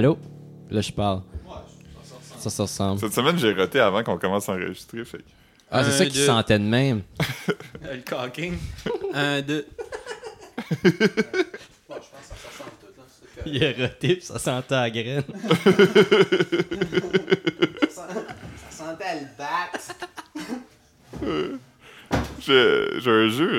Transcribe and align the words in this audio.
Allô? 0.00 0.16
Là, 0.70 0.80
je 0.80 0.92
parle. 0.92 1.20
Ça, 2.38 2.48
ça 2.48 2.62
ressemble. 2.62 2.98
Cette 3.00 3.12
semaine, 3.12 3.36
j'ai 3.38 3.52
roté 3.52 3.78
avant 3.80 4.02
qu'on 4.02 4.16
commence 4.16 4.48
à 4.48 4.52
enregistrer. 4.52 5.04
Fait 5.04 5.18
que- 5.18 5.22
Ah, 5.70 5.84
c'est 5.84 5.90
ça 5.90 6.06
qui 6.06 6.24
sentait 6.24 6.58
de 6.58 6.64
même. 6.64 7.02
Euh, 7.84 7.96
Le 7.96 8.00
cocking. 8.00 8.56
Un, 9.12 9.42
deux. 9.42 9.66
Il 13.44 13.62
est 13.62 13.72
roté 13.78 14.16
pis 14.16 14.24
ça 14.24 14.38
sentait 14.38 14.74
la 14.74 14.90
graine. 14.90 15.22
Ça 17.90 18.06
sentait 18.70 19.20
le 19.20 19.26
bat. 19.36 19.70
J'ai 22.40 23.00
j'ai 23.00 23.10
un 23.10 23.28
jeu, 23.28 23.50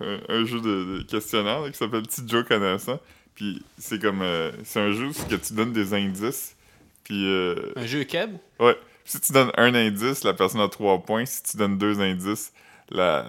euh, 0.00 0.20
un, 0.28 0.34
un 0.34 0.44
jeu 0.46 0.60
de, 0.60 0.98
de 0.98 1.02
questionnaire 1.02 1.60
là, 1.62 1.70
qui 1.70 1.76
s'appelle 1.76 2.02
Petit 2.02 2.22
Joe 2.24 2.44
connaissant. 2.46 3.00
Puis 3.34 3.62
c'est 3.78 4.00
comme, 4.00 4.22
euh, 4.22 4.52
c'est 4.64 4.80
un 4.80 4.92
jeu 4.92 5.06
où 5.06 5.12
que 5.12 5.34
tu 5.34 5.54
donnes 5.54 5.72
des 5.72 5.92
indices. 5.94 6.54
Puis 7.02 7.26
euh, 7.26 7.72
Un 7.76 7.86
jeu 7.86 8.04
keb? 8.04 8.36
ouais, 8.60 8.76
si 9.04 9.20
tu 9.20 9.32
donnes 9.32 9.50
un 9.56 9.74
indice, 9.74 10.24
la 10.24 10.34
personne 10.34 10.60
a 10.60 10.68
trois 10.68 10.98
points. 11.02 11.26
Si 11.26 11.42
tu 11.42 11.56
donnes 11.56 11.76
deux 11.76 12.00
indices, 12.00 12.52
la, 12.90 13.26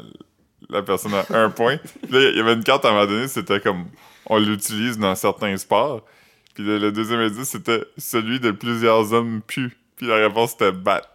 la 0.70 0.82
personne 0.84 1.14
a 1.14 1.26
un 1.30 1.50
point. 1.50 1.78
Puis 2.04 2.12
là, 2.12 2.30
il 2.30 2.38
y 2.38 2.40
avait 2.40 2.54
une 2.54 2.64
carte 2.64 2.86
à 2.86 2.90
un 2.90 2.92
moment 2.92 3.06
donné, 3.08 3.28
c'était 3.28 3.60
comme, 3.60 3.88
on 4.28 4.38
l'utilise 4.40 4.98
dans 4.98 5.16
certains 5.16 5.58
sports. 5.58 6.06
Puis 6.54 6.64
le, 6.64 6.78
le 6.78 6.92
deuxième 6.92 7.20
indice, 7.20 7.50
c'était 7.50 7.84
celui 7.98 8.40
de 8.40 8.52
plusieurs 8.52 9.12
hommes 9.12 9.42
pu. 9.42 9.76
Puis 9.98 10.08
la 10.08 10.16
réponse 10.16 10.52
c'était 10.52 10.72
bat. 10.72 11.02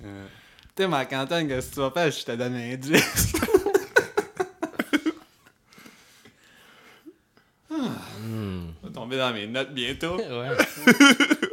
Tu 0.00 0.84
sais, 0.84 0.88
Marc-Antoine, 0.88 1.48
qu'est-ce 1.48 1.70
que 1.70 1.74
tu 1.74 1.80
vas 1.80 1.90
faire? 1.90 2.08
Je 2.12 2.24
te 2.24 2.30
donne 2.36 2.54
un 2.54 2.72
indice? 2.74 3.32
Hmm. 7.70 8.68
Je 8.82 8.86
vais 8.87 8.87
tomber 8.98 9.16
dans 9.16 9.32
mes 9.32 9.46
notes 9.46 9.72
bientôt. 9.72 10.16
Ouais. 10.28 10.56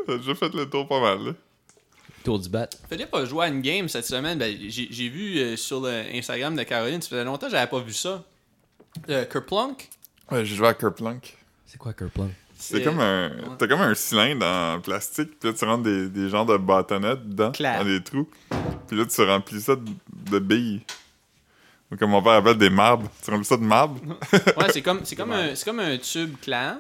J'ai 0.07 0.17
déjà 0.17 0.35
fait 0.35 0.53
le 0.53 0.69
tour 0.69 0.88
pas 0.88 0.99
mal. 0.99 1.25
Là. 1.25 1.31
Tour 2.23 2.39
du 2.39 2.49
bat. 2.49 2.67
Philippe 2.89 3.13
a 3.13 3.25
joué 3.25 3.45
à 3.45 3.47
une 3.49 3.61
game 3.61 3.87
cette 3.87 4.05
semaine. 4.05 4.37
Ben, 4.37 4.55
j'ai 4.67 5.09
vu 5.09 5.37
euh, 5.37 5.55
sur 5.55 5.81
le 5.81 6.03
Instagram 6.13 6.55
de 6.55 6.63
Caroline, 6.63 7.02
ça 7.02 7.09
faisait 7.09 7.23
longtemps 7.23 7.47
que 7.47 7.52
j'avais 7.52 7.69
pas 7.69 7.79
vu 7.79 7.93
ça. 7.93 8.23
Euh, 9.09 9.25
Kerplunk? 9.25 9.89
Ouais, 10.31 10.45
j'ai 10.45 10.55
joué 10.55 10.67
à 10.67 10.73
Kerplunk. 10.73 11.35
C'est 11.65 11.77
quoi 11.77 11.93
Kerplunk? 11.93 12.31
C'est 12.57 12.83
comme 12.83 12.99
un. 12.99 13.31
T'as 13.59 13.67
comme 13.67 13.81
un 13.81 13.93
cylindre 13.93 14.45
en 14.45 14.80
plastique, 14.80 15.39
puis 15.39 15.49
là 15.49 15.55
tu 15.55 15.65
rentres 15.65 15.83
des, 15.83 16.09
des 16.09 16.30
genres 16.30 16.45
de 16.45 16.57
bâtonnets 16.57 17.17
dedans, 17.17 17.52
dans 17.52 17.85
des 17.85 18.02
trous. 18.02 18.27
Puis 18.87 18.97
là 18.97 19.05
tu 19.05 19.21
remplis 19.23 19.61
ça 19.61 19.75
de, 19.75 19.85
de 20.31 20.39
billes. 20.39 20.81
Ou 21.91 21.97
comme 21.97 22.09
mon 22.09 22.23
père 22.23 22.33
appelle 22.33 22.57
des 22.57 22.69
marbres. 22.69 23.09
Tu 23.23 23.30
remplis 23.30 23.45
ça 23.45 23.57
de 23.57 23.63
marbre. 23.63 23.99
Ouais, 24.33 24.71
c'est 24.71 24.81
comme, 24.81 25.02
c'est 25.03 25.15
comme, 25.17 25.31
un, 25.31 25.53
c'est 25.53 25.65
comme 25.65 25.80
un 25.80 25.97
tube 25.97 26.35
clair. 26.41 26.77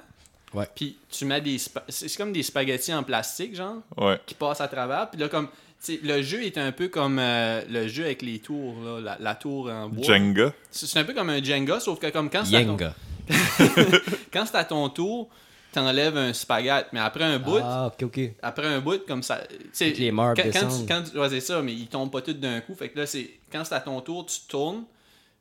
Ouais. 0.55 0.67
Puis 0.75 0.97
tu 1.09 1.25
mets 1.25 1.41
des. 1.41 1.57
spa- 1.57 1.83
C'est 1.89 2.15
comme 2.17 2.31
des 2.33 2.43
spaghettis 2.43 2.93
en 2.93 3.03
plastique, 3.03 3.55
genre, 3.55 3.77
Ouais. 3.97 4.19
qui 4.25 4.33
passent 4.35 4.61
à 4.61 4.67
travers. 4.67 5.09
Puis 5.09 5.19
là, 5.19 5.27
comme. 5.29 5.47
tu 5.47 5.95
sais, 5.95 5.99
le 6.03 6.21
jeu 6.21 6.43
est 6.43 6.57
un 6.57 6.71
peu 6.71 6.87
comme 6.87 7.19
euh, 7.19 7.61
le 7.69 7.87
jeu 7.87 8.05
avec 8.05 8.21
les 8.21 8.39
tours, 8.39 8.75
là, 8.83 8.99
la, 9.01 9.17
la 9.19 9.35
tour 9.35 9.69
en 9.69 9.89
bois. 9.89 10.03
Jenga. 10.05 10.53
C'est 10.71 10.97
un 10.99 11.03
peu 11.03 11.13
comme 11.13 11.29
un 11.29 11.43
Jenga, 11.43 11.79
sauf 11.79 11.99
que 11.99 12.09
comme 12.09 12.29
quand 12.29 12.43
c'est 12.45 12.55
à 12.55 12.63
ton, 12.63 12.71
Yenga. 12.71 12.93
quand 14.33 14.45
c'est 14.45 14.55
à 14.57 14.63
ton 14.65 14.89
tour, 14.89 15.29
t'enlèves 15.71 16.17
un 16.17 16.33
spaghette. 16.33 16.87
Mais 16.93 16.99
après 16.99 17.23
un 17.23 17.39
bout, 17.39 17.59
Ah, 17.61 17.87
ok, 17.87 18.03
ok. 18.03 18.19
après 18.41 18.67
un 18.67 18.79
bout, 18.79 19.05
comme 19.07 19.23
ça. 19.23 19.41
tu 19.49 19.55
sais, 19.73 19.89
Toutes 19.89 19.99
les 19.99 20.09
quand, 20.11 20.33
quand 20.35 20.67
tu, 20.67 20.85
quand 20.87 21.03
tu- 21.11 21.17
ouais, 21.19 21.29
c'est 21.29 21.39
ça, 21.41 21.61
mais 21.61 21.73
ils 21.73 21.87
tombent 21.87 22.11
pas 22.11 22.21
tous 22.21 22.33
d'un 22.33 22.61
coup. 22.61 22.75
Fait 22.75 22.89
que 22.89 22.99
là, 22.99 23.05
c'est 23.05 23.29
quand 23.51 23.63
c'est 23.65 23.75
à 23.75 23.79
ton 23.81 23.99
tour, 24.01 24.25
tu 24.25 24.37
tournes, 24.47 24.83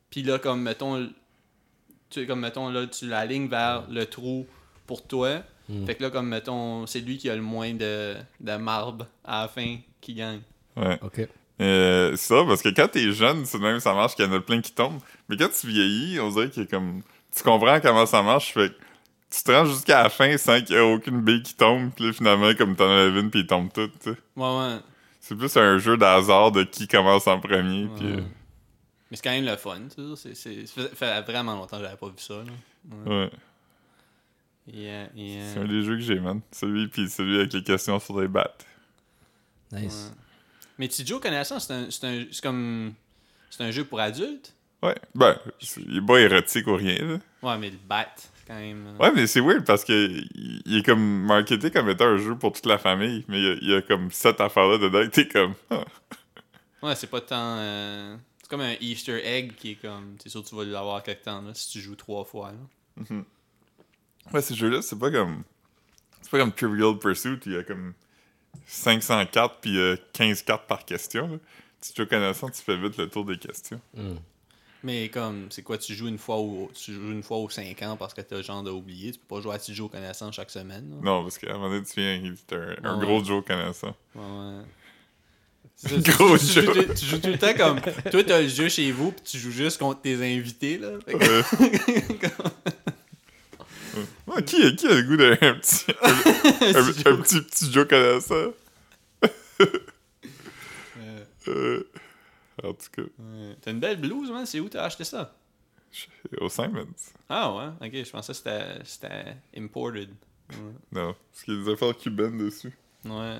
puis 0.09 0.23
là, 0.23 0.37
comme 0.39 0.61
mettons, 0.61 1.07
tu 2.09 2.25
comme 2.27 2.41
mettons 2.41 2.69
là, 2.69 2.85
tu 2.87 3.07
l'alignes 3.07 3.47
vers 3.47 3.83
le 3.89 4.05
trou 4.05 4.45
pour 4.87 5.05
toi. 5.07 5.41
Hmm. 5.69 5.85
Fait 5.85 5.95
que 5.95 6.03
là, 6.03 6.09
comme 6.11 6.27
mettons, 6.27 6.85
c'est 6.85 6.99
lui 6.99 7.17
qui 7.17 7.29
a 7.29 7.35
le 7.35 7.41
moins 7.41 7.73
de, 7.73 8.15
de 8.39 8.55
marbre 8.57 9.07
à 9.23 9.43
la 9.43 9.47
fin 9.47 9.77
qui 10.01 10.13
gagne. 10.13 10.41
Ouais. 10.77 10.99
Ok. 11.01 11.27
Euh, 11.61 12.11
c'est 12.17 12.33
ça, 12.35 12.43
parce 12.45 12.61
que 12.61 12.69
quand 12.69 12.87
t'es 12.89 13.11
jeune, 13.13 13.45
c'est 13.45 13.59
même 13.59 13.79
ça 13.79 13.93
marche 13.93 14.15
qu'il 14.15 14.25
y 14.25 14.27
en 14.27 14.33
a 14.33 14.41
plein 14.41 14.61
qui 14.61 14.73
tombent. 14.73 14.99
Mais 15.29 15.37
quand 15.37 15.47
tu 15.49 15.67
vieillis, 15.67 16.19
on 16.19 16.29
dirait 16.29 16.49
a 16.55 16.65
comme. 16.65 17.01
Tu 17.35 17.43
comprends 17.43 17.79
comment 17.81 18.05
ça 18.05 18.21
marche, 18.21 18.53
fait 18.53 18.69
que 18.69 18.75
tu 19.35 19.43
te 19.43 19.51
rends 19.51 19.65
jusqu'à 19.65 20.03
la 20.03 20.09
fin 20.09 20.37
sans 20.37 20.61
qu'il 20.61 20.75
y 20.75 20.77
ait 20.77 20.81
aucune 20.93 21.21
bille 21.21 21.41
qui 21.43 21.55
tombe, 21.55 21.91
puis 21.95 22.05
là, 22.07 22.13
finalement, 22.13 22.53
comme 22.53 22.75
t'en 22.75 22.85
enlèves 22.85 23.17
une, 23.17 23.29
puis 23.31 23.41
ils 23.41 23.47
tombent 23.47 23.71
toutes, 23.73 23.97
tu 23.99 24.11
sais. 24.11 24.17
Ouais, 24.37 24.57
ouais. 24.59 24.77
C'est 25.19 25.35
plus 25.35 25.57
un 25.57 25.77
jeu 25.79 25.97
d'hasard 25.97 26.51
de 26.51 26.63
qui 26.63 26.87
commence 26.87 27.25
en 27.27 27.39
premier, 27.39 27.87
puis. 27.95 28.05
euh, 28.05 28.21
Mais 29.11 29.17
c'est 29.17 29.23
quand 29.23 29.31
même 29.31 29.45
le 29.45 29.55
fun, 29.57 29.79
tu 29.93 30.15
sais. 30.15 30.33
c'est- 30.33 30.35
c'est- 30.35 30.65
Ça 30.67 30.81
fait- 30.89 30.95
fait 30.95 31.21
vraiment 31.31 31.55
longtemps 31.55 31.77
que 31.77 31.83
j'avais 31.83 31.97
pas 31.97 32.07
vu 32.07 32.13
ça. 32.17 32.35
Là. 32.35 33.11
ouais. 33.11 33.29
Yeah, 34.67 35.09
yeah. 35.15 35.53
C'est 35.53 35.59
un 35.59 35.65
des 35.67 35.83
jeux 35.83 35.95
que 35.95 36.01
j'ai, 36.01 36.19
man. 36.19 36.41
Celui, 36.51 36.87
puis 36.87 37.07
celui 37.09 37.37
avec 37.37 37.53
les 37.53 37.63
questions 37.63 37.99
sur 37.99 38.19
les 38.19 38.27
battes. 38.27 38.65
Nice. 39.71 40.11
Ouais. 40.11 40.17
Mais 40.79 40.87
Tijo 40.87 41.19
connaissant, 41.19 41.59
c'est 41.59 41.73
un, 41.73 41.89
c'est 41.91 42.03
un, 42.05 42.25
c'est 42.31 42.41
comme, 42.43 42.93
c'est 43.49 43.63
un 43.63 43.71
jeu 43.71 43.85
pour 43.85 43.99
adultes? 43.99 44.53
Ouais. 44.81 44.95
Ben, 45.13 45.37
c'est- 45.59 45.81
il 45.81 45.97
est 45.97 46.05
pas 46.05 46.19
érotique 46.19 46.67
ou 46.67 46.75
rien, 46.75 46.97
là. 46.97 47.17
Ouais, 47.43 47.57
mais 47.57 47.69
le 47.69 47.77
bat, 47.77 48.07
c'est 48.15 48.47
quand 48.47 48.55
même. 48.59 48.85
euh, 48.87 48.97
Ouais, 48.97 49.11
mais 49.15 49.27
c'est 49.27 49.39
weird 49.39 49.63
parce 49.65 49.83
que 49.85 49.93
il 49.93 50.61
il 50.65 50.77
est 50.79 50.83
comme 50.83 51.23
marketé 51.25 51.71
comme 51.71 51.89
étant 51.89 52.05
un 52.05 52.17
jeu 52.17 52.35
pour 52.37 52.51
toute 52.51 52.65
la 52.65 52.77
famille, 52.77 53.23
mais 53.27 53.39
il 53.39 53.43
y 53.45 53.49
a, 53.49 53.53
il 53.61 53.69
y 53.69 53.75
a 53.75 53.81
comme 53.81 54.11
cette 54.11 54.41
affaire-là 54.41 54.77
dedans 54.79 55.07
t'es 55.09 55.27
comme. 55.27 55.53
ah. 55.69 55.85
Ouais, 56.83 56.95
c'est 56.95 57.09
pas 57.09 57.21
tant. 57.21 57.57
euh, 57.57 58.17
C'est 58.41 58.49
comme 58.49 58.61
un 58.61 58.75
Easter 58.81 59.21
egg 59.25 59.53
qui 59.55 59.71
est 59.71 59.75
comme. 59.75 60.17
T'es 60.17 60.29
sûr 60.29 60.43
que 60.43 60.49
tu 60.49 60.55
vas 60.55 60.65
l'avoir 60.65 61.01
quelque 61.03 61.23
temps 61.23 61.41
là, 61.41 61.51
si 61.53 61.69
tu 61.71 61.79
joues 61.79 61.95
trois 61.95 62.25
fois. 62.25 62.51
Là. 62.51 63.15
Ouais, 64.33 64.41
ces 64.41 64.55
jeux-là, 64.55 64.81
c'est 64.81 64.97
pas 64.99 65.11
comme. 65.11 65.43
C'est 66.21 66.31
pas 66.31 66.39
comme 66.39 66.51
Trivial 66.51 66.97
Pursuit, 66.97 67.39
il 67.45 67.51
y 67.53 67.57
a 67.57 67.63
comme 67.63 67.93
500 68.65 69.25
cartes 69.27 69.57
puis 69.61 69.77
euh, 69.77 69.95
15 70.13 70.41
cartes 70.43 70.67
par 70.67 70.83
question. 70.85 71.27
Là. 71.27 71.37
Si 71.81 71.93
tu 71.93 72.01
es 72.01 72.07
connaissant, 72.07 72.49
tu 72.49 72.61
fais 72.63 72.75
vite 72.77 72.97
le 72.97 73.07
tour 73.09 73.25
des 73.25 73.37
questions. 73.37 73.79
Hmm. 73.93 74.15
Mais 74.83 75.09
comme, 75.09 75.47
c'est 75.51 75.61
quoi, 75.63 75.77
tu 75.77 75.93
joues 75.95 76.07
une 76.07 76.17
fois 76.17 76.39
ou 76.39 76.69
tu 76.73 76.93
joues 76.93 77.11
une 77.11 77.21
fois 77.23 77.37
aux 77.37 77.49
5 77.49 77.79
ans 77.83 77.97
parce 77.97 78.13
que 78.13 78.21
t'as 78.21 78.37
le 78.37 78.41
genre 78.43 78.63
d'oublié. 78.63 79.11
Tu 79.11 79.19
peux 79.19 79.35
pas 79.35 79.41
jouer 79.41 79.53
à 79.55 79.59
Tijo 79.59 79.87
connaissant 79.89 80.31
chaque 80.31 80.49
semaine. 80.51 80.89
là? 80.91 80.95
Non, 81.03 81.23
parce 81.23 81.37
qu'à 81.37 81.51
un 81.51 81.53
moment 81.57 81.69
donné, 81.69 81.83
tu 81.83 81.99
viens, 81.99 82.33
c'est 82.47 82.55
un, 82.55 82.75
un 82.83 82.99
Ouais. 82.99 83.05
gros 83.05 83.23
Joe 83.23 83.43
connaissant. 83.45 83.95
Ouais, 84.15 84.21
ouais. 84.23 84.63
Ça, 85.75 85.89
Gros 85.97 86.37
tu, 86.37 86.45
jeu. 86.45 86.61
tu 86.65 86.73
joues- 86.73 86.93
tu 86.93 87.05
joues 87.05 87.17
tout 87.19 87.27
le 87.29 87.37
temps 87.37 87.53
comme. 87.53 87.81
Toi, 88.09 88.23
t'as 88.23 88.41
le 88.41 88.47
jeu 88.47 88.69
chez 88.69 88.91
vous, 88.91 89.11
puis 89.11 89.23
tu 89.25 89.37
joues 89.39 89.51
juste 89.51 89.77
contre 89.77 90.01
tes 90.01 90.15
invités. 90.15 90.77
là. 90.77 90.91
Fait 91.05 91.15
Ouais, 94.35 94.43
qui, 94.43 94.75
qui 94.75 94.87
a 94.87 94.93
le 94.93 95.03
goût 95.03 95.17
d'un 95.17 95.35
petit, 95.35 95.85
un, 96.01 96.09
un- 96.09 97.13
un 97.13 97.21
petit, 97.21 97.41
petit 97.41 97.71
Joe 97.71 97.87
connaissant? 97.87 98.53
Euh, 101.47 101.83
en 102.63 102.73
tout 102.73 102.87
cas, 102.91 103.01
Ouais. 103.03 103.55
T'as 103.61 103.71
une 103.71 103.79
belle 103.79 103.99
blouse, 103.99 104.31
man. 104.31 104.45
C'est 104.45 104.59
où 104.59 104.69
t'as 104.69 104.83
acheté 104.85 105.03
ça? 105.03 105.35
au 106.41 106.49
Simons. 106.49 106.87
Ah 107.29 107.53
ouais, 107.55 107.87
ok, 107.87 108.03
je 108.05 108.09
pensais 108.11 108.33
que 108.33 108.37
c'était- 108.37 108.79
c'était 108.83 109.37
imported. 109.55 110.09
Non, 110.91 111.15
parce 111.31 111.43
qu'il 111.43 111.53
y 111.53 111.61
a 111.61 111.63
des 111.65 111.71
affaires 111.71 111.95
cubaines 111.95 112.37
dessus. 112.37 112.73
Ouais. 113.05 113.37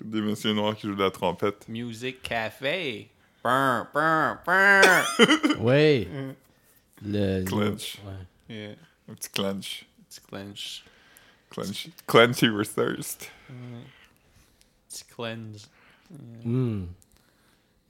Des 0.00 0.20
messieurs 0.20 0.52
noirs 0.52 0.76
qui 0.76 0.86
jouent 0.86 0.94
de 0.94 1.02
la 1.02 1.10
trompette. 1.10 1.66
Music 1.68 2.22
Café. 2.22 3.08
Purr. 3.42 3.86
Ouais. 5.60 6.06
Le. 7.02 7.42
Clench. 7.44 7.98
Ouais. 8.04 8.54
yeah. 8.54 8.74
Un 9.08 9.14
petit 9.14 9.30
clench. 9.30 9.86
Petit 10.10 10.20
clench. 10.28 10.84
Clench. 11.50 11.88
Clench 12.06 12.42
your 12.42 12.64
thirst. 12.66 13.30
Petit 14.88 15.04
cleanse. 15.14 15.68
Hmm. 16.44 16.84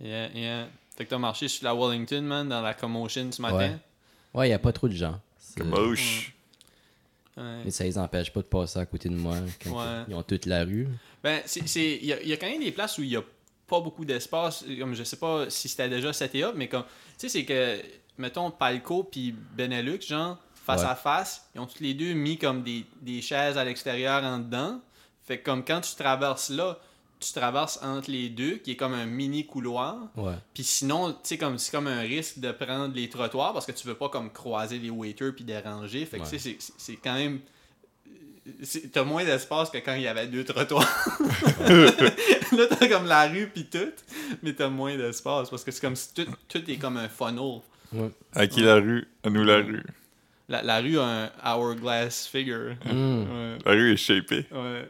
Yeah, 0.00 0.28
yeah. 0.34 0.68
Fait 0.96 1.04
que 1.06 1.10
t'as 1.10 1.18
marché 1.18 1.48
sur 1.48 1.64
la 1.64 1.74
Wellington, 1.74 2.20
man, 2.22 2.48
dans 2.48 2.60
la 2.60 2.74
commotion 2.74 3.32
ce 3.32 3.40
matin. 3.40 3.78
Ouais, 4.34 4.50
y 4.50 4.52
a 4.52 4.58
pas 4.58 4.72
trop 4.72 4.88
de 4.88 4.94
gens. 4.94 5.20
Moche. 5.64 6.34
Ouais. 7.36 7.62
Mais 7.64 7.70
ça 7.70 7.84
les 7.84 7.96
empêche 7.96 8.30
pas 8.32 8.40
de 8.40 8.46
passer 8.46 8.78
à 8.78 8.86
côté 8.86 9.08
de 9.08 9.14
moi 9.16 9.36
quand 9.62 9.78
Ouais. 9.78 10.04
ils 10.08 10.14
ont 10.14 10.22
toute 10.22 10.46
la 10.46 10.64
rue. 10.64 10.88
Ben, 11.22 11.40
c'est. 11.46 11.60
Il 11.96 12.04
y, 12.04 12.12
a- 12.12 12.20
il 12.22 12.28
y 12.28 12.32
a 12.32 12.36
quand 12.36 12.48
même 12.48 12.60
des 12.60 12.72
places 12.72 12.98
où 12.98 13.02
il 13.02 13.08
y 13.10 13.16
a 13.16 13.22
pas 13.66 13.80
beaucoup 13.80 14.04
d'espace. 14.04 14.64
Comme 14.78 14.94
je 14.94 15.04
sais 15.04 15.16
pas 15.16 15.48
si 15.48 15.68
c'était 15.68 15.88
déjà 15.88 16.12
seté 16.12 16.44
up, 16.44 16.54
mais 16.56 16.68
comme. 16.68 16.84
Tu 16.84 16.90
sais, 17.16 17.28
c'est 17.30 17.44
que. 17.44 17.80
Mettons, 18.18 18.50
Palco 18.50 19.04
puis 19.04 19.32
Benelux, 19.32 20.02
genre, 20.06 20.38
face 20.72 20.82
Ouais. 20.82 20.86
à 20.88 20.94
face, 20.94 21.48
ils 21.54 21.60
ont 21.60 21.66
tous 21.66 21.82
les 21.82 21.94
deux 21.94 22.12
mis 22.14 22.38
comme 22.38 22.62
des, 22.62 22.84
des 23.02 23.20
chaises 23.22 23.56
à 23.58 23.64
l'extérieur 23.64 24.22
en 24.24 24.38
dedans. 24.38 24.80
Fait 25.26 25.38
que 25.38 25.44
comme 25.44 25.64
quand 25.64 25.80
tu 25.80 25.94
traverses 25.94 26.50
là, 26.50 26.78
tu 27.20 27.32
traverses 27.34 27.78
entre 27.82 28.10
les 28.10 28.30
deux, 28.30 28.56
qui 28.56 28.70
est 28.72 28.76
comme 28.76 28.94
un 28.94 29.04
mini 29.04 29.46
couloir. 29.46 29.96
Ouais. 30.16 30.32
Puis 30.54 30.64
sinon, 30.64 31.12
tu 31.12 31.18
sais, 31.24 31.38
comme 31.38 31.58
c'est 31.58 31.70
comme 31.70 31.86
un 31.86 32.00
risque 32.00 32.38
de 32.38 32.50
prendre 32.50 32.94
les 32.94 33.08
trottoirs 33.10 33.52
parce 33.52 33.66
que 33.66 33.72
tu 33.72 33.86
veux 33.86 33.94
pas 33.94 34.08
comme 34.08 34.30
croiser 34.32 34.78
les 34.78 34.88
waiters 34.90 35.34
puis 35.34 35.44
déranger. 35.44 36.06
Fait 36.06 36.16
que 36.18 36.22
Ouais. 36.24 36.30
tu 36.30 36.38
sais, 36.38 36.56
c'est- 36.58 36.72
c'est 36.78 36.96
quand 36.96 37.14
même. 37.14 37.40
T'as 38.92 39.04
moins 39.04 39.22
d'espace 39.24 39.68
que 39.70 39.78
quand 39.78 39.94
il 39.94 40.02
y 40.02 40.08
avait 40.08 40.26
deux 40.26 40.44
trottoirs. 40.44 40.88
Là, 41.68 42.66
t'as 42.68 42.88
comme 42.88 43.06
la 43.06 43.28
rue 43.28 43.48
puis 43.52 43.66
tout, 43.66 43.92
mais 44.42 44.54
t'as 44.54 44.68
moins 44.68 44.96
d'espace 44.96 45.50
parce 45.50 45.62
que 45.62 45.70
c'est 45.70 45.80
comme 45.80 45.94
si 45.96 46.12
tout, 46.14 46.26
tout 46.48 46.68
est 46.70 46.76
comme 46.76 46.96
un 46.96 47.08
funnel. 47.08 47.60
Ouais. 47.92 48.10
À 48.34 48.46
qui 48.46 48.62
la 48.62 48.76
rue? 48.76 49.06
À 49.22 49.30
nous 49.30 49.44
la 49.44 49.56
rue. 49.58 49.84
La, 50.50 50.62
la 50.62 50.80
rue 50.80 50.98
a 50.98 51.30
un 51.42 51.56
hourglass 51.56 52.26
figure. 52.26 52.74
Ouais. 52.84 53.58
La 53.64 53.70
rue 53.72 53.92
est 53.92 53.96
shapée. 53.96 54.44
Ouais. 54.52 54.88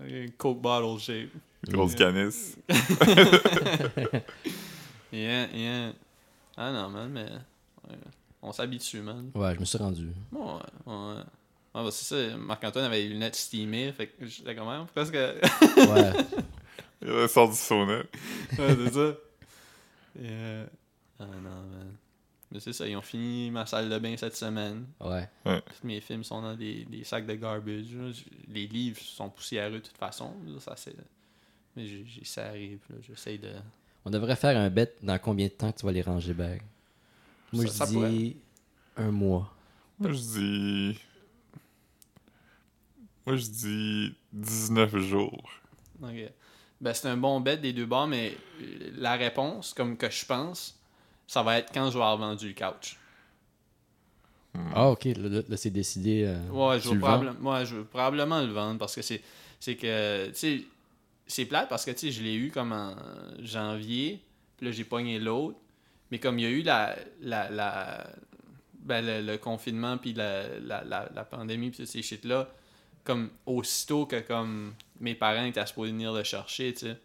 Un 0.00 0.28
Coke 0.36 0.60
bottle 0.60 0.98
shape. 1.00 1.30
Grosse 1.68 1.94
canisse. 1.94 2.56
Yeah, 5.12 5.46
yeah. 5.54 5.92
Ah 6.56 6.72
non, 6.72 6.90
man, 6.90 7.10
mais. 7.10 7.22
ouais. 7.88 7.96
On 8.42 8.52
s'habitue, 8.52 9.00
man. 9.00 9.30
Ouais, 9.34 9.54
je 9.54 9.60
me 9.60 9.64
suis 9.64 9.78
rendu. 9.78 10.08
Ouais, 10.32 10.42
ouais. 10.86 10.92
Ouais, 10.94 11.22
bah, 11.74 11.88
c'est 11.90 12.04
ça. 12.30 12.36
Marc-Antoine 12.36 12.84
avait 12.86 13.02
les 13.02 13.08
lunettes 13.08 13.36
steamées. 13.36 13.92
Fait 13.92 14.08
que 14.08 14.26
j'étais 14.26 14.54
quand 14.54 14.68
même 14.70 14.86
presque. 14.86 15.14
Ouais. 15.14 16.12
Il 17.02 17.10
ressort 17.10 17.48
du 17.48 17.54
sauna. 17.56 17.98
ouais, 17.98 18.04
c'est 18.58 18.92
ça. 18.92 19.14
Euh, 20.22 20.66
Ah 21.20 21.24
non, 21.26 21.50
man. 21.50 21.92
Mais 22.52 22.60
c'est 22.60 22.72
ça, 22.72 22.86
ils 22.86 22.96
ont 22.96 23.02
fini 23.02 23.50
ma 23.50 23.66
salle 23.66 23.88
de 23.88 23.98
bain 23.98 24.16
cette 24.16 24.36
semaine. 24.36 24.86
Ouais. 25.00 25.28
Tous 25.44 25.84
mes 25.86 26.00
films 26.00 26.22
sont 26.22 26.40
dans 26.42 26.54
des, 26.54 26.84
des 26.84 27.02
sacs 27.04 27.26
de 27.26 27.34
garbage. 27.34 27.86
Les 28.48 28.66
livres 28.68 29.00
sont 29.00 29.28
poussiéreux 29.30 29.72
de 29.72 29.78
toute 29.80 29.96
façon. 29.96 30.32
ça, 30.60 30.74
c'est... 30.76 30.94
Mais 31.74 31.86
j'ai, 31.86 32.06
ça 32.24 32.46
arrive. 32.46 32.78
là. 32.88 32.96
J'essaye 33.02 33.38
de. 33.38 33.50
On 34.04 34.10
devrait 34.10 34.36
faire 34.36 34.56
un 34.56 34.70
bet 34.70 34.94
dans 35.02 35.18
combien 35.18 35.46
de 35.48 35.52
temps 35.52 35.72
que 35.72 35.78
tu 35.78 35.84
vas 35.86 35.92
les 35.92 36.02
ranger 36.02 36.32
back. 36.34 36.62
Moi, 37.52 37.64
Ça- 37.66 37.70
je 37.72 37.76
ça 37.76 37.86
dis 37.86 37.94
pourrait. 37.94 38.36
un 39.08 39.10
mois. 39.10 39.52
Moi, 39.98 40.12
je 40.12 40.18
dis. 40.20 40.98
Moi, 43.26 43.36
je 43.36 43.46
dis 43.46 44.14
19 44.32 44.96
jours. 44.98 45.50
Ok. 46.02 46.32
Ben, 46.80 46.92
c'est 46.94 47.08
un 47.08 47.16
bon 47.16 47.40
bet 47.40 47.56
des 47.56 47.72
deux 47.72 47.86
bords, 47.86 48.06
mais 48.06 48.36
la 48.96 49.16
réponse, 49.16 49.74
comme 49.74 49.96
que 49.96 50.08
je 50.10 50.24
pense, 50.26 50.75
ça 51.26 51.42
va 51.42 51.58
être 51.58 51.72
quand 51.72 51.86
je 51.90 51.98
vais 51.98 52.04
avoir 52.04 52.16
vendu 52.18 52.48
le 52.48 52.54
couch. 52.54 52.96
Ah, 54.74 54.88
ok. 54.90 55.04
Là, 55.16 55.56
c'est 55.56 55.70
décidé. 55.70 56.24
euh, 56.24 56.38
Ouais, 56.50 56.80
je 56.80 56.88
vais, 56.88 56.98
probable- 56.98 57.36
ouais, 57.42 57.66
je 57.66 57.76
vais 57.76 57.84
probablement 57.84 58.40
le 58.40 58.52
vendre 58.52 58.78
parce 58.78 58.94
que 58.94 59.02
c'est 59.02 59.22
c'est 59.60 59.76
que, 59.76 60.28
tu 60.28 60.34
sais, 60.34 60.62
c'est 61.26 61.46
plate 61.46 61.68
parce 61.68 61.84
que, 61.84 61.90
tu 61.90 61.98
sais, 61.98 62.10
je 62.10 62.22
l'ai 62.22 62.34
eu 62.34 62.50
comme 62.50 62.72
en 62.72 62.94
janvier, 63.40 64.20
puis 64.56 64.66
là, 64.66 64.72
j'ai 64.72 64.84
pogné 64.84 65.18
l'autre, 65.18 65.58
mais 66.10 66.18
comme 66.18 66.38
il 66.38 66.42
y 66.42 66.46
a 66.46 66.50
eu 66.50 66.62
la, 66.62 66.96
la, 67.20 67.50
la 67.50 68.06
ben, 68.80 69.04
le, 69.04 69.22
le 69.32 69.38
confinement, 69.38 69.98
puis 69.98 70.12
la, 70.12 70.58
la, 70.60 70.84
la, 70.84 71.24
pandémie, 71.24 71.70
puis 71.70 71.78
toutes 71.78 71.88
ces 71.88 72.02
shit-là, 72.02 72.48
comme 73.02 73.30
aussitôt 73.46 74.06
que, 74.06 74.20
comme, 74.20 74.74
mes 75.00 75.14
parents 75.14 75.44
étaient 75.44 75.66
supposés 75.66 75.90
venir 75.90 76.12
le 76.12 76.22
chercher, 76.22 76.72
tu 76.72 76.80
sais. 76.86 76.96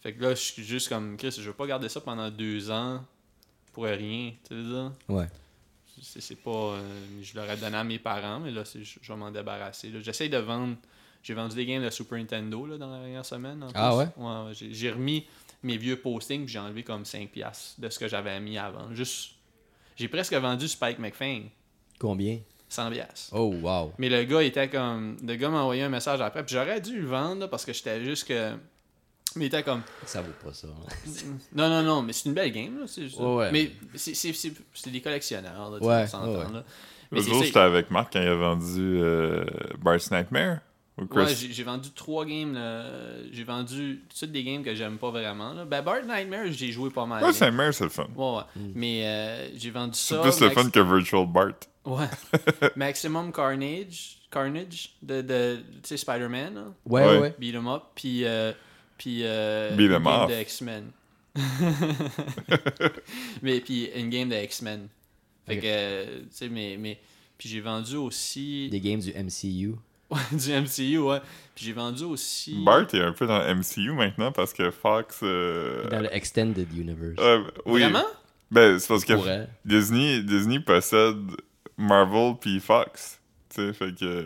Fait 0.00 0.12
que 0.12 0.22
là, 0.22 0.30
je 0.34 0.40
suis 0.40 0.62
juste 0.64 0.88
comme, 0.88 1.16
Chris, 1.16 1.34
je 1.36 1.42
veux 1.42 1.52
pas 1.54 1.66
garder 1.66 1.88
ça 1.88 2.00
pendant 2.00 2.30
deux 2.30 2.70
ans 2.70 3.02
pour 3.74 3.84
rien, 3.84 4.32
tu 4.48 4.54
sais, 4.54 4.70
ça. 4.72 4.92
Ouais. 5.08 5.26
C'est 6.02 6.20
c'est 6.20 6.36
pas. 6.36 6.50
euh, 6.50 6.80
je 7.22 7.36
l'aurais 7.36 7.56
donné 7.56 7.76
à 7.76 7.84
mes 7.84 7.98
parents, 7.98 8.40
mais 8.40 8.50
là, 8.50 8.64
c'est- 8.64 8.82
je, 8.84 8.98
vais 9.06 9.16
m'en 9.18 9.30
débarrasser. 9.30 9.88
là. 9.90 10.00
J'essaye 10.00 10.28
de 10.30 10.38
vendre. 10.38 10.76
J'ai 11.22 11.34
vendu 11.34 11.54
des 11.56 11.64
games 11.66 11.82
de 11.82 11.90
Super 11.90 12.18
Nintendo 12.18 12.66
là, 12.66 12.76
dans 12.78 12.90
la 12.90 12.98
dernière 13.00 13.24
semaine. 13.24 13.62
en 13.62 13.68
Ah 13.74 13.90
plus. 13.90 14.22
ouais? 14.22 14.26
ouais 14.26 14.52
j'ai- 14.72 14.90
remis 14.90 15.26
mes 15.62 15.76
vieux 15.78 15.98
postings, 15.98 16.44
puis 16.44 16.52
j'ai 16.52 16.58
enlevé 16.58 16.82
comme 16.82 17.04
5$ 17.04 17.76
de 17.78 17.88
ce 17.88 17.98
que 17.98 18.08
j'avais 18.08 18.38
mis 18.40 18.58
avant. 18.58 18.92
Juste. 18.94 19.30
J'ai 19.96 20.08
presque 20.08 20.34
vendu 20.34 20.68
Spike 20.68 20.98
McFang. 20.98 21.44
Combien? 21.98 22.40
100$. 22.68 23.30
Oh, 23.32 23.54
wow. 23.62 23.92
Mais 23.98 24.08
le 24.08 24.24
gars 24.24 24.42
était 24.42 24.68
comme. 24.68 25.16
Le 25.22 25.36
gars 25.36 25.48
m'a 25.48 25.62
envoyé 25.62 25.82
un 25.84 25.88
message 25.88 26.20
après, 26.20 26.44
puis 26.44 26.54
j'aurais 26.54 26.80
dû 26.80 27.00
le 27.00 27.06
vendre 27.06 27.40
là, 27.42 27.48
parce 27.48 27.64
que 27.64 27.72
j'étais 27.72 28.04
juste 28.04 28.26
que. 28.26 28.56
Mais 29.36 29.44
il 29.44 29.48
était 29.48 29.62
comme. 29.62 29.82
Ça 30.06 30.22
vaut 30.22 30.32
pas 30.44 30.52
ça. 30.54 30.68
hein. 30.68 30.92
Non, 31.54 31.68
non, 31.68 31.82
non, 31.82 32.02
mais 32.02 32.12
c'est 32.12 32.28
une 32.28 32.34
belle 32.34 32.52
game. 32.52 32.78
Là, 32.80 32.86
c'est 32.86 33.02
juste- 33.02 33.18
Ouais, 33.18 33.34
ouais. 33.34 33.52
Mais 33.52 33.70
c'est- 33.94 34.14
c'est 34.14 34.32
c'est- 34.32 34.52
c'est 34.72 34.90
des 34.90 35.00
collectionneurs. 35.00 35.70
Là, 35.70 35.78
Ouais, 35.78 36.02
on 36.04 36.06
s'entend, 36.06 36.26
ouais, 36.32 36.36
ouais. 36.38 36.52
là. 36.52 36.64
Mais 37.10 37.22
c'est 37.22 37.44
j'étais 37.44 37.58
avec 37.58 37.90
Marc 37.90 38.12
quand 38.12 38.20
il 38.20 38.28
a 38.28 38.34
vendu 38.34 38.98
euh, 39.00 39.44
Bart's 39.82 40.10
Nightmare. 40.10 40.58
Ou 40.96 41.06
Chris? 41.06 41.24
Ouais, 41.24 41.34
j'ai 41.34 41.62
vendu 41.64 41.90
trois 41.90 42.24
games. 42.24 42.54
là. 42.54 42.84
J'ai 43.32 43.42
vendu 43.42 44.04
toutes 44.18 44.30
des 44.30 44.44
games 44.44 44.62
que 44.62 44.74
j'aime 44.76 44.96
pas 44.98 45.10
vraiment. 45.10 45.52
Là. 45.52 45.64
Ben, 45.64 45.82
Bart 45.82 46.02
Nightmare, 46.06 46.52
j'ai 46.52 46.70
joué 46.70 46.90
pas 46.90 47.04
mal. 47.04 47.20
Bart's 47.20 47.40
Nightmare, 47.40 47.74
c'est 47.74 47.82
le 47.84 47.90
fun. 47.90 48.06
Ouais, 48.14 48.36
ouais. 48.36 48.42
Mais 48.76 49.02
euh, 49.04 49.48
j'ai 49.56 49.70
vendu 49.70 49.94
C'est 49.94 50.14
ça. 50.14 50.20
plus 50.22 50.40
le 50.40 50.50
fun 50.50 50.70
que 50.70 50.78
Virtual 50.80 51.26
Bart. 51.26 51.54
Ouais. 51.84 52.06
Maximum 52.76 53.32
Carnage. 53.32 54.18
Carnage 54.30 54.90
de, 55.02 55.20
de 55.22 55.56
tu 55.82 55.88
sais, 55.88 55.96
Spider-Man. 55.96 56.72
Ouais. 56.86 57.18
ouais. 57.18 57.34
Beat 57.38 57.56
'em 57.56 57.66
up. 57.68 57.82
Puis. 57.96 58.24
Euh, 58.24 58.52
puis 58.98 59.20
euh, 59.24 59.70
Beat 59.76 59.86
une 59.86 59.92
game 59.92 60.06
off. 60.06 60.30
de 60.30 60.34
X-Men. 60.40 60.84
mais 63.42 63.60
puis 63.60 63.90
une 63.94 64.10
game 64.10 64.28
de 64.28 64.36
X-Men. 64.36 64.88
Fait 65.46 65.58
que, 65.58 65.62
euh, 65.66 66.20
tu 66.20 66.26
sais, 66.30 66.48
mais, 66.48 66.76
mais. 66.78 66.98
Puis 67.36 67.48
j'ai 67.48 67.60
vendu 67.60 67.96
aussi. 67.96 68.68
Des 68.70 68.80
games 68.80 69.00
du 69.00 69.12
MCU. 69.12 69.74
Du 70.32 70.52
MCU, 70.52 70.98
ouais. 70.98 71.20
Puis 71.54 71.64
j'ai 71.64 71.72
vendu 71.72 72.04
aussi. 72.04 72.54
Bart 72.64 72.86
est 72.94 73.00
un 73.00 73.12
peu 73.12 73.26
dans 73.26 73.38
le 73.40 73.54
MCU 73.54 73.92
maintenant 73.92 74.30
parce 74.32 74.52
que 74.52 74.70
Fox. 74.70 75.20
euh, 75.22 75.88
Dans 75.88 76.00
le 76.00 76.14
Extended 76.14 76.68
Universe. 76.76 77.16
euh, 77.18 77.42
oui. 77.66 77.80
Vraiment? 77.82 78.04
Ben, 78.50 78.78
c'est 78.78 78.86
parce 78.86 79.04
que 79.04 79.14
Pourrait. 79.14 79.48
Disney, 79.64 80.22
Disney 80.22 80.60
possède 80.60 81.16
Marvel 81.76 82.34
puis 82.40 82.60
Fox. 82.60 83.18
Tu 83.48 83.56
sais, 83.66 83.72
fait 83.72 83.94
que. 83.98 84.24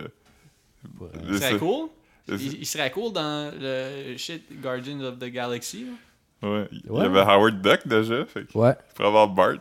C'est- 1.38 1.58
cool? 1.58 1.88
Il, 2.28 2.54
il 2.60 2.66
serait 2.66 2.90
cool 2.90 3.12
dans 3.12 3.52
le 3.58 4.16
shit 4.16 4.42
Guardians 4.60 5.00
of 5.00 5.18
the 5.18 5.26
Galaxy. 5.26 5.84
là. 5.86 6.48
Ouais. 6.48 6.68
Il 6.72 6.82
y 6.92 7.00
avait 7.00 7.20
Howard 7.20 7.60
Duck 7.60 7.86
déjà, 7.86 8.24
fait 8.26 8.46
Ouais. 8.54 8.74
pourrait 8.94 9.08
avoir 9.08 9.28
Bart. 9.28 9.58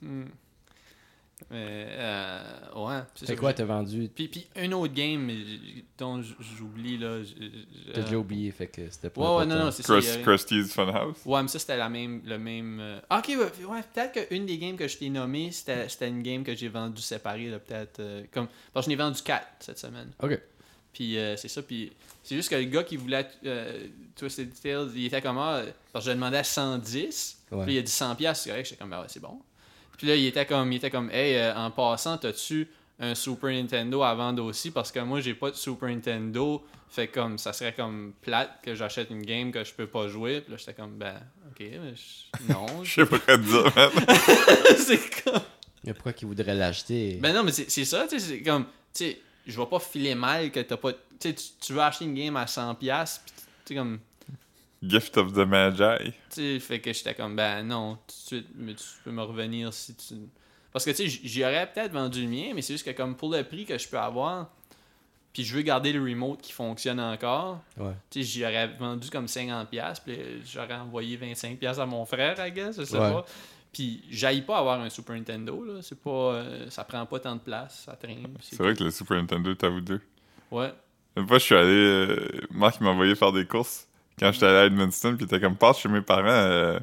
Hmm. 0.00 0.24
Mais, 1.50 1.86
euh, 1.90 2.40
ouais. 2.74 3.02
c'est 3.14 3.36
quoi, 3.36 3.52
que 3.52 3.58
t'as 3.58 3.64
vendu? 3.66 4.10
Puis, 4.12 4.26
puis 4.26 4.46
un 4.56 4.72
autre 4.72 4.94
game 4.94 5.30
dont 5.98 6.20
j'oublie 6.40 6.96
là. 6.98 7.22
j- 7.22 7.34
T'as 7.92 8.00
euh, 8.00 8.02
déjà 8.04 8.16
oublié, 8.16 8.50
fait 8.50 8.66
que 8.66 8.88
c'était 8.90 9.10
pas. 9.10 9.20
Ouais, 9.20 9.38
ouais, 9.40 9.46
non, 9.46 9.66
non, 9.66 9.70
c'est 9.70 9.82
ça. 9.84 9.98
il 9.98 10.22
Krusty's 10.22 10.72
Funhouse. 10.72 11.18
Ouais, 11.26 11.42
mais 11.42 11.48
ça, 11.48 11.58
c'était 11.58 11.76
la 11.76 11.88
même, 11.90 12.22
le 12.24 12.38
même. 12.38 12.78
euh, 12.80 12.98
Ah, 13.10 13.18
ok, 13.18 13.28
ouais, 13.28 13.64
ouais, 13.66 13.80
peut-être 13.94 14.28
qu'une 14.28 14.46
des 14.46 14.58
games 14.58 14.76
que 14.76 14.88
je 14.88 14.96
t'ai 14.96 15.10
nommé, 15.10 15.52
c'était 15.52 15.88
c'était 15.88 16.08
une 16.08 16.22
game 16.22 16.42
que 16.42 16.54
j'ai 16.54 16.68
vendue 16.68 17.02
séparée, 17.02 17.50
là, 17.50 17.58
peut-être. 17.58 18.00
euh, 18.00 18.24
comme... 18.32 18.48
Parce 18.72 18.86
que 18.86 18.90
je 18.92 18.96
n'ai 18.96 19.00
vendu 19.02 19.20
4 19.22 19.46
cette 19.60 19.78
semaine. 19.78 20.10
Ok. 20.22 20.40
Puis 20.96 21.18
euh, 21.18 21.36
c'est 21.36 21.48
ça, 21.48 21.60
puis 21.60 21.92
c'est 22.22 22.36
juste 22.36 22.48
que 22.48 22.54
le 22.54 22.62
gars 22.64 22.82
qui 22.82 22.96
voulait 22.96 23.28
euh, 23.44 23.86
Twisted 24.16 24.50
Tales, 24.62 24.88
il 24.94 25.04
était 25.04 25.20
comme, 25.20 25.36
ah, 25.36 25.60
parce 25.92 26.06
que 26.06 26.10
je 26.10 26.14
demandais 26.16 26.38
à 26.38 26.44
110, 26.44 27.36
Ouais. 27.52 27.64
puis 27.64 27.74
il 27.74 27.78
a 27.78 27.82
dit 27.82 27.92
100 27.92 28.14
pièces, 28.16 28.40
c'est 28.40 28.48
correct, 28.50 28.64
j'étais 28.66 28.80
comme, 28.80 28.88
ben 28.90 29.00
ouais, 29.00 29.06
c'est 29.08 29.20
bon. 29.20 29.38
Puis 29.98 30.06
là, 30.06 30.16
il 30.16 30.24
était 30.26 30.46
comme, 30.46 30.72
il 30.72 30.76
était 30.76 30.90
comme, 30.90 31.10
hey, 31.10 31.36
euh, 31.36 31.54
en 31.54 31.70
passant, 31.70 32.16
t'as-tu 32.16 32.66
un 32.98 33.14
Super 33.14 33.50
Nintendo 33.50 34.02
à 34.02 34.14
vendre 34.14 34.42
aussi? 34.44 34.70
Parce 34.70 34.90
que 34.90 35.00
moi, 35.00 35.20
j'ai 35.20 35.34
pas 35.34 35.50
de 35.50 35.56
Super 35.56 35.90
Nintendo, 35.90 36.64
fait 36.88 37.08
comme, 37.08 37.36
ça 37.36 37.52
serait 37.52 37.74
comme 37.74 38.14
plate 38.22 38.58
que 38.62 38.74
j'achète 38.74 39.10
une 39.10 39.22
game 39.22 39.52
que 39.52 39.62
je 39.64 39.74
peux 39.74 39.86
pas 39.86 40.08
jouer. 40.08 40.40
Puis 40.40 40.52
là, 40.52 40.56
j'étais 40.58 40.72
comme, 40.74 40.96
ben, 40.96 41.14
ok, 41.50 41.58
mais 41.60 41.94
je- 41.94 42.52
non. 42.52 42.66
Je 42.84 42.94
sais 42.94 43.06
pas 43.06 43.18
quoi 43.18 43.36
te 43.36 43.42
dire, 43.42 44.76
c'est 44.78 45.22
comme... 45.24 45.42
Mais 45.84 45.92
pourquoi 45.92 46.12
qu'il 46.14 46.26
voudrait 46.26 46.54
l'acheter? 46.54 47.18
Ben 47.20 47.32
non, 47.34 47.44
mais 47.44 47.52
c'est 47.52 47.70
c'est 47.70 47.84
ça, 47.84 48.06
tu 48.08 48.18
sais, 48.18 48.26
c'est 48.26 48.42
comme, 48.42 48.64
tu 48.64 49.04
sais, 49.04 49.20
je 49.46 49.58
vais 49.60 49.66
pas 49.66 49.78
filer 49.78 50.14
mal 50.14 50.50
que 50.50 50.60
t'as 50.60 50.76
pas, 50.76 50.92
tu 50.92 50.98
sais, 51.20 51.34
tu- 51.34 51.44
tu 51.60 51.72
veux 51.72 51.80
acheter 51.80 52.04
une 52.04 52.14
game 52.14 52.36
à 52.36 52.44
100$, 52.46 52.76
pis 53.24 53.32
tu 53.64 53.74
comme, 53.74 53.98
Gift 54.82 55.16
of 55.16 55.32
the 55.32 55.38
Magi. 55.38 56.12
tu 56.12 56.14
sais, 56.30 56.60
fait 56.60 56.80
que 56.80 56.92
j'étais 56.92 57.14
comme, 57.14 57.34
ben 57.34 57.62
non, 57.62 57.94
tout 57.96 58.00
de 58.08 58.12
suite, 58.40 58.46
mais 58.54 58.74
tu 58.74 58.84
peux 59.04 59.10
me 59.10 59.22
revenir 59.22 59.72
si 59.72 59.94
tu... 59.94 60.14
Parce 60.72 60.84
que, 60.84 60.90
tu 60.90 60.96
sais, 60.98 61.08
j- 61.08 61.20
j'y 61.24 61.42
aurais 61.44 61.66
peut-être 61.72 61.92
vendu 61.92 62.22
le 62.22 62.28
mien, 62.28 62.52
mais 62.54 62.60
c'est 62.62 62.74
juste 62.74 62.84
que 62.84 62.90
comme 62.90 63.16
pour 63.16 63.30
le 63.32 63.42
prix 63.42 63.64
que 63.64 63.78
je 63.78 63.88
peux 63.88 63.98
avoir, 63.98 64.50
puis 65.32 65.42
je 65.44 65.54
veux 65.56 65.62
garder 65.62 65.92
le 65.92 66.02
remote 66.02 66.40
qui 66.42 66.52
fonctionne 66.52 67.00
encore, 67.00 67.60
Ouais. 67.78 67.92
tu 68.10 68.20
sais, 68.22 68.26
j'y 68.28 68.44
aurais 68.44 68.68
vendu 68.68 69.08
comme 69.10 69.26
50$, 69.26 70.00
puis 70.04 70.16
j'aurais 70.46 70.74
envoyé 70.74 71.16
25$ 71.16 71.78
à 71.80 71.86
mon 71.86 72.04
frère, 72.04 72.36
I 72.46 72.52
guess, 72.52 72.76
je 72.78 72.84
sais 72.84 72.98
Ouais. 72.98 73.12
pas. 73.12 73.24
Puis 73.72 74.02
j'aille 74.10 74.42
pas 74.42 74.58
avoir 74.58 74.80
un 74.80 74.88
Super 74.88 75.16
Nintendo, 75.16 75.62
là, 75.64 75.82
c'est 75.82 76.00
pas... 76.00 76.10
euh, 76.34 76.66
ça 76.70 76.84
prend 76.84 77.04
pas 77.06 77.20
tant 77.20 77.34
de 77.36 77.40
place, 77.40 77.82
ça 77.86 77.92
traîne. 77.94 78.26
C'est 78.40 78.56
vrai 78.58 78.74
que 78.74 78.82
le 78.84 78.90
Super 78.90 79.16
Nintendo 79.18 79.52
à 79.62 79.68
vous 79.68 79.80
deux. 79.82 80.00
Ouais. 80.50 80.72
Une 81.16 81.26
fois, 81.26 81.38
je 81.38 81.44
suis 81.44 81.54
allé. 81.54 81.68
euh, 81.72 82.28
Marc 82.50 82.80
m'a 82.80 82.90
envoyé 82.90 83.14
faire 83.14 83.32
des 83.32 83.44
courses 83.46 83.86
quand 84.18 84.32
j'étais 84.32 84.46
allé 84.46 84.56
à 84.58 84.64
Edmundston, 84.66 85.16
puis 85.16 85.24
était 85.26 85.40
comme 85.40 85.56
passe 85.56 85.78
chez 85.80 85.88
mes 85.90 86.00
parents. 86.00 86.24
Euh, 86.26 86.78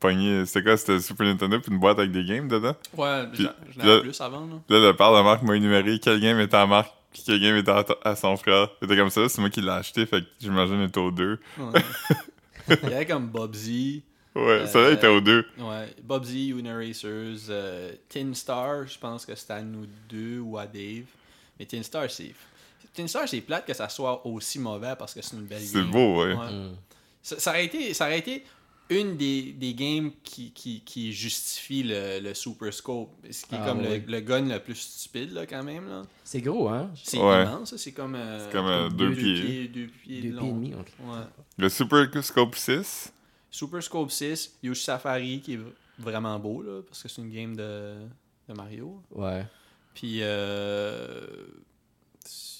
pogné, 0.00 0.44
c'était 0.46 0.64
quoi 0.64 0.76
C'était 0.76 0.98
Super 1.00 1.26
Nintendo, 1.26 1.60
puis 1.60 1.72
une 1.72 1.78
boîte 1.78 1.98
avec 1.98 2.10
des 2.10 2.24
games 2.24 2.48
dedans. 2.48 2.74
Ouais, 2.96 3.26
Puis- 3.32 3.46
j'en 3.76 3.82
avais 3.82 4.00
plus 4.00 4.20
avant, 4.20 4.46
là. 4.46 4.54
Là, 4.68 4.88
le 4.88 4.96
père 4.96 5.12
de 5.16 5.22
Marc 5.22 5.42
m'a 5.42 5.56
énuméré 5.56 5.98
quel 6.00 6.20
game 6.20 6.40
était 6.40 6.56
à 6.56 6.66
Marc, 6.66 6.92
puis 7.12 7.22
quel 7.24 7.40
game 7.40 7.56
était 7.56 7.70
à, 7.70 7.84
à 8.04 8.16
son 8.16 8.36
frère. 8.36 8.68
C'était 8.82 8.96
comme 8.96 9.10
ça, 9.10 9.28
c'est 9.28 9.40
moi 9.40 9.50
qui 9.50 9.60
l'ai 9.60 9.68
acheté, 9.70 10.06
fait 10.06 10.22
que 10.22 10.26
j'imagine 10.40 10.80
était 10.82 10.98
aux 10.98 11.10
deux. 11.12 11.38
Ouais. 11.58 11.80
Il 12.82 12.90
y 12.90 12.94
avait 12.94 13.06
comme 13.06 13.28
Bubsy. 13.28 14.02
Ouais, 14.34 14.66
ça 14.66 14.80
là, 14.80 14.90
il 14.90 14.94
était 14.94 15.08
aux 15.08 15.20
deux. 15.20 15.44
Ouais, 15.58 15.94
Bubsy, 16.02 16.50
Una 16.50 16.74
Racers, 16.76 17.48
euh, 17.48 17.92
Tin 18.08 18.32
Star, 18.34 18.86
je 18.86 18.96
pense 18.98 19.26
que 19.26 19.34
c'était 19.34 19.54
à 19.54 19.62
nous 19.62 19.86
deux 20.08 20.38
ou 20.38 20.56
à 20.56 20.66
Dave. 20.66 21.04
Mais 21.58 21.66
Tin 21.66 21.82
Star, 21.82 22.08
c'est. 22.10 22.32
Tin 22.94 23.06
Star, 23.08 23.28
c'est 23.28 23.40
plate 23.40 23.66
que 23.66 23.74
ça 23.74 23.88
soit 23.88 24.24
aussi 24.26 24.58
mauvais 24.58 24.94
parce 24.98 25.14
que 25.14 25.22
c'est 25.22 25.36
une 25.36 25.44
belle 25.46 25.60
C'est 25.60 25.78
game. 25.78 25.90
beau, 25.90 26.22
ouais. 26.24 26.34
Mm. 26.34 26.76
Ça, 27.22 27.38
ça 27.38 27.50
aurait 27.50 27.64
été, 27.66 27.92
ça 27.92 28.06
aurait 28.06 28.18
été 28.20 28.44
une 28.88 29.16
des, 29.16 29.52
des 29.52 29.74
games 29.74 30.10
qui, 30.24 30.50
qui, 30.52 30.80
qui 30.80 31.12
justifie 31.12 31.82
le, 31.84 32.18
le 32.20 32.34
Super 32.34 32.72
Scope. 32.72 33.10
Ce 33.30 33.44
qui 33.46 33.54
est 33.54 33.58
Ah, 33.62 33.66
comme 33.68 33.82
le, 33.82 33.98
le 33.98 34.20
gun 34.20 34.42
le 34.48 34.58
plus 34.58 34.74
stupide, 34.76 35.32
là, 35.32 35.46
quand 35.46 35.62
même. 35.62 35.88
Là. 35.88 36.02
C'est 36.24 36.40
gros, 36.40 36.68
hein? 36.68 36.90
C'est 36.94 37.18
Ouais. 37.18 37.42
immense, 37.42 37.70
ça. 37.70 37.78
C'est 37.78 37.92
comme, 37.92 38.14
euh, 38.16 38.44
C'est 38.46 38.52
comme, 38.52 38.66
euh, 38.66 38.88
deux 38.88 39.12
pieds. 39.14 39.34
Deux 39.34 39.42
pieds, 39.46 39.68
Deux 39.68 39.86
de 39.86 39.90
pieds 39.90 40.18
et 40.18 40.32
long. 40.32 40.48
demi. 40.54 40.74
Ouais. 40.74 40.84
Le 41.58 41.68
Super 41.68 42.08
Scope 42.24 42.56
6. 42.56 43.12
Super 43.50 43.82
Scope 43.82 44.10
6, 44.10 44.58
Yoshi 44.62 44.84
Safari 44.84 45.40
qui 45.40 45.54
est 45.54 45.60
vraiment 45.98 46.38
beau, 46.38 46.62
là, 46.62 46.82
parce 46.88 47.02
que 47.02 47.08
c'est 47.08 47.20
une 47.20 47.30
game 47.30 47.56
de, 47.56 47.94
de 48.48 48.54
Mario. 48.54 49.02
Ouais. 49.10 49.44
Puis, 49.94 50.18
euh, 50.22 51.26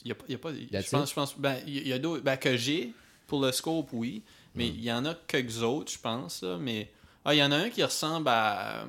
il 0.05 0.09
y 0.09 0.13
a, 0.13 0.15
pas- 0.15 0.25
y 0.29 0.35
a 0.35 0.39
pas. 0.39 0.53
Je 0.53 0.91
pense, 0.91 1.11
je 1.11 1.15
pense. 1.15 1.39
Ben, 1.39 1.59
il 1.67 1.87
y 1.87 1.93
a 1.93 1.99
d'autres. 1.99 2.23
Ben, 2.23 2.37
que 2.37 2.57
j'ai, 2.57 2.93
pour 3.27 3.41
le 3.41 3.53
scope, 3.53 3.89
oui. 3.93 4.23
Mais 4.57 4.67
il 4.67 4.83
y 4.83 4.91
en 4.93 5.05
a 5.05 5.15
quelques 5.15 5.63
autres, 5.63 5.93
je 5.93 5.99
pense. 5.99 6.43
là, 6.43 6.59
mais. 6.59 6.91
Ah, 7.25 7.35
il 7.35 7.39
y 7.39 7.43
en 7.43 7.53
a 7.53 7.57
un 7.57 7.71
qui 7.71 7.85
ressemble 7.85 8.29
à. 8.29 8.85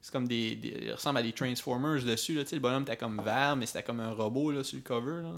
C'est 0.00 0.12
comme 0.12 0.28
des, 0.28 0.54
des- 0.54 0.78
Il 0.82 0.92
ressemble 0.92 1.18
à 1.18 1.22
des 1.22 1.32
Transformers 1.32 2.04
dessus. 2.04 2.34
Là, 2.34 2.44
tu 2.44 2.50
sais, 2.50 2.56
le 2.56 2.60
bonhomme 2.62 2.82
était 2.82 2.96
comme 2.98 3.20
vert, 3.24 3.56
mais 3.56 3.64
c'était 3.66 3.82
comme 3.82 4.00
un 4.00 4.12
robot 4.12 4.52
là, 4.52 4.62
sur 4.62 4.76
le 4.76 4.82
cover. 4.82 5.22
Là. 5.22 5.34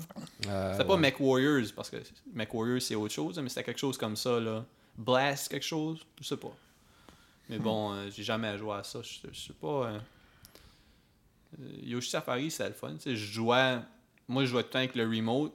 Euh, 0.48 0.72
C'était 0.72 0.84
pas 0.84 0.94
ouais. 0.94 1.00
Mech 1.00 1.20
Warriors, 1.20 1.66
parce 1.74 1.88
que 1.88 1.96
Mech 2.34 2.52
Warriors 2.52 2.82
c'est 2.82 2.96
autre 2.96 3.14
chose, 3.14 3.38
mais 3.38 3.48
c'était 3.48 3.62
quelque 3.62 3.78
chose 3.78 3.96
comme 3.96 4.16
ça. 4.16 4.40
Là. 4.40 4.64
Blast, 4.98 5.48
quelque 5.50 5.64
chose, 5.66 6.00
je 6.20 6.24
sais 6.26 6.36
pas. 6.36 6.54
Mais 7.48 7.58
bon, 7.58 7.92
euh, 7.92 8.08
j'ai 8.14 8.22
jamais 8.24 8.56
joué 8.58 8.72
à 8.74 8.82
ça. 8.82 9.00
Je 9.02 9.28
je 9.32 9.38
sais 9.38 9.52
pas. 9.52 9.66
euh, 9.88 9.98
euh, 11.60 11.64
Yoshi 11.84 12.10
Safari, 12.10 12.50
c'était 12.50 12.68
le 12.70 12.74
fun. 12.74 12.92
Tu 12.94 13.00
sais, 13.00 13.16
je 13.16 13.32
jouais. 13.32 13.78
Moi, 14.28 14.44
je 14.44 14.50
jouais 14.50 14.62
tout 14.62 14.68
le 14.68 14.72
temps 14.72 14.78
avec 14.80 14.94
le 14.96 15.04
remote. 15.04 15.52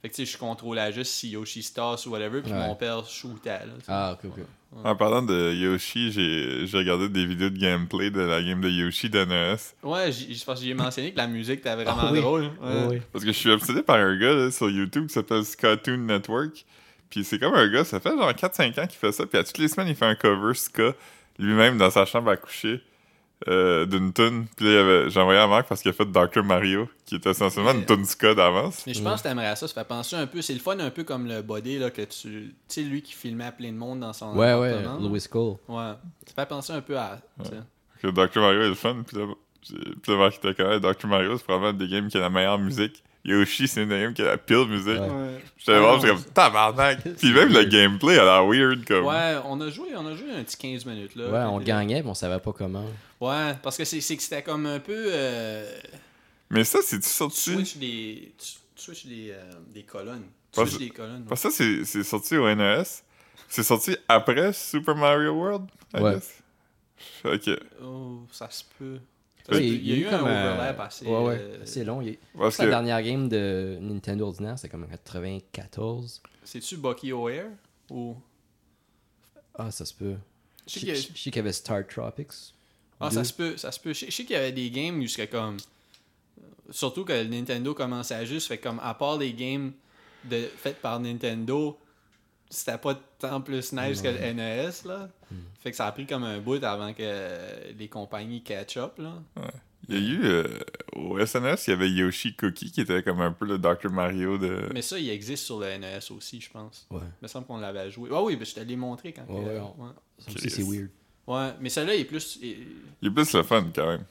Fait 0.00 0.10
que 0.10 0.14
tu 0.14 0.26
sais, 0.26 0.32
je 0.32 0.38
contrôlais 0.38 0.92
juste 0.92 1.12
si 1.12 1.30
Yoshi 1.30 1.62
se 1.62 1.72
tasse 1.72 2.04
ou 2.06 2.10
whatever, 2.10 2.42
puis 2.42 2.52
Ouais. 2.52 2.58
mon 2.66 2.74
père 2.74 3.06
shootait. 3.06 3.64
Là. 3.66 3.72
Ah, 3.88 4.12
ok, 4.22 4.30
ok. 4.36 4.44
En 4.84 4.96
parlant 4.96 5.22
de 5.22 5.52
Yoshi, 5.54 6.10
j'ai 6.12 6.66
j'ai 6.66 6.76
regardé 6.78 7.08
des 7.08 7.24
vidéos 7.26 7.48
de 7.48 7.56
gameplay 7.58 8.10
de 8.10 8.20
la 8.20 8.42
game 8.42 8.60
de 8.60 8.68
Yoshi 8.68 9.08
de 9.08 9.20
NES. 9.24 9.56
Ouais, 9.82 10.10
j'ai- 10.12 10.34
je 10.34 10.44
pense 10.44 10.58
que 10.58 10.64
j'ai 10.66 10.74
mentionné 10.74 11.12
que 11.12 11.16
la 11.16 11.26
musique 11.28 11.60
était 11.60 11.74
vraiment 11.74 11.94
Ah 11.96 12.10
oui. 12.12 12.20
drôle. 12.20 12.50
Ouais. 12.60 12.68
Ouais, 12.74 12.86
ouais. 12.88 13.02
Parce 13.12 13.24
que 13.24 13.32
je 13.32 13.36
suis 13.38 13.50
obsédé 13.50 13.82
par 13.82 13.96
un 13.96 14.16
gars 14.18 14.34
là, 14.34 14.50
sur 14.50 14.68
YouTube 14.68 15.06
qui 15.06 15.14
s'appelle 15.14 15.44
Scatoon 15.44 15.98
Network. 15.98 16.64
Puis 17.14 17.22
c'est 17.24 17.38
comme 17.38 17.54
un 17.54 17.68
gars, 17.68 17.84
ça 17.84 18.00
fait 18.00 18.10
genre 18.10 18.28
4-5 18.32 18.80
ans 18.80 18.86
qu'il 18.88 18.98
fait 18.98 19.12
ça. 19.12 19.24
Puis 19.24 19.38
à 19.38 19.44
toutes 19.44 19.58
les 19.58 19.68
semaines, 19.68 19.86
il 19.86 19.94
fait 19.94 20.04
un 20.04 20.16
cover 20.16 20.52
ska 20.54 20.94
lui-même 21.38 21.78
dans 21.78 21.90
sa 21.90 22.04
chambre 22.06 22.30
à 22.30 22.36
coucher 22.36 22.82
euh, 23.46 23.86
d'une 23.86 24.12
tune. 24.12 24.46
Puis 24.56 24.66
j'ai 25.10 25.20
envoyé 25.20 25.38
à 25.38 25.46
Marc 25.46 25.68
parce 25.68 25.80
qu'il 25.80 25.90
a 25.90 25.94
fait 25.94 26.06
Dr. 26.06 26.42
Mario, 26.42 26.88
qui 27.06 27.14
était 27.14 27.30
essentiellement 27.30 27.70
une 27.72 27.78
Ouais. 27.80 27.86
tune 27.86 28.04
ska 28.04 28.34
d'avance. 28.34 28.82
Mais 28.86 28.94
je 28.94 29.02
pense 29.02 29.22
que 29.22 29.28
t'aimerais 29.28 29.54
ça, 29.54 29.68
ça 29.68 29.74
fait 29.74 29.86
penser 29.86 30.16
un 30.16 30.26
peu, 30.26 30.42
c'est 30.42 30.54
le 30.54 30.58
fun 30.58 30.76
un 30.80 30.90
peu 30.90 31.04
comme 31.04 31.28
le 31.28 31.42
body 31.42 31.78
là 31.78 31.90
que 31.90 32.02
tu, 32.02 32.08
tu 32.28 32.54
sais 32.66 32.82
lui 32.82 33.00
qui 33.02 33.12
filmait 33.12 33.44
à 33.44 33.52
plein 33.52 33.70
de 33.70 33.76
monde 33.76 34.00
dans 34.00 34.12
son 34.12 34.34
Ouais, 34.36 34.52
ouais. 34.54 34.82
Louis 35.00 35.22
Cole. 35.30 35.56
Ouais, 35.68 35.92
ça 36.26 36.34
fait 36.34 36.48
penser 36.48 36.72
un 36.72 36.80
peu 36.80 36.98
à. 36.98 37.20
Que 38.02 38.08
Dr. 38.08 38.40
Mario 38.40 38.62
est 38.62 38.68
le 38.68 38.74
fun. 38.74 39.04
Puis 39.06 39.16
là, 39.18 39.26
puis 39.62 40.12
là 40.12 40.18
Marc 40.18 40.34
était 40.44 40.54
quand 40.54 40.68
même 40.68 40.80
Dr. 40.80 41.06
Mario, 41.06 41.36
c'est 41.38 41.44
probablement 41.44 41.72
des 41.78 41.86
games 41.88 42.08
qui 42.08 42.16
a 42.16 42.20
la 42.20 42.30
meilleure 42.30 42.58
musique. 42.58 43.02
Yoshi, 43.24 43.66
c'est 43.68 43.82
une 43.84 44.12
qui 44.12 44.20
a 44.22 44.26
la 44.26 44.36
pire 44.38 44.66
musique. 44.66 44.88
Ouais. 45.00 45.40
J'étais 45.56 45.72
Ah 45.72 45.80
voir, 45.80 45.94
non, 45.96 46.00
j'étais 46.02 46.14
comme 46.14 46.24
tabarnak. 46.24 46.98
Puis 47.16 47.32
même 47.32 47.52
le 47.52 47.64
gameplay 47.64 48.18
a 48.18 48.24
l'air 48.24 48.46
weird 48.46 48.84
comme. 48.86 49.06
Ouais, 49.06 49.36
on 49.46 49.58
a 49.62 49.70
joué, 49.70 49.88
on 49.96 50.06
a 50.06 50.14
joué 50.14 50.30
un 50.36 50.42
petit 50.44 50.56
15 50.58 50.84
minutes 50.84 51.16
là. 51.16 51.28
Ouais, 51.30 51.50
on 51.50 51.56
Puis, 51.56 51.66
gagnait, 51.66 52.02
mais 52.02 52.08
on 52.10 52.14
savait 52.14 52.38
pas 52.38 52.52
comment. 52.52 52.84
Ouais, 53.20 53.54
parce 53.62 53.76
que 53.78 53.84
c'est 53.86 54.00
c'est 54.02 54.16
que 54.16 54.22
c'était 54.22 54.42
comme 54.42 54.66
un 54.66 54.78
peu 54.78 54.92
euh, 55.08 55.74
Mais 56.50 56.64
ça, 56.64 56.80
c'est-tu 56.82 57.02
tu 57.04 57.08
sorti? 57.08 57.52
switches 57.54 57.76
des 57.78 58.32
tu, 58.38 58.46
tu 58.76 58.82
switches 58.84 59.06
des, 59.06 59.30
euh, 59.30 59.42
des 59.72 59.84
colonnes. 59.84 60.26
Tu 60.52 60.56
Parce- 60.60 60.70
switches 60.70 60.88
des 60.88 60.94
colonnes. 60.94 61.24
Parce 61.26 61.42
que 61.42 61.50
ça, 61.50 61.56
c'est- 61.56 61.84
c'est 61.84 62.02
sorti 62.04 62.36
au 62.36 62.46
NES. 62.46 62.82
C'est 63.48 63.62
sorti 63.62 63.96
après 64.06 64.52
Super 64.52 64.94
Mario 64.96 65.32
World, 65.32 65.66
I 65.96 66.00
Ouais. 66.00 66.14
guess? 66.14 66.42
Ok. 67.24 67.50
Oh, 67.82 68.20
ça 68.30 68.50
se 68.50 68.64
peut. 68.78 68.98
Il 69.52 69.86
y 69.86 69.92
a 69.92 69.96
eu 69.96 70.06
un 70.06 70.18
comme, 70.18 70.28
euh, 70.28 70.54
overlap 70.54 70.80
assez 70.80 71.06
Ouais, 71.06 71.22
ouais, 71.22 71.38
euh, 71.38 71.62
assez 71.62 71.84
long. 71.84 72.00
Il 72.00 72.16
Parce 72.36 72.58
La 72.58 72.64
que. 72.64 72.70
dernière 72.70 73.02
game 73.02 73.28
de 73.28 73.78
Nintendo 73.80 74.26
ordinaire, 74.26 74.58
c'est 74.58 74.68
comme 74.68 74.84
en 74.84 74.88
94. 74.88 76.22
C'est-tu 76.44 76.76
Bucky 76.78 77.12
O'Hare 77.12 77.50
ou? 77.90 78.16
Ah, 79.54 79.70
ça 79.70 79.84
se 79.84 79.92
peut. 79.94 80.16
Je 80.66 80.72
sais 80.72 81.02
qu'il 81.04 81.36
y 81.36 81.38
avait 81.38 81.52
Star 81.52 81.86
Tropics. 81.86 82.54
Ah, 82.98 83.08
Deux. 83.10 83.16
ça 83.16 83.24
se 83.24 83.32
peut, 83.32 83.56
ça 83.56 83.70
se 83.70 83.78
peut. 83.80 83.92
Je 83.92 84.00
sais 84.00 84.06
je 84.06 84.12
sais 84.12 84.24
qu'il 84.24 84.34
y 84.34 84.38
avait 84.38 84.52
des 84.52 84.70
games 84.70 84.98
où 84.98 85.06
c'était 85.06 85.28
comme. 85.28 85.58
Surtout 86.70 87.04
que 87.04 87.22
Nintendo 87.24 87.74
commençait 87.74 88.14
à 88.14 88.24
juste, 88.24 88.48
fait 88.48 88.56
comme, 88.58 88.80
à 88.82 88.94
part 88.94 89.18
les 89.18 89.34
games 89.34 89.72
de, 90.24 90.48
faites 90.56 90.78
par 90.80 90.98
Nintendo, 90.98 91.78
c'était 92.50 92.78
pas 92.78 92.98
tant 93.18 93.40
plus 93.40 93.72
nice 93.72 94.00
que 94.02 94.08
le 94.08 94.32
NES, 94.32 94.70
là. 94.86 95.08
Hmm. 95.30 95.36
Fait 95.60 95.70
que 95.70 95.76
ça 95.76 95.86
a 95.86 95.92
pris 95.92 96.06
comme 96.06 96.24
un 96.24 96.38
bout 96.40 96.62
avant 96.62 96.92
que 96.92 97.72
les 97.78 97.88
compagnies 97.88 98.42
catch 98.42 98.76
up, 98.76 98.92
là. 98.98 99.14
Il 99.88 99.94
y 99.94 99.98
a 99.98 100.00
eu. 100.14 100.20
euh, 100.24 100.44
au 100.96 101.18
SNS, 101.18 101.66
il 101.66 101.70
y 101.70 101.72
avait 101.74 101.90
Yoshi 101.90 102.34
Cookie 102.34 102.70
qui 102.70 102.80
était 102.80 103.02
comme 103.02 103.20
un 103.20 103.32
peu 103.32 103.44
le 103.44 103.58
Dr. 103.58 103.90
Mario 103.90 104.38
de. 104.38 104.68
Mais 104.72 104.80
ça, 104.82 104.98
il 104.98 105.10
existe 105.10 105.44
sur 105.44 105.58
le 105.60 105.66
NES 105.76 105.98
aussi, 106.10 106.40
je 106.40 106.50
pense. 106.50 106.86
Ouais. 106.90 107.00
Il 107.02 107.24
me 107.24 107.28
semble 107.28 107.46
qu'on 107.46 107.58
l'avait 107.58 107.90
joué. 107.90 108.08
Ouais, 108.10 108.20
oui, 108.22 108.36
ben, 108.36 108.46
je 108.46 108.54
te 108.54 108.60
l'ai 108.60 108.76
montré 108.76 109.12
quand 109.12 109.22
Ouais, 109.28 109.42
que- 109.44 109.48
ouais, 109.50 109.60
ouais. 109.60 109.90
Ça 110.18 110.30
aussi, 110.34 110.48
c'est 110.50 110.62
weird. 110.62 110.88
Ouais, 111.26 111.50
mais 111.60 111.68
celle-là, 111.68 111.94
il 111.94 112.00
est 112.02 112.04
plus. 112.04 112.38
il- 112.42 112.66
Il 113.02 113.08
est 113.08 113.10
plus 113.10 113.32
le 113.34 113.42
fun 113.42 113.66
quand 113.74 113.86
même. 113.86 114.04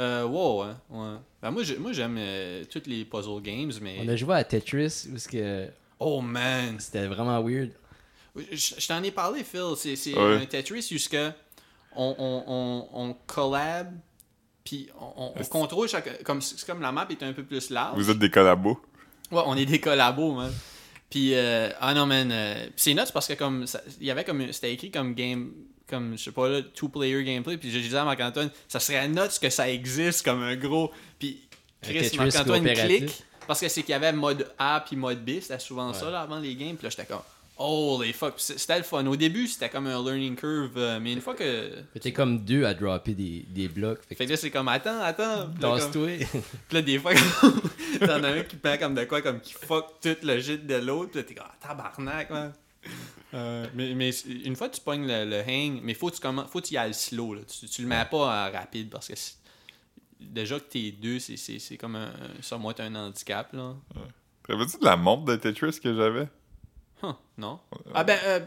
Euh, 0.00 0.24
ouais, 0.24 0.64
ouais, 0.90 0.98
ouais. 0.98 1.16
Ben, 1.42 1.50
moi, 1.50 1.62
j'aime 1.92 2.16
euh, 2.18 2.64
toutes 2.70 2.86
les 2.86 3.04
puzzle 3.04 3.42
games, 3.42 3.72
mais. 3.82 3.98
On 4.00 4.08
a 4.08 4.16
joué 4.16 4.34
à 4.34 4.44
Tetris, 4.44 5.08
parce 5.10 5.26
que 5.26 5.66
Oh 6.00 6.20
man! 6.20 6.76
c'était 6.78 7.06
vraiment 7.06 7.40
weird. 7.42 7.70
Je, 8.36 8.74
je 8.78 8.86
t'en 8.86 9.02
ai 9.02 9.10
parlé, 9.10 9.42
Phil. 9.42 9.74
C'est 9.76 9.96
c'est 9.96 10.14
Ouais. 10.14 10.36
un 10.36 10.46
Tetris 10.46 10.82
jusqu'à 10.88 11.34
on, 11.96 12.14
on, 12.18 12.44
on, 12.46 12.88
on 13.08 13.16
collab, 13.26 13.92
puis 14.64 14.88
on, 15.00 15.06
on- 15.24 15.32
on 15.34 15.40
Est-ce- 15.40 15.50
contrôle 15.50 15.88
chaque. 15.88 16.22
Comme, 16.22 16.40
c'est 16.40 16.64
comme 16.64 16.80
la 16.80 16.92
map 16.92 17.06
est 17.10 17.22
un 17.22 17.32
peu 17.32 17.42
plus 17.42 17.70
large. 17.70 17.96
Vous 17.98 18.10
êtes 18.10 18.18
des 18.18 18.30
collabos. 18.30 18.80
Ouais, 19.32 19.42
on 19.44 19.56
est 19.56 19.66
des 19.66 19.80
collabos, 19.80 20.34
man. 20.34 20.52
Puis, 21.10 21.34
euh, 21.34 21.70
ah 21.80 21.94
non, 21.94 22.06
man. 22.06 22.30
euh, 22.30 22.66
c'est 22.76 22.94
nuts 22.94 23.00
parce 23.12 23.26
que 23.26 23.32
comme. 23.34 23.66
ça- 23.66 23.82
Il 24.00 24.06
y 24.06 24.10
avait 24.10 24.24
comme. 24.24 24.52
C'était 24.52 24.72
écrit 24.72 24.90
comme 24.90 25.14
game. 25.14 25.52
Comme, 25.88 26.18
je 26.18 26.24
sais 26.24 26.32
pas, 26.32 26.48
là, 26.50 26.60
two-player 26.62 27.24
gameplay. 27.24 27.56
Puis 27.56 27.70
j'ai 27.70 27.80
dit 27.80 27.96
à 27.96 28.04
Marc-Antoine, 28.04 28.50
ça 28.68 28.78
serait 28.78 29.08
nuts 29.08 29.38
que 29.40 29.48
ça 29.48 29.68
existe 29.70 30.22
comme 30.22 30.42
un 30.42 30.54
gros. 30.54 30.92
Puis 31.18 31.40
Chris, 31.82 32.10
Marc-Antoine 32.18 32.62
coopératif. 32.62 32.98
clique. 32.98 33.22
Parce 33.48 33.60
que 33.60 33.68
c'est 33.68 33.82
qu'il 33.82 33.90
y 33.90 33.94
avait 33.94 34.12
mode 34.12 34.46
A 34.58 34.84
puis 34.86 34.94
mode 34.94 35.24
B. 35.24 35.40
C'était 35.40 35.58
souvent 35.58 35.92
ça, 35.92 36.08
là, 36.10 36.20
avant 36.20 36.38
les 36.38 36.54
games. 36.54 36.76
Puis 36.76 36.84
là, 36.84 36.90
j'étais 36.90 37.06
comme. 37.06 37.22
Holy 37.60 38.12
fuck. 38.12 38.34
C'était 38.36 38.76
le 38.78 38.84
fun. 38.84 39.04
Au 39.06 39.16
début, 39.16 39.48
c'était 39.48 39.68
comme 39.68 39.88
un 39.88 40.00
learning 40.00 40.36
curve. 40.36 40.70
euh, 40.76 41.00
mais 41.02 41.12
une 41.12 41.20
fois 41.20 41.34
que. 41.34 41.72
T'es 42.00 42.12
comme 42.12 42.44
deux 42.44 42.64
à 42.64 42.72
dropper 42.72 43.14
des, 43.14 43.44
des 43.48 43.66
blocs. 43.66 43.98
Fait 44.08 44.14
Fait 44.14 44.26
que 44.26 44.30
là, 44.30 44.36
c'est 44.36 44.50
comme, 44.52 44.68
attends, 44.68 45.00
attends. 45.02 45.38
Là, 45.38 45.44
comme- 45.60 45.78
tasse-toi. 45.78 46.18
puis 46.28 46.40
là, 46.76 46.82
des 46.82 47.00
fois, 47.00 47.12
t'en 48.00 48.22
as 48.22 48.28
un 48.28 48.42
qui 48.44 48.54
prend 48.56 48.76
comme 48.78 48.94
de 48.94 49.04
quoi, 49.04 49.22
comme 49.22 49.40
qui 49.40 49.54
fuck 49.54 49.86
tout 50.00 50.14
le 50.22 50.40
shit 50.40 50.64
de 50.68 50.74
l'autre. 50.76 51.10
Puis 51.10 51.20
là, 51.20 51.26
t'es 51.26 51.34
comme, 51.34 51.46
ah, 51.48 51.56
tabarnak, 51.68 52.30
man. 52.30 52.52
Euh, 53.34 53.66
mais, 53.74 53.92
mais 53.94 54.10
une 54.44 54.54
fois 54.56 54.68
que 54.68 54.76
tu 54.76 54.80
pognes 54.80 55.06
le, 55.06 55.24
le 55.28 55.40
hang, 55.40 55.80
mais 55.82 55.94
faut 55.94 56.10
que 56.10 56.14
tu, 56.16 56.22
faut 56.22 56.60
que 56.60 56.66
tu 56.66 56.74
y 56.74 56.78
ailles 56.78 56.94
slow. 56.94 57.34
Là. 57.34 57.40
Tu, 57.42 57.66
tu 57.66 57.82
le 57.82 57.88
mets 57.88 58.04
pas 58.10 58.48
en 58.48 58.52
rapide 58.52 58.88
parce 58.88 59.08
que 59.08 59.16
c'est- 59.16 59.34
déjà 60.20 60.58
que 60.58 60.64
t'es 60.64 60.90
deux, 60.92 61.18
c'est, 61.18 61.36
c'est, 61.36 61.58
c'est 61.58 61.76
comme 61.76 61.96
un, 61.96 62.10
ça, 62.40 62.58
moi, 62.58 62.74
t'as 62.74 62.84
un 62.84 62.94
handicap. 62.94 63.52
Là. 63.52 63.74
T'avais-tu 64.46 64.78
de 64.78 64.84
la 64.84 64.96
montre 64.96 65.24
de 65.26 65.36
Tetris 65.36 65.78
que 65.82 65.94
j'avais? 65.94 66.28
Huh, 67.02 67.12
non? 67.36 67.60
Ah 67.94 68.02
ben, 68.04 68.18
euh, 68.24 68.40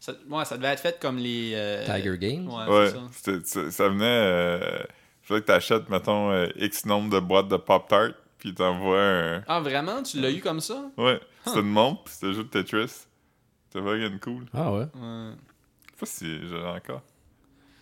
ça, 0.00 0.12
ouais, 0.28 0.44
ça 0.44 0.56
devait 0.56 0.68
être 0.68 0.80
fait 0.80 0.98
comme 1.00 1.18
les. 1.18 1.52
euh, 1.54 1.84
Tiger 1.86 2.18
Games? 2.18 2.46
Ouais, 2.48 2.66
Ouais, 2.66 2.92
c'est 3.12 3.44
ça. 3.46 3.62
ça, 3.64 3.70
ça 3.70 3.88
venait. 3.88 4.04
Euh, 4.04 4.78
fallait 5.22 5.40
que 5.40 5.46
t'achètes, 5.46 5.88
mettons, 5.88 6.30
euh, 6.30 6.48
X 6.56 6.84
nombre 6.86 7.10
de 7.10 7.20
boîtes 7.20 7.48
de 7.48 7.56
Pop-Tart, 7.56 8.10
puis 8.38 8.52
t'envoies 8.54 9.00
un. 9.02 9.44
Ah, 9.48 9.60
vraiment? 9.60 10.02
Tu 10.02 10.20
l'as 10.20 10.30
eu 10.30 10.40
comme 10.40 10.60
ça? 10.60 10.90
Ouais, 10.98 11.20
c'était 11.44 11.60
une 11.60 11.70
montre, 11.70 12.04
puis 12.04 12.14
c'était 12.14 12.32
juste 12.34 12.50
Tetris. 12.50 13.06
C'était 13.68 13.80
vraiment 13.80 14.18
cool. 14.18 14.46
Ah 14.52 14.72
ouais. 14.72 14.80
Ouais. 14.94 15.32
Je 15.86 15.90
sais 15.90 15.96
pas 16.00 16.06
si 16.06 16.48
j'ai 16.48 16.62
encore. 16.64 17.02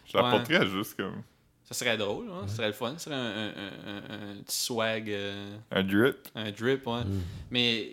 Je 0.06 0.16
la 0.16 0.24
Ouais. 0.24 0.30
porterais 0.30 0.66
juste 0.68 0.96
comme 0.96 1.22
Ça 1.66 1.74
serait 1.74 1.96
drôle, 1.96 2.26
hein? 2.30 2.46
ça 2.46 2.56
serait 2.56 2.66
le 2.68 2.72
fun. 2.74 2.92
Ça 2.98 3.04
serait 3.04 3.14
un, 3.14 3.18
un- 3.18 3.48
un- 3.48 4.32
un- 4.32 4.42
petit 4.44 4.56
swag. 4.56 5.10
euh, 5.10 5.56
un 5.70 5.82
drip. 5.82 6.16
Un 6.34 6.50
drip, 6.50 6.86
ouais. 6.86 7.04
Mm. 7.04 7.20
Mais 7.50 7.90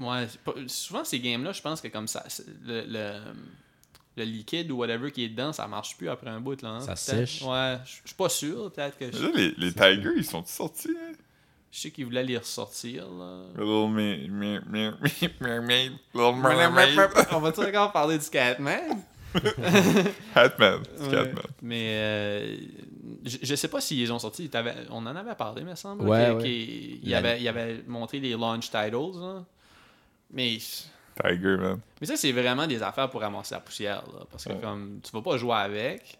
ouais, 0.00 0.26
souvent 0.68 1.04
ces 1.04 1.20
games-là, 1.20 1.52
je 1.52 1.60
pense 1.60 1.80
que 1.82 1.88
comme 1.88 2.08
ça, 2.08 2.24
le, 2.64 2.84
le, 2.88 3.12
le 4.16 4.24
liquide 4.24 4.70
ou 4.70 4.76
whatever 4.78 5.12
qui 5.12 5.24
est 5.24 5.28
dedans, 5.28 5.52
ça 5.52 5.66
marche 5.68 5.96
plus 5.98 6.08
après 6.08 6.30
un 6.30 6.40
bout. 6.40 6.60
Là, 6.62 6.68
hein. 6.70 6.80
Ça 6.80 6.96
sèche. 6.96 7.42
Ouais, 7.42 7.76
je 7.84 7.90
suis 8.08 8.16
pas 8.16 8.28
sûr. 8.30 8.72
Peut-être 8.72 8.96
que. 8.98 9.04
Mais 9.04 9.12
Je, 9.12 9.22
là, 9.22 9.30
les, 9.34 9.54
les 9.58 9.72
Tigers, 9.72 10.14
ils 10.16 10.24
sont 10.24 10.44
sortis, 10.46 10.88
hein? 10.98 11.12
je 11.70 11.80
sais 11.80 11.90
qu'ils 11.90 12.06
voulaient 12.06 12.24
les 12.24 12.38
ressortir. 12.38 13.04
Là. 13.10 13.42
Little 13.50 13.90
me, 13.90 14.26
me, 14.28 14.60
me, 14.66 14.90
me, 14.92 15.28
mermaid. 15.40 15.92
Little 16.14 16.34
mermaid. 16.36 16.98
On 17.32 17.40
va-tu 17.40 17.60
encore 17.60 17.92
parler 17.92 18.16
du 18.18 18.28
Catman? 18.30 19.02
Hatman. 20.34 20.80
C'est 20.96 21.02
Ouais. 21.04 21.10
Catman. 21.10 21.42
Mais 21.62 21.84
euh, 21.88 22.56
je, 23.24 23.38
je 23.42 23.54
sais 23.54 23.68
pas 23.68 23.80
s'ils 23.80 23.98
les 23.98 24.10
ont 24.10 24.18
sortis. 24.18 24.48
T'avais- 24.48 24.74
On 24.90 24.98
en 25.06 25.16
avait 25.16 25.34
parlé, 25.34 25.62
me 25.62 25.74
semble. 25.74 26.08
Ouais, 26.08 26.30
ouais. 26.30 26.50
Il, 27.02 27.14
avait, 27.14 27.40
il 27.40 27.48
avait 27.48 27.82
montré 27.86 28.20
les 28.20 28.30
launch 28.32 28.70
titles. 28.70 29.18
là. 29.20 29.44
Mais. 30.30 30.58
Tiger, 31.22 31.56
man. 31.56 31.80
Mais 32.00 32.06
ça, 32.06 32.16
c'est 32.16 32.32
vraiment 32.32 32.66
des 32.66 32.82
affaires 32.82 33.10
pour 33.10 33.20
ramasser 33.20 33.54
la 33.54 33.60
poussière, 33.60 34.04
là. 34.12 34.24
Parce 34.30 34.44
que, 34.44 34.52
Ouais. 34.52 34.60
comme, 34.60 35.00
tu 35.02 35.10
vas 35.12 35.22
pas 35.22 35.36
jouer 35.36 35.54
avec. 35.56 36.18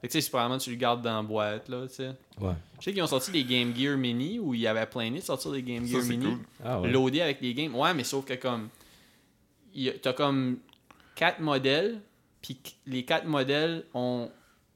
Fait 0.00 0.08
que, 0.08 0.12
tu 0.12 0.18
sais, 0.18 0.20
c'est 0.20 0.28
probablement 0.30 0.58
tu 0.58 0.68
le 0.70 0.76
gardes 0.76 1.00
dans 1.02 1.16
la 1.16 1.22
boîte, 1.22 1.68
là, 1.70 1.86
tu 1.88 1.94
sais. 1.94 2.10
Ouais. 2.38 2.52
Je 2.78 2.84
sais 2.84 2.92
qu'ils 2.92 3.02
ont 3.02 3.06
sorti 3.06 3.30
des 3.30 3.42
Game 3.44 3.74
Gear 3.74 3.96
Mini 3.96 4.38
où 4.38 4.52
il 4.52 4.60
y 4.60 4.66
avait 4.66 4.84
plein 4.84 5.10
de 5.10 5.20
sortir 5.20 5.50
des 5.52 5.62
Game 5.62 5.86
Ça, 5.86 5.92
Gear 5.94 6.02
Mini. 6.04 6.24
cool. 6.26 6.38
Ah 6.62 6.78
ouais. 6.80 6.90
Loadés 6.90 7.22
avec 7.22 7.40
des 7.40 7.54
games. 7.54 7.74
Ouais, 7.74 7.94
mais 7.94 8.04
sauf 8.04 8.26
que, 8.26 8.34
comme, 8.34 8.68
t'as 10.02 10.12
comme 10.12 10.58
quatre 11.14 11.40
modèles, 11.40 12.00
puis 12.44 12.58
les 12.86 13.04
quatre 13.04 13.26
modèles 13.26 13.84
ont 13.94 14.30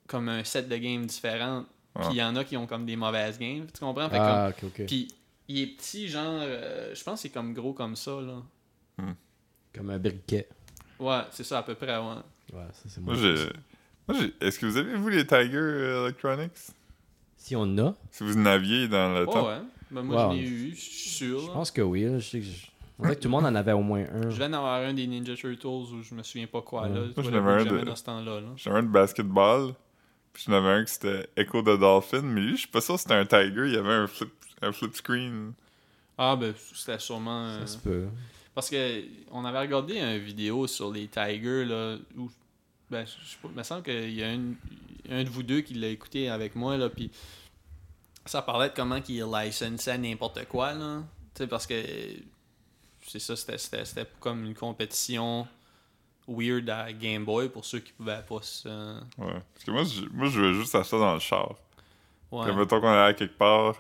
comme 0.07 0.29
un 0.31 0.43
set 0.43 0.69
de 0.69 0.77
games 0.77 1.05
différents. 1.07 1.65
Puis 1.95 2.07
Ouais. 2.07 2.13
il 2.15 2.17
y 2.19 2.23
en 2.23 2.35
a 2.37 2.45
qui 2.45 2.57
ont 2.57 2.67
comme 2.67 2.87
des 2.87 2.97
mauvaises 2.97 3.39
games, 3.39 3.67
tu 3.73 3.81
comprends? 3.81 4.09
Fait 4.09 4.19
Ah, 4.19 4.49
ok, 4.51 4.65
ok. 4.65 4.77
comme- 4.77 4.87
puis 4.87 5.09
il 5.49 5.59
est 5.61 5.67
petit, 5.67 6.09
genre, 6.09 6.41
euh, 6.43 6.95
je 6.95 7.03
pense 7.05 7.15
que 7.21 7.23
c'est 7.29 7.29
comme 7.35 7.53
gros 7.53 7.73
comme 7.75 7.95
ça, 7.97 8.13
là. 8.21 8.43
Comme 9.75 9.91
un 9.91 9.99
briquet. 9.99 10.49
Ouais, 10.99 11.21
c'est 11.31 11.45
ça 11.45 11.59
à 11.59 11.63
peu 11.63 11.75
près, 11.75 11.97
ouais. 11.97 12.15
Ouais, 12.53 12.67
ça 12.73 12.85
c'est 12.89 13.01
Moi, 13.01 13.15
moi. 13.15 13.23
j'ai. 13.23 13.45
Moi, 14.09 14.19
j'ai. 14.41 14.47
Est-ce 14.47 14.59
que 14.59 14.67
vous 14.67 14.77
avez 14.77 14.97
vu 14.97 15.11
les 15.11 15.27
Tiger 15.27 15.57
euh, 15.57 16.05
Electronics? 16.07 16.53
Si 17.37 17.55
on 17.55 17.79
a, 17.79 17.95
Si 18.11 18.25
vous 18.25 18.35
naviez 18.39 18.89
dans 18.89 19.13
le 19.15 19.27
Ouais, 19.27 19.33
temps. 19.33 19.47
ouais. 19.47 19.59
Ben, 19.91 20.03
moi, 20.03 20.27
Wow. 20.27 20.33
je 20.33 20.37
l'ai 20.39 20.43
eu, 20.49 20.71
je 20.75 20.81
suis 20.81 21.09
sûr. 21.11 21.41
je 21.41 21.47
pense 21.53 21.71
que 21.71 21.83
oui. 21.83 22.05
là. 22.05 22.19
Je 22.19 22.29
sais 22.29 22.41
que 22.41 22.47
je- 22.47 22.67
On 22.99 23.03
dirait 23.05 23.17
que 23.17 23.21
tout 23.21 23.29
le 23.29 23.33
monde 23.33 23.47
en 23.47 23.55
avait 23.55 23.73
au 23.73 23.83
moins 23.83 24.05
un. 24.13 24.29
Je 24.31 24.37
viens 24.37 24.51
d'avoir 24.51 24.75
un 24.83 24.93
des 24.93 25.07
Ninja 25.07 25.35
Turtles 25.37 25.67
où 25.67 26.03
je 26.03 26.15
me 26.15 26.23
souviens 26.23 26.47
pas 26.49 26.63
quoi, 26.63 26.83
Ouais. 26.83 26.89
là. 26.95 27.01
Moi, 27.17 27.25
j'en 27.25 27.33
avais 27.35 27.63
un 27.63 27.65
de- 27.65 27.85
dans 27.85 27.97
ce 27.97 28.05
temps-là, 28.05 28.41
là. 28.41 28.49
J'en 28.57 28.71
avais 28.73 28.81
un 28.81 28.83
de 28.85 28.89
basketball. 28.89 29.75
Puis 30.33 30.45
j'en 30.47 30.55
avais 30.55 30.69
un 30.81 30.85
qui 30.85 30.93
c'était 30.93 31.29
Echo 31.37 31.63
the 31.63 31.79
Dolphin. 31.79 32.23
Mais 32.23 32.41
lui, 32.41 32.53
je 32.53 32.61
suis 32.61 32.69
pas 32.69 32.81
sûr 32.81 32.95
que 32.97 33.01
c'était 33.01 33.15
un 33.15 33.25
Tiger. 33.27 33.67
Il 33.67 33.73
y 33.75 33.77
avait 33.77 33.93
un 33.93 34.07
flip, 34.07 34.31
un 34.63 34.73
flip 34.73 34.95
screen. 34.95 35.53
Ah, 36.17 36.35
ben, 36.37 36.53
c'était 36.75 36.99
sûrement... 36.99 37.47
euh, 37.47 37.61
Ça 37.61 37.67
se 37.67 37.79
peut. 37.79 38.07
Parce 38.55 38.69
que 38.71 39.05
on 39.31 39.45
avait 39.45 39.61
regardé 39.61 39.99
une 40.01 40.19
vidéo 40.19 40.67
sur 40.67 40.91
les 40.93 41.07
Tigers, 41.07 41.65
là, 41.65 41.97
où... 42.17 42.29
Ben, 42.91 43.05
je 43.07 43.11
sais 43.31 43.37
pas, 43.41 43.49
il 43.53 43.57
me 43.57 43.63
semble 43.63 43.83
qu'il 43.83 44.15
y 44.15 44.25
a 44.25 44.29
un, 44.31 44.41
un 45.11 45.23
de 45.23 45.29
vous 45.29 45.43
deux 45.45 45.61
qui 45.61 45.75
l'a 45.75 45.89
écouté 45.89 46.29
avec 46.31 46.57
moi, 46.57 46.77
là, 46.77 46.89
puis 46.89 47.11
ça 48.25 48.43
parlait 48.43 48.71
de 48.71 48.75
comment 48.75 49.01
qu'il 49.01 49.23
licençait 49.25 49.97
n'importe 49.99 50.45
quoi, 50.47 50.73
là. 50.75 51.03
Tu 51.35 51.43
sais, 51.43 51.47
parce 51.47 51.67
que... 51.67 51.75
C'est 53.09 53.19
ça, 53.19 53.35
c'était- 53.37 53.59
c'était 53.59 53.85
c'était 53.85 54.07
comme 54.21 54.45
une 54.45 54.55
compétition 54.55 55.47
weird 56.29 56.69
à 56.69 56.93
Game 56.93 57.25
Boy 57.25 57.49
pour 57.49 57.65
ceux 57.65 57.79
qui 57.79 57.93
pouvaient 57.93 58.23
pas 58.29 58.43
se... 58.43 58.69
Ouais. 59.17 59.43
Parce 59.55 59.65
que 59.65 59.71
moi, 59.71 59.83
je, 59.85 60.03
moi, 60.13 60.27
je 60.27 60.31
jouais 60.33 60.53
juste 60.55 60.75
à 60.75 60.85
ça 60.85 60.99
dans 60.99 61.15
le 61.15 61.21
char. 61.21 61.55
Ouais. 62.31 62.45
Puis, 62.47 62.55
mettons 62.55 62.81
qu'on 62.81 62.89
allait 62.89 63.11
à 63.11 63.15
quelque 63.15 63.39
part, 63.39 63.77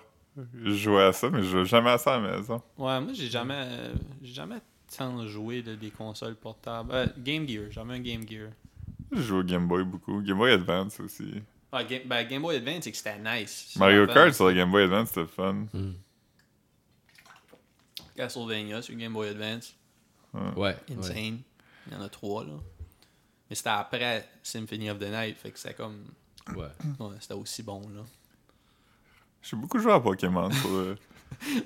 je 0.64 0.70
jouais 0.72 1.02
à 1.04 1.12
ça, 1.12 1.28
mais 1.28 1.42
je 1.42 1.48
jouais 1.48 1.64
jamais 1.66 1.90
à 1.90 1.98
ça 1.98 2.14
à 2.14 2.20
la 2.20 2.36
maison. 2.38 2.62
Ouais, 2.78 3.00
moi 3.00 3.12
j'ai 3.12 3.28
jamais 3.28 3.54
euh, 3.56 3.92
j'ai 4.22 4.32
jamais 4.32 4.60
tant 4.96 5.26
joué 5.26 5.60
de 5.62 5.74
des 5.74 5.90
consoles 5.90 6.36
portables. 6.36 6.90
Euh, 6.94 7.06
Game 7.18 7.46
Gear, 7.46 7.64
j'avais 7.70 7.94
un 7.94 8.00
Game 8.00 8.26
Gear. 8.26 8.48
Je 9.12 9.20
jouais 9.20 9.40
au 9.40 9.42
Game 9.42 9.66
Boy 9.68 9.84
beaucoup. 9.84 10.22
Game 10.22 10.38
Boy 10.38 10.52
Advance 10.52 11.00
aussi. 11.00 11.42
Ah, 11.70 11.84
Game, 11.84 12.02
ben, 12.06 12.26
Game 12.26 12.40
Boy 12.40 12.56
Advance, 12.56 12.84
c'est 12.84 12.92
que 12.92 12.96
c'était 12.96 13.18
nice. 13.18 13.74
Mario 13.78 14.06
Kart 14.06 14.32
sur 14.32 14.46
le 14.48 14.54
Game 14.54 14.70
Boy 14.70 14.84
Advance, 14.84 15.08
c'était 15.08 15.26
fun. 15.26 15.66
Hmm. 15.74 15.92
Castlevania 18.18 18.82
sur 18.82 18.96
Game 18.96 19.12
Boy 19.12 19.28
Advance. 19.28 19.74
Ouais. 20.34 20.52
ouais. 20.56 20.76
Insane. 20.98 21.38
Il 21.86 21.92
y 21.92 21.96
en 21.96 22.02
a 22.02 22.08
trois, 22.08 22.44
là. 22.44 22.54
Mais 23.48 23.56
c'était 23.56 23.70
après 23.70 24.28
Symphony 24.42 24.90
of 24.90 24.98
the 24.98 25.08
Night, 25.10 25.38
fait 25.38 25.50
que 25.52 25.58
c'était 25.58 25.74
comme. 25.74 26.04
Ouais. 26.54 26.66
Ouais, 26.98 27.14
c'était 27.20 27.34
aussi 27.34 27.62
bon, 27.62 27.80
là. 27.94 28.02
J'ai 29.40 29.56
beaucoup 29.56 29.78
joué 29.78 29.92
à 29.92 30.00
Pokémon. 30.00 30.50
Pour, 30.50 30.72
euh, 30.72 30.96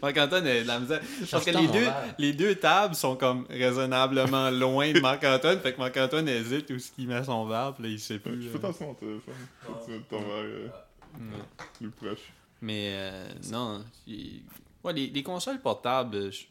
Marc-Antoine 0.03 0.47
a 0.47 0.61
de 0.61 0.67
la 0.67 0.79
misère. 0.79 1.01
Parce 1.31 1.45
que 1.45 1.51
les 1.51 1.69
deux, 1.69 1.89
les 2.19 2.33
deux 2.35 2.55
tables 2.57 2.95
sont 2.95 3.17
comme 3.17 3.47
raisonnablement 3.49 4.51
loin 4.51 4.93
de 4.93 5.01
Marc-Antoine, 5.01 5.59
fait 5.61 5.73
que 5.73 5.79
Marc-Antoine 5.79 6.29
hésite 6.29 6.71
où 6.71 6.75
est-ce 6.75 6.93
qu'il 6.93 7.09
met 7.09 7.25
son 7.25 7.47
verre, 7.47 7.73
puis 7.75 7.85
là, 7.85 7.89
il 7.89 7.99
sait 7.99 8.19
plus. 8.19 8.43
Je 8.43 8.49
euh. 8.49 8.53
fais 8.53 8.59
attention 8.59 8.85
à 8.85 8.89
mon 8.89 8.95
téléphone. 8.95 9.35
Tu 9.85 9.91
mets 9.91 10.01
ton 10.11 10.21
verre 10.21 10.29
euh, 10.29 10.69
plus 11.79 11.91
proche. 11.91 12.33
Mais 12.61 12.91
euh, 12.93 13.33
non, 13.51 13.85
il- 14.07 14.43
ouais, 14.85 14.93
les, 14.93 15.07
les 15.09 15.23
consoles 15.23 15.61
portables, 15.61 16.33
je 16.33 16.45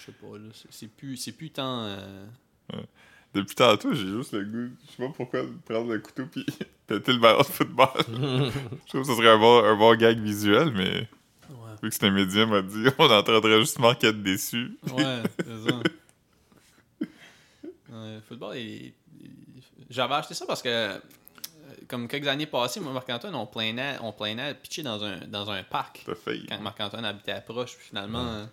je 0.00 0.04
sais 0.06 0.12
pas, 0.12 0.36
là, 0.38 0.48
c'est- 0.52 0.68
c'est 0.70 0.88
plus, 0.88 1.16
c'est 1.16 1.32
plus 1.32 1.50
tant. 1.50 1.82
euh, 1.84 2.26
Depuis 3.34 3.54
tantôt, 3.54 3.92
j'ai 3.94 4.06
juste 4.06 4.32
le 4.32 4.44
goût, 4.44 4.74
je 4.86 4.90
sais 4.92 5.06
pas 5.06 5.12
pourquoi, 5.14 5.42
de 5.42 5.52
prendre 5.66 5.92
le 5.92 5.98
couteau 5.98 6.26
puis 6.26 6.44
péter 6.86 7.12
le 7.12 7.18
ballon 7.18 7.40
de 7.40 7.44
football. 7.44 7.88
je 8.06 8.88
trouve 8.88 9.02
que 9.02 9.06
ce 9.06 9.14
serait 9.14 9.28
un 9.30 9.38
bon, 9.38 9.64
un 9.64 9.76
bon 9.76 9.94
gag 9.96 10.18
visuel, 10.18 10.72
mais 10.72 11.08
Ouais, 11.50 11.72
vu 11.82 11.88
que 11.88 11.94
c'est 11.94 12.04
un 12.04 12.10
médium, 12.10 12.50
m'a 12.50 12.60
dit 12.62 12.84
on 12.98 13.10
entendrait 13.10 13.60
justement 13.60 13.94
qu'être 13.94 14.22
déçu. 14.22 14.76
ouais 14.92 15.22
c'est 15.38 15.70
ça. 15.70 15.76
Ouais, 17.90 18.14
le 18.16 18.20
football, 18.20 18.56
il- 18.56 18.92
il- 19.20 19.32
j'avais 19.90 20.14
acheté 20.14 20.34
ça 20.34 20.44
parce 20.46 20.60
que, 20.62 20.68
euh, 20.68 20.98
comme 21.88 22.08
quelques 22.08 22.26
années 22.28 22.46
passées, 22.46 22.80
moi, 22.80 22.92
Marc-Antoine, 22.92 23.34
on 23.34 23.46
planait, 23.46 23.96
on 24.02 24.12
planait 24.12 24.54
pitcher 24.54 24.82
dans 24.82 25.02
un, 25.04 25.18
dans 25.26 25.50
un 25.50 25.62
parc. 25.62 26.04
Quand 26.48 26.60
Marc-Antoine 26.60 27.04
habitait 27.04 27.40
proche, 27.40 27.76
puis 27.76 27.88
finalement, 27.88 28.24
euh, 28.26 28.44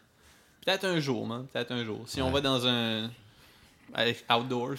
peut-être 0.65 0.86
un 0.86 0.99
jour, 0.99 1.25
man, 1.25 1.45
peut-être 1.47 1.71
un 1.71 1.84
jour. 1.86 2.01
Si 2.08 2.21
on 2.21 2.32
va 2.32 2.41
dans 2.41 2.65
un. 2.67 3.10
avec 3.93 4.25
outdoors, 4.30 4.78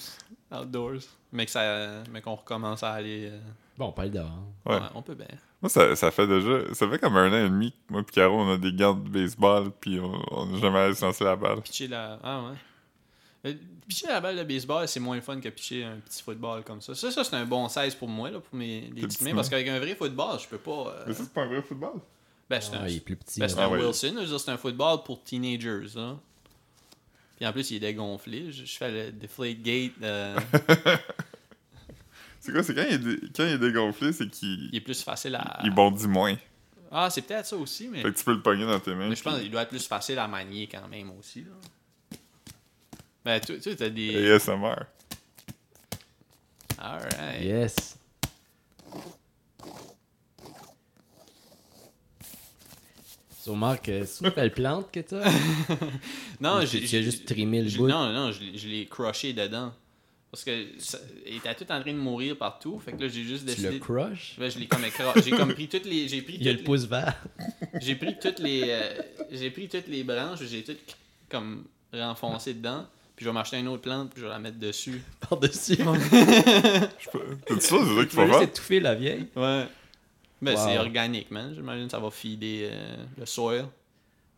outdoors, 0.53 1.01
mais 1.33 1.45
que 1.47 1.51
ça, 1.51 2.03
mais 2.11 2.21
qu'on 2.21 2.35
recommence 2.35 2.83
à 2.83 2.93
aller. 2.93 3.29
euh, 3.31 3.39
Bon, 3.79 3.89
on 3.89 3.93
parle 3.93 4.11
dehors. 4.11 4.31
Ouais. 4.65 4.75
ouais, 4.77 4.81
on 4.95 5.03
peut 5.03 5.15
bien. 5.15 5.27
Moi, 5.61 5.69
ça, 5.69 5.95
ça 5.97 6.11
fait 6.11 6.27
déjà, 6.27 6.73
ça 6.75 6.89
fait 6.89 6.99
comme 6.99 7.17
un 7.17 7.31
an 7.31 7.45
et 7.47 7.49
demi 7.51 7.73
que 7.73 7.77
moi 7.93 8.01
et 8.01 8.05
Caro, 8.11 8.41
on 8.41 8.53
a 8.55 8.57
des 8.57 8.73
gants 8.73 8.95
de 8.95 9.09
baseball 9.09 9.71
puis 9.81 9.99
on 10.01 10.47
n'a 10.47 10.59
jamais 10.59 10.79
allé 10.79 10.95
se 10.95 11.05
lancer 11.05 11.25
la 11.25 11.37
balle. 11.37 11.61
Pitcher 11.61 11.89
la. 11.89 12.19
Ah 12.23 12.41
ouais. 12.43 12.57
Euh, 13.47 13.55
Pitcher 13.89 14.09
la 14.09 14.21
balle 14.21 14.37
de 14.37 14.43
baseball, 14.43 14.89
c'est 14.89 14.99
moins 14.99 15.21
fun 15.21 15.41
que 15.41 15.49
pitcher 15.49 15.85
un 15.85 15.99
petit 16.01 16.21
football 16.21 16.65
comme 16.65 16.81
ça. 16.81 16.93
Ça, 16.97 17.11
ça 17.13 17.23
c'est 17.23 17.37
un 17.37 17.45
bon 17.47 17.69
16 17.69 17.95
pour 17.95 18.09
moi, 18.09 18.31
là, 18.33 18.41
pour 18.41 18.59
mes 18.59 18.91
les 18.93 19.03
petites 19.03 19.21
mains, 19.23 19.33
parce 19.35 19.49
qu'avec 19.49 19.69
un 19.69 19.79
vrai 19.79 19.95
football, 19.95 20.41
je 20.41 20.49
peux 20.49 20.59
pas. 20.59 20.89
euh, 20.89 21.05
Mais 21.07 21.15
ça, 21.15 21.23
c'est 21.23 21.33
pas 21.33 21.43
un 21.43 21.47
vrai 21.47 21.63
football. 21.63 22.01
ben, 22.51 22.61
c'est 22.61 22.75
un, 22.75 22.81
Ah, 22.83 22.89
il 22.89 22.97
est 22.97 23.01
plus 23.01 23.15
petit. 23.15 23.39
ben, 23.39 23.49
c'est 23.49 23.59
un 23.61 23.63
Ah 23.63 23.69
ouais. 23.69 23.79
Wilson, 23.85 24.25
c'est 24.39 24.51
un 24.51 24.57
football 24.57 25.05
pour 25.05 25.23
teenagers. 25.23 25.87
Là. 25.95 26.19
Puis 27.37 27.47
en 27.47 27.53
plus, 27.53 27.71
il 27.71 27.77
est 27.77 27.81
dégonflé. 27.81 28.51
Je, 28.51 28.65
je 28.65 28.77
fais 28.77 28.91
le 28.91 29.13
deflate 29.13 29.63
gate. 29.63 29.93
euh, 30.03 30.37
C'est 32.41 32.53
quoi, 32.53 32.63
c'est 32.63 32.75
quand 32.75 32.85
il 32.89 32.95
est, 32.95 32.99
dé- 32.99 33.21
quand 33.37 33.43
il 33.45 33.51
est 33.53 33.59
dégonflé, 33.59 34.13
c'est 34.13 34.29
qu'il 34.29 34.69
il 34.73 34.77
est 34.77 34.81
plus 34.81 35.03
facile 35.03 35.35
à. 35.35 35.61
il 35.65 35.71
bondit 35.71 36.07
moins. 36.07 36.37
Ah, 36.91 37.11
c'est 37.11 37.23
peut-être 37.23 37.47
ça 37.47 37.57
aussi, 37.57 37.89
mais, 37.89 38.03
Fait 38.03 38.13
que 38.13 38.19
tu 38.19 38.25
peux 38.25 38.33
le 38.35 38.43
pogner 38.43 38.65
dans 38.65 38.79
tes 38.79 38.95
mains. 38.95 39.09
mais 39.09 39.17
je 39.17 39.23
pense 39.23 39.39
qu'il 39.41 39.51
doit 39.51 39.63
être 39.63 39.69
plus 39.71 39.87
facile 39.87 40.19
à 40.19 40.29
manier 40.29 40.69
quand 40.69 40.87
même 40.89 41.11
aussi. 41.19 41.41
Là. 41.43 41.51
Ben, 43.27 43.41
tu 43.41 43.55
tu 43.57 43.63
sais, 43.63 43.75
t'as 43.77 43.89
des. 43.89 44.31
ASMR. 44.31 44.85
Alright. 46.79 47.43
Yes. 47.43 47.97
So, 53.39 53.55
Marc, 53.55 53.89
euh, 53.89 54.05
c'est 54.07 54.25
une 54.25 54.33
belle 54.33 54.53
plante 54.53 54.91
que 54.91 55.01
t'as? 55.01 55.31
Non, 56.41 56.61
j'ai 56.67 56.81
tu- 56.85 56.97
as 56.97 57.03
juste 57.03 57.27
trimé 57.27 57.63
le 57.63 57.71
bout? 57.77 57.87
Non, 57.89 58.13
non, 58.13 58.33
je, 58.33 58.41
l'ai- 58.43 58.59
je 58.59 58.69
l'ai 58.69 58.87
crushé 58.87 59.33
dedans. 59.33 59.73
Parce 60.31 60.43
que 60.45 60.67
ça, 60.79 60.99
il 61.27 61.37
était 61.37 61.55
tout 61.55 61.71
en 61.73 61.81
train 61.81 61.93
de 61.93 61.99
mourir 61.99 62.37
partout. 62.37 62.79
Fait 62.85 62.93
que 62.93 63.01
là, 63.03 63.09
j'ai 63.09 63.23
juste 63.23 63.43
Tu 63.47 63.51
le 63.63 63.69
décidé. 63.69 63.81
crush? 63.81 64.37
Ouais, 64.39 64.51
je 64.51 64.59
l'ai 64.59 64.67
comme 64.67 64.83
J'ai 65.25 65.31
comme 65.31 65.55
pris 65.55 65.69
toutes 65.69 65.87
les. 65.87 66.09
J'ai 66.09 66.21
pris 66.23 66.35
Il 66.35 66.43
y 66.45 66.49
a 66.49 66.53
le 66.53 66.59
les- 66.59 66.65
pouce 66.65 66.85
vert. 66.85 67.17
J'ai 67.81 67.95
pris 67.95 68.19
toutes 68.19 68.41
les. 68.41 68.63
euh, 68.67 69.03
j'ai 69.31 69.51
pris 69.51 69.69
toutes 69.69 69.87
les 69.89 70.03
branches, 70.05 70.43
j'ai 70.45 70.63
toutes 70.65 70.97
comme 71.31 71.65
renfoncé 71.93 72.53
dedans. 72.55 72.87
Puis 73.17 73.25
je 73.25 73.31
vais 73.31 73.35
m'acheter 73.35 73.59
une 73.59 73.69
autre 73.69 73.81
plante, 73.83 74.11
puis 74.11 74.21
je 74.21 74.27
vais 74.27 74.33
la 74.33 74.39
mettre 74.39 74.59
dessus. 74.59 75.03
Par-dessus. 75.29 75.77
T'es 75.77 75.85
sûr, 77.61 77.85
c'est 77.87 77.95
ça 77.95 78.01
qu'il 78.01 78.09
Tu 78.09 78.17
vas 78.17 78.23
faut 78.23 78.27
juste 78.27 78.39
faire? 78.39 78.43
étouffer 78.43 78.81
la 78.81 78.95
vieille? 78.95 79.27
Ouais. 79.35 79.67
Ben, 80.43 80.55
Wow. 80.55 80.65
c'est 80.67 80.79
organique, 80.79 81.31
man. 81.31 81.53
J'imagine 81.55 81.87
que 81.87 81.91
ça 81.93 81.99
va 81.99 82.11
feeder 82.11 82.69
euh, 82.71 82.97
le 83.19 83.25
soil. 83.27 83.65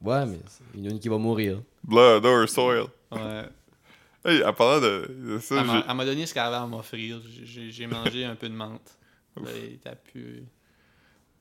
Ouais, 0.01 0.25
mais 0.27 0.39
c'est- 0.47 0.63
il 0.75 0.85
y 0.85 0.87
en 0.87 0.91
a 0.91 0.93
une 0.93 1.01
qui 1.01 1.09
va 1.09 1.19
mourir. 1.19 1.61
Blood 1.83 2.25
or 2.25 2.49
soil. 2.49 2.85
Ouais. 3.11 3.45
Hey, 4.25 4.45
en 4.45 4.53
parlant 4.53 4.81
de, 4.81 5.11
de 5.27 5.39
ça, 5.41 5.57
Elle 5.61 5.67
m'a 5.67 5.79
j'ai. 5.81 5.85
elle 5.89 5.97
m'a 5.97 6.05
donné 6.05 6.27
ce 6.27 6.35
qu'elle 6.35 6.43
avait 6.45 6.57
à 6.57 6.67
m'offrir. 6.67 7.21
J'ai- 7.45 7.87
mangé 7.89 8.25
un 8.25 8.37
peu 8.37 8.49
de 8.49 8.55
menthe. 8.55 8.97
Là, 9.43 9.51
était 9.53 9.97
plus. 10.13 10.45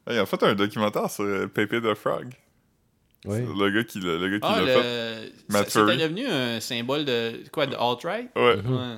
Hey, 0.07 0.19
en 0.19 0.25
fait, 0.25 0.41
un 0.43 0.55
documentaire 0.55 1.09
sur 1.11 1.23
euh, 1.25 1.47
Pepe 1.47 1.81
the 1.81 1.93
Frog. 1.93 2.33
Oui. 3.25 3.39
Le 3.39 3.69
gars 3.71 3.83
qui 3.83 3.99
l'a 3.99 4.17
le 4.17 4.29
gars 4.29 4.39
qui 4.39 4.47
Ah, 4.53 4.61
l'a 4.61 4.67
fait. 4.67 5.21
le. 5.25 5.31
Matt 5.49 5.69
C'était 5.69 5.79
Fury. 5.79 5.97
devenu 5.97 6.25
un 6.27 6.59
symbole 6.59 7.05
de. 7.05 7.43
Quoi, 7.51 7.65
de 7.67 7.75
alt-right? 7.75 8.29
Ouais. 8.35 8.57
Mhm. 8.57 8.73
Ouais. 8.73 8.97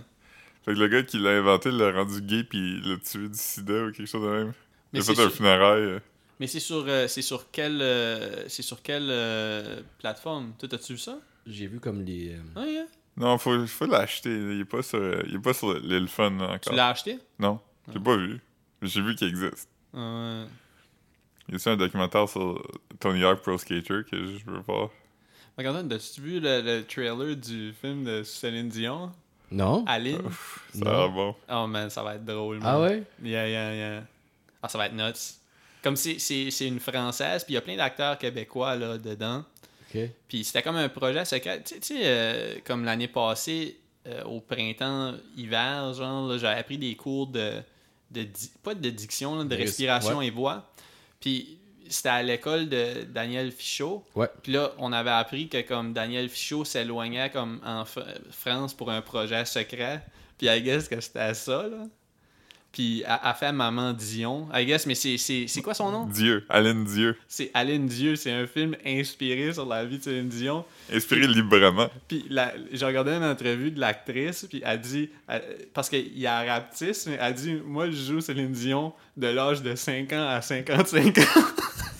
Fait 0.65 0.73
que 0.73 0.79
le 0.79 0.87
gars 0.87 1.03
qui 1.03 1.17
l'a 1.19 1.31
inventé 1.31 1.71
l'a 1.71 1.91
rendu 1.91 2.21
gay 2.21 2.43
puis 2.43 2.57
il 2.83 2.91
l'a 2.91 2.97
tué 2.97 3.27
du 3.29 3.37
sida 3.37 3.85
ou 3.85 3.91
quelque 3.91 4.05
chose 4.05 4.21
de 4.23 4.27
même. 4.29 4.53
Mais 4.93 4.99
il 4.99 5.01
a 5.01 5.03
c'est 5.03 5.15
fait 5.15 5.21
un 5.21 5.25
sûr- 5.29 5.33
funérail. 5.37 5.81
euh. 5.81 5.99
Mais 6.39 6.47
c'est 6.47 6.59
sur, 6.59 6.85
euh, 6.87 7.07
c'est 7.07 7.21
sur 7.21 7.51
quelle, 7.51 7.81
euh, 7.81 8.47
c'est 8.47 8.61
sur 8.61 8.81
quelle 8.81 9.07
euh, 9.09 9.81
plateforme? 9.99 10.53
Toi, 10.59 10.69
t'as-tu 10.69 10.93
vu 10.93 10.99
ça? 10.99 11.17
J'ai 11.47 11.67
vu 11.67 11.79
comme 11.79 12.01
les. 12.03 12.33
euh, 12.33 12.39
Ah, 12.55 12.65
yeah. 12.65 12.85
Non, 13.17 13.37
faut, 13.37 13.65
faut 13.67 13.85
l'acheter. 13.87 14.29
Il 14.29 14.61
est 14.61 14.65
pas 14.65 14.81
sur, 14.81 14.99
euh, 14.99 15.21
il 15.27 15.35
est 15.35 15.39
pas 15.41 15.53
sur 15.53 15.73
l'île 15.73 16.07
Fun 16.07 16.29
là, 16.37 16.47
Tu 16.59 16.69
encore. 16.69 16.73
l'as 16.75 16.89
acheté? 16.89 17.19
Non, 17.39 17.59
j'ai 17.91 17.99
pas 17.99 18.15
vu. 18.15 18.39
J'ai 18.81 19.01
vu 19.01 19.15
qu'il 19.15 19.27
existe. 19.27 19.67
Ah, 19.93 20.43
Il 20.45 20.47
y 21.49 21.53
a 21.53 21.55
aussi 21.55 21.69
un 21.69 21.77
documentaire 21.77 22.27
sur 22.29 22.61
Tony 22.99 23.23
Hawk 23.23 23.41
Pro 23.41 23.57
Skater 23.57 24.01
que 24.09 24.25
je 24.25 24.45
veux 24.45 24.59
voir. 24.67 24.89
Regarde, 25.57 25.91
as-tu 25.91 26.21
vu 26.21 26.39
le, 26.39 26.61
le 26.61 26.83
trailer 26.85 27.35
du 27.35 27.73
film 27.81 28.03
de 28.05 28.23
Céline 28.23 28.69
Dion? 28.69 29.11
Non? 29.51 29.83
Aline? 29.87 30.21
Ça 30.73 30.85
va 30.85 31.07
bon. 31.07 31.35
Oh 31.51 31.67
man, 31.67 31.89
ça 31.89 32.03
va 32.03 32.15
être 32.15 32.23
drôle. 32.25 32.59
Ah 32.63 32.79
ouais? 32.79 33.03
Yeah, 33.23 33.47
yeah, 33.49 33.73
yeah. 33.75 34.03
Ah, 34.61 34.69
ça 34.69 34.77
va 34.77 34.85
être 34.85 34.93
nuts. 34.93 35.35
Comme 35.81 35.95
c'est, 35.95 36.19
c'est, 36.19 36.51
c'est 36.51 36.67
une 36.67 36.79
française, 36.79 37.43
puis 37.43 37.53
il 37.53 37.55
y 37.55 37.57
a 37.57 37.61
plein 37.61 37.75
d'acteurs 37.77 38.17
québécois 38.17 38.75
là, 38.75 38.97
dedans. 38.97 39.43
Ok. 39.93 40.01
Puis 40.27 40.43
c'était 40.43 40.61
comme 40.61 40.75
un 40.75 40.87
projet 40.89 41.25
secret. 41.25 41.63
Tu 41.63 41.75
sais- 41.81 42.01
euh, 42.03 42.55
comme 42.65 42.85
l'année 42.85 43.07
passée, 43.07 43.79
euh, 44.07 44.23
au 44.25 44.39
printemps, 44.41 45.13
hiver, 45.35 45.93
genre, 45.93 46.37
j'avais 46.37 46.59
appris 46.59 46.77
des 46.77 46.95
cours 46.95 47.27
de, 47.27 47.53
de 48.11 48.27
pas 48.61 48.75
de 48.75 48.89
diction, 48.89 49.35
là, 49.35 49.43
de 49.45 49.49
De 49.49 49.55
res- 49.55 49.59
respiration 49.61 50.17
ouais. 50.19 50.27
et 50.27 50.31
voix. 50.31 50.68
Puis 51.19 51.59
c'était 51.89 52.09
à 52.09 52.23
l'école 52.23 52.69
de 52.69 53.03
Daniel 53.03 53.51
Fichot. 53.51 54.03
Ouais. 54.15 54.29
Puis 54.43 54.53
là, 54.53 54.71
on 54.77 54.93
avait 54.93 55.09
appris 55.09 55.49
que 55.49 55.61
comme 55.61 55.93
Daniel 55.93 56.29
Fichot 56.29 56.65
s'éloignait 56.65 57.29
comme 57.31 57.59
en 57.65 57.83
France 58.31 58.73
pour 58.73 58.91
un 58.91 59.01
projet 59.01 59.43
secret. 59.45 60.03
Puis 60.37 60.47
I 60.47 60.61
guess 60.61 60.87
que 60.87 60.99
c'était 61.01 61.33
ça, 61.33 61.67
là. 61.67 61.85
Puis 62.79 63.03
elle 63.05 63.19
a 63.21 63.33
fait 63.33 63.51
Maman 63.51 63.91
Dion. 63.91 64.47
I 64.55 64.65
guess, 64.65 64.85
mais 64.85 64.95
c'est, 64.95 65.17
c'est, 65.17 65.47
c'est 65.49 65.61
quoi 65.61 65.73
son 65.73 65.91
nom? 65.91 66.05
Dieu, 66.05 66.45
Aline 66.47 66.85
Dieu. 66.85 67.17
C'est 67.27 67.51
Aline 67.53 67.87
Dieu. 67.87 68.15
C'est 68.15 68.31
un 68.31 68.47
film 68.47 68.73
inspiré 68.85 69.51
sur 69.51 69.65
la 69.65 69.83
vie 69.83 69.97
de 69.97 70.03
Céline 70.03 70.29
Dion. 70.29 70.63
Inspiré 70.89 71.27
librement. 71.27 71.89
Puis 72.07 72.23
la- 72.29 72.53
j'ai 72.71 72.85
regardé 72.85 73.11
une 73.11 73.25
entrevue 73.25 73.71
de 73.71 73.81
l'actrice, 73.81 74.45
puis 74.49 74.61
elle 74.65 74.79
dit, 74.79 75.09
elle- 75.27 75.43
parce 75.73 75.89
qu'il 75.89 76.17
y 76.17 76.25
a 76.25 76.41
raptis, 76.43 76.93
mais 77.07 77.17
elle 77.19 77.33
dit 77.33 77.57
Moi, 77.65 77.87
je 77.91 77.97
joue 77.97 78.21
Céline 78.21 78.53
Dion 78.53 78.93
de 79.17 79.27
l'âge 79.27 79.61
de 79.61 79.75
5 79.75 80.13
ans 80.13 80.29
à 80.29 80.41
55 80.41 81.17
ans. 81.17 81.21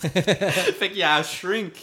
fait 0.78 0.88
qu'il 0.88 0.96
y 0.96 1.02
a 1.02 1.16
un 1.16 1.22
shrink. 1.22 1.74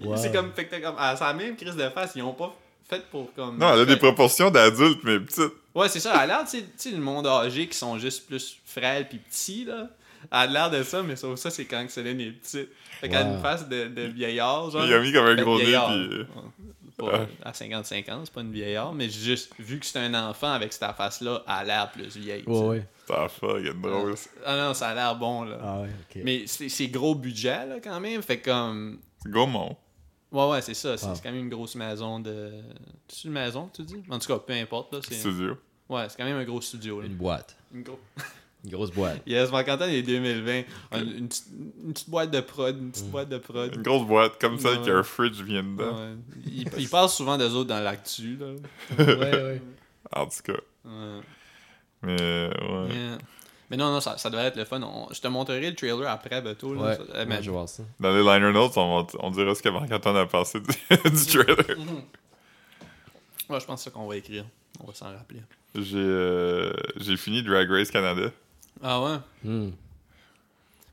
Wow. 0.00 0.16
C'est 0.16 0.32
comme, 0.32 0.52
fait 0.54 0.64
que 0.64 0.70
t'as 0.70 0.80
comme, 0.80 0.96
à 0.98 1.14
sa 1.16 1.34
même 1.34 1.54
crise 1.54 1.76
de 1.76 1.86
face, 1.90 2.12
ils 2.16 2.22
ont 2.22 2.32
pas 2.32 2.56
fait 2.88 3.04
pour 3.10 3.32
comme. 3.34 3.58
Non, 3.58 3.74
elle 3.74 3.80
a 3.80 3.84
des 3.84 3.96
proportions 3.96 4.50
d'adulte, 4.50 5.00
mais 5.04 5.20
petites. 5.20 5.52
Ouais, 5.74 5.88
c'est 5.88 6.00
ça. 6.00 6.12
Elle 6.14 6.30
a 6.30 6.38
l'air, 6.38 6.44
tu 6.50 6.58
sais- 6.76 6.90
le 6.90 6.98
monde 6.98 7.26
âgé 7.26 7.68
qui 7.68 7.76
sont 7.76 7.98
juste 7.98 8.26
plus 8.26 8.58
frêles 8.64 9.08
puis 9.08 9.18
petits, 9.18 9.64
là. 9.64 9.88
Elle 10.32 10.38
a 10.38 10.46
l'air 10.46 10.70
de 10.70 10.82
ça, 10.82 11.02
mais 11.02 11.14
sauf 11.14 11.38
ça, 11.38 11.48
c'est 11.50 11.64
quand 11.66 11.86
que 11.86 11.92
Céline 11.92 12.20
est 12.20 12.32
petite. 12.32 12.68
Fait 13.00 13.08
qu'elle 13.08 13.18
a 13.18 13.24
Wow. 13.28 13.34
une 13.36 13.40
face 13.42 13.68
de, 13.68 13.86
de 13.86 14.02
vieillard, 14.02 14.70
genre. 14.70 14.84
Il 14.84 14.92
a 14.92 14.98
mis 15.00 15.12
comme 15.12 15.26
un 15.26 15.36
gros 15.36 15.58
nez, 15.58 15.64
puis... 15.64 15.74
euh, 15.76 16.24
Pas 16.96 17.26
à 17.44 17.54
55 17.54 18.08
ans, 18.08 18.20
c'est 18.24 18.32
pas 18.34 18.40
une 18.40 18.50
vieillard, 18.50 18.92
mais 18.92 19.08
juste 19.08 19.52
vu 19.60 19.78
que 19.78 19.86
c'est 19.86 20.00
un 20.00 20.12
enfant 20.28 20.50
avec 20.50 20.72
cette 20.72 20.90
face-là, 20.96 21.44
elle 21.46 21.52
a 21.52 21.64
l'air 21.64 21.92
plus 21.92 22.16
vieille. 22.16 22.42
Ouais, 22.48 22.58
ouais. 22.66 22.86
Ça 23.06 23.28
fuck, 23.28 23.60
c'est 23.64 23.80
drôle. 23.80 24.14
Ah 24.44 24.56
non, 24.56 24.74
ça 24.74 24.88
a 24.88 24.94
l'air 24.94 25.14
bon, 25.14 25.44
là. 25.44 25.58
Ah 25.62 25.80
ouais, 25.82 25.88
ok. 26.10 26.22
Mais 26.24 26.42
c'est 26.46 26.68
c'est 26.68 26.88
gros 26.88 27.14
budget, 27.14 27.64
là, 27.66 27.76
quand 27.82 28.00
même. 28.00 28.20
Fait 28.22 28.40
comme. 28.40 28.98
C'est 29.22 29.30
Gaumont. 29.30 29.76
Ouais, 30.30 30.48
ouais, 30.50 30.60
c'est 30.62 30.74
ça. 30.74 30.96
C'est 30.96 31.06
Ah. 31.06 31.14
c'est 31.14 31.22
quand 31.22 31.30
même 31.32 31.40
une 31.44 31.48
grosse 31.48 31.74
maison 31.74 32.20
de. 32.20 32.50
C'est 33.08 33.24
une 33.24 33.32
maison, 33.32 33.70
tu 33.72 33.82
dis? 33.82 34.02
En 34.10 34.18
tout 34.18 34.28
cas, 34.28 34.38
peu 34.38 34.52
importe, 34.52 34.92
là. 34.94 35.00
c'est- 35.06 35.14
Studio. 35.14 35.56
Ouais, 35.88 36.06
c'est 36.08 36.16
quand 36.18 36.24
même 36.24 36.36
un 36.36 36.44
gros 36.44 36.60
studio, 36.60 37.00
là. 37.00 37.06
Une 37.06 37.14
boîte. 37.14 37.56
Une 37.72 37.82
gros- 37.82 37.98
Une 38.64 38.70
grosse 38.72 38.90
boîte. 38.90 39.22
Yes, 39.26 39.50
Marc-Antoine 39.52 39.88
est 39.90 40.02
2020. 40.02 40.64
Une, 40.92 41.08
une 41.16 41.28
petite- 41.28 41.46
une 41.84 41.92
petite 41.92 42.10
boîte 42.10 42.30
de 42.32 42.40
prod, 42.40 42.76
une 42.76 42.90
petite 42.90 43.08
boîte 43.10 43.28
de 43.28 43.38
prod. 43.38 43.74
Une 43.74 43.82
grosse 43.82 44.06
boîte, 44.06 44.38
comme 44.40 44.58
celle 44.58 44.80
Ouais. 44.80 44.84
qu'un 44.84 45.02
fridge 45.04 45.40
vient 45.42 45.62
dedans. 45.62 45.96
Ouais. 45.96 46.14
Il, 46.44 46.68
il 46.76 46.88
parle 46.88 47.08
souvent 47.08 47.38
des 47.38 47.54
autres 47.54 47.68
dans 47.68 47.80
l'actu, 47.80 48.36
là. 48.36 48.46
ouais, 48.98 49.42
ouais. 49.42 49.62
En 50.14 50.26
tout 50.26 50.42
cas. 50.44 50.60
Ouais. 50.84 51.20
Mais, 52.02 52.16
ouais. 52.20 52.88
Yeah. 52.94 53.18
Mais 53.70 53.76
non, 53.76 53.90
non, 53.92 54.00
ça, 54.00 54.16
ça 54.16 54.30
devrait 54.30 54.46
être 54.46 54.56
le 54.56 54.64
fun. 54.64 54.80
On- 54.82 55.12
je 55.12 55.20
te 55.20 55.28
montrerai 55.28 55.68
le 55.70 55.76
trailer 55.76 56.08
après, 56.08 56.40
Beto. 56.40 56.74
Là. 56.74 56.80
Ouais, 56.82 56.94
Ça- 56.96 57.02
ouais, 57.02 57.26
mais- 57.26 57.38
Mm. 57.38 57.42
je 57.42 57.46
vais 57.46 57.56
voir 57.56 57.68
ça. 57.68 57.82
Dans 58.00 58.14
les 58.14 58.22
liner 58.22 58.52
notes, 58.52 58.76
on, 58.76 59.06
on 59.18 59.30
dira 59.30 59.54
ce 59.54 59.62
que 59.62 59.68
Marc-Antoine 59.68 60.16
a 60.16 60.26
pensé 60.26 60.60
du, 60.60 60.66
du 61.10 61.26
trailer. 61.26 61.56
Ouais, 63.50 63.58
je 63.60 63.64
pense 63.64 63.76
que 63.76 63.84
c'est 63.84 63.84
ça 63.84 63.90
qu'on 63.90 64.06
va 64.06 64.16
écrire. 64.16 64.44
On 64.78 64.86
va 64.88 64.92
s'en 64.94 65.06
rappeler. 65.06 65.40
J'ai 65.74 65.96
euh, 65.96 66.70
j'ai 66.96 67.16
fini 67.16 67.42
Drag 67.42 67.66
Race 67.70 67.90
Canada. 67.90 68.30
Ah 68.82 69.02
ouais? 69.02 69.16
Hmm. 69.42 69.70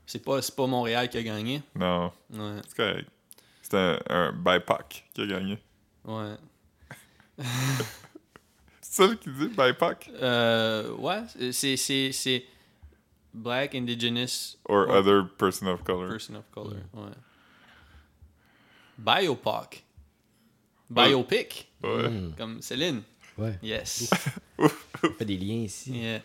C'est 0.06 0.24
pas, 0.24 0.40
c'est 0.40 0.56
pas 0.56 0.66
Montréal 0.66 1.08
qui 1.10 1.18
a 1.18 1.22
gagné? 1.22 1.62
Non, 1.74 2.10
Ouais, 2.30 2.60
c'est 2.66 2.76
correct. 2.76 3.08
C'était 3.60 3.76
un, 3.76 3.98
un 4.08 4.32
BIPOC 4.32 5.04
qui 5.12 5.20
a 5.22 5.26
gagné. 5.26 5.58
ouais. 6.06 6.34
C'est 8.80 9.08
ça 9.08 9.14
qui 9.16 9.28
dit 9.30 9.48
BIPOC? 9.48 10.10
Euh, 10.22 10.92
ouais, 10.94 11.20
c'est, 11.52 11.76
c'est, 11.76 12.12
c'est 12.12 12.44
Black 13.36 13.74
Indigenous 13.74 14.56
Or 14.64 14.86
Oh. 14.88 14.92
other 14.98 15.22
person 15.38 15.68
of 15.68 15.84
color. 15.84 16.08
Person 16.08 16.36
of 16.36 16.44
Color. 16.52 16.78
Ouais. 16.94 17.12
Biopic. 18.98 19.84
Biopic. 20.90 21.68
Ouais. 21.82 22.08
Hmm. 22.08 22.32
Comme 22.36 22.60
Céline. 22.62 23.02
Ouais. 23.36 23.58
Yes. 23.62 24.10
On 24.58 24.68
fait 25.18 25.24
des 25.24 25.36
liens 25.36 25.64
ici. 25.64 25.92
Yeah. 25.92 26.22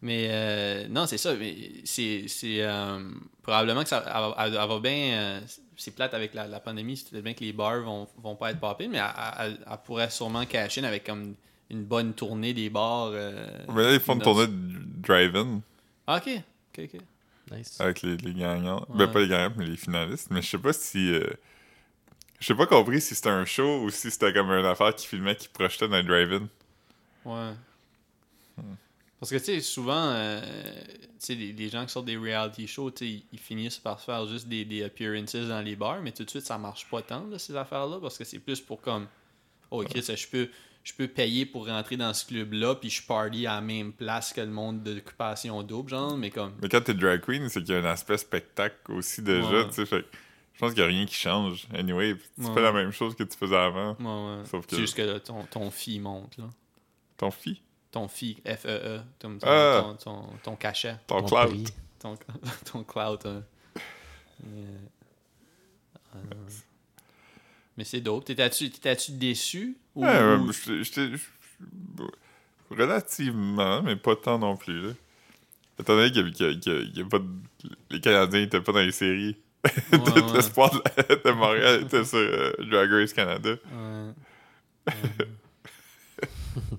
Mais 0.00 0.28
euh, 0.30 0.88
non, 0.88 1.06
c'est 1.06 1.18
ça. 1.18 1.34
Mais 1.34 1.54
c'est, 1.84 2.24
c'est 2.28 2.62
euh, 2.62 3.00
probablement 3.42 3.82
que 3.82 3.88
ça 3.88 4.02
elle, 4.06 4.12
va- 4.12 4.34
elle- 4.38 4.54
elle 4.62 4.68
va 4.68 4.78
bien. 4.80 5.12
euh, 5.18 5.40
c'est 5.76 5.90
plate 5.94 6.14
avec 6.14 6.32
la, 6.34 6.46
la 6.46 6.60
pandémie. 6.60 6.96
C'est 6.96 7.10
peut-être 7.10 7.24
bien 7.24 7.34
que 7.34 7.44
les 7.44 7.52
bars 7.52 7.80
vont, 7.82 8.08
vont 8.16 8.36
pas 8.36 8.50
être 8.52 8.60
popés, 8.60 8.88
mais 8.88 8.98
elle, 8.98 9.04
elle- 9.38 9.58
elle 9.70 9.78
pourrait 9.84 10.08
sûrement 10.10 10.46
cash 10.46 10.78
in 10.78 10.84
avec 10.84 11.04
comme 11.04 11.34
une 11.68 11.84
bonne 11.84 12.14
tournée 12.14 12.54
des 12.54 12.70
bars. 12.70 13.10
euh, 13.12 13.46
Mais 13.74 13.82
là, 13.82 13.92
ils 13.94 14.00
font 14.00 14.14
une 14.14 14.22
tournée 14.22 14.46
de 14.46 15.02
drive-in 15.02 15.60
Ah, 16.08 16.16
ok. 16.16 16.42
Ok, 16.76 16.84
ok. 16.94 17.00
Nice. 17.50 17.80
avec 17.80 18.02
les, 18.02 18.16
les 18.16 18.34
gagnants. 18.34 18.80
Ouais. 18.90 18.98
Ben, 18.98 19.08
pas 19.08 19.20
les 19.20 19.28
gagnants, 19.28 19.54
mais 19.56 19.66
les 19.66 19.76
finalistes. 19.76 20.28
Mais 20.30 20.42
je 20.42 20.48
sais 20.48 20.58
pas 20.58 20.72
si. 20.72 21.12
euh, 21.12 21.30
Je 22.40 22.46
sais 22.46 22.54
pas 22.54 22.66
compris 22.66 23.00
si 23.00 23.14
c'était 23.14 23.28
un 23.30 23.44
show 23.44 23.82
ou 23.82 23.90
si 23.90 24.10
c'était 24.10 24.32
comme 24.32 24.50
une 24.50 24.64
affaire 24.66 24.94
qui 24.94 25.06
filmait, 25.06 25.36
qui 25.36 25.48
projetait 25.48 25.88
dans 25.88 25.96
un 25.96 26.02
drive-in. 26.04 26.48
Ouais. 27.24 27.52
Parce 29.20 29.30
que, 29.32 29.36
tu 29.38 29.44
sais, 29.44 29.60
souvent, 29.60 30.10
euh, 30.12 30.40
tu 30.40 31.06
sais, 31.18 31.34
les, 31.34 31.52
les 31.52 31.68
gens 31.68 31.84
qui 31.84 31.92
sortent 31.92 32.06
des 32.06 32.16
reality 32.16 32.68
shows, 32.68 32.92
tu 32.92 33.04
sais, 33.18 33.22
ils, 33.32 33.38
finissent 33.38 33.78
par 33.78 34.00
faire 34.00 34.26
juste 34.26 34.46
des, 34.46 34.64
des 34.64 34.84
appearances 34.84 35.34
dans 35.34 35.60
les 35.60 35.74
bars, 35.74 36.00
mais 36.02 36.12
tout 36.12 36.24
de 36.24 36.30
suite, 36.30 36.46
ça 36.46 36.56
marche 36.56 36.88
pas 36.88 37.02
tant, 37.02 37.26
là, 37.26 37.38
ces 37.38 37.56
affaires-là, 37.56 37.98
parce 38.00 38.16
que 38.16 38.22
c'est 38.24 38.38
plus 38.38 38.60
pour 38.60 38.80
comme, 38.80 39.08
oh, 39.72 39.82
Chris, 39.82 40.02
je 40.16 40.28
peux, 40.28 40.48
je 40.88 40.94
peux 40.94 41.06
payer 41.08 41.44
pour 41.44 41.66
rentrer 41.66 41.96
dans 41.98 42.14
ce 42.14 42.24
club-là, 42.26 42.74
puis 42.76 42.88
je 42.88 43.02
party 43.06 43.46
à 43.46 43.56
la 43.56 43.60
même 43.60 43.92
place 43.92 44.32
que 44.32 44.40
le 44.40 44.46
monde 44.46 44.82
d'occupation 44.82 45.62
double, 45.62 45.90
genre, 45.90 46.16
mais 46.16 46.30
comme, 46.30 46.54
Mais 46.62 46.68
quand 46.70 46.80
t'es 46.80 46.94
drag 46.94 47.20
queen, 47.20 47.46
c'est 47.50 47.62
qu'il 47.62 47.74
y 47.74 47.78
a 47.78 47.80
un 47.82 47.84
aspect 47.84 48.16
spectacle 48.16 48.92
aussi 48.92 49.20
déjà, 49.20 49.48
Ouais. 49.48 49.66
tu 49.68 49.74
sais. 49.74 49.84
Fait 49.86 50.00
que 50.02 50.08
je 50.54 50.58
pense 50.58 50.70
qu'il 50.72 50.80
y 50.80 50.84
a 50.84 50.86
rien 50.88 51.04
qui 51.04 51.14
change. 51.14 51.68
Anyway, 51.74 52.16
tu 52.16 52.42
Ouais. 52.46 52.54
fais 52.54 52.62
la 52.62 52.72
même 52.72 52.90
chose 52.90 53.14
que 53.14 53.22
tu 53.22 53.36
faisais 53.36 53.54
avant. 53.56 53.96
ouais, 54.00 54.38
ouais. 54.40 54.44
Sauf 54.46 54.66
que- 54.66 54.76
c'est 54.76 54.80
juste 54.80 54.96
que 54.96 55.02
là, 55.02 55.20
ton, 55.20 55.44
ton 55.44 55.70
fee 55.70 56.00
monte, 56.00 56.38
là. 56.38 56.48
Ton 57.18 57.30
fille, 57.30 57.60
Ton 57.90 58.06
fee, 58.08 58.36
F-E-E, 58.46 59.00
ton, 59.18 59.38
ton, 59.38 59.46
Ah. 59.46 59.80
ton, 59.82 59.94
ton, 59.96 60.26
ton 60.42 60.56
cachet. 60.56 60.96
ton 61.06 61.22
prix. 61.22 61.64
ton, 61.98 62.16
ton 62.72 62.84
cloud. 62.84 63.20
hein. 63.26 63.42
Yeah. 64.44 64.64
Ah, 66.14 66.18
non. 66.30 66.36
Mais 67.76 67.84
c'est 67.84 68.00
dope. 68.00 68.24
T'étais-tu 68.24 69.12
déçu? 69.12 69.76
Ou, 69.98 70.04
Ouais, 70.04 70.16
ouais, 70.18 70.34
ou- 70.36 70.52
j'étais- 70.82 71.10
Relativement, 72.70 73.82
mais 73.82 73.96
pas 73.96 74.14
tant 74.16 74.38
non 74.38 74.56
plus. 74.56 74.80
Là. 74.88 74.92
Étant 75.80 75.96
donné 75.96 76.10
qu'il 76.10 76.22
a- 76.22 76.48
a- 77.02 77.08
pas 77.08 77.18
de- 77.18 77.26
les 77.90 78.00
Canadiens 78.00 78.40
n'étaient 78.40 78.60
pas 78.60 78.72
dans 78.72 78.80
les 78.80 78.92
séries. 78.92 79.36
Ouais, 79.92 79.98
Tout 79.98 80.12
ouais. 80.26 80.32
l'espoir 80.34 80.70
de, 80.72 80.80
la- 80.96 81.16
de 81.16 81.30
Montréal 81.36 81.82
était 81.82 82.04
sur 82.04 82.18
euh, 82.18 82.52
Drag 82.70 82.90
Race 82.90 83.12
Canada. 83.12 83.50
Ouais. 83.50 84.12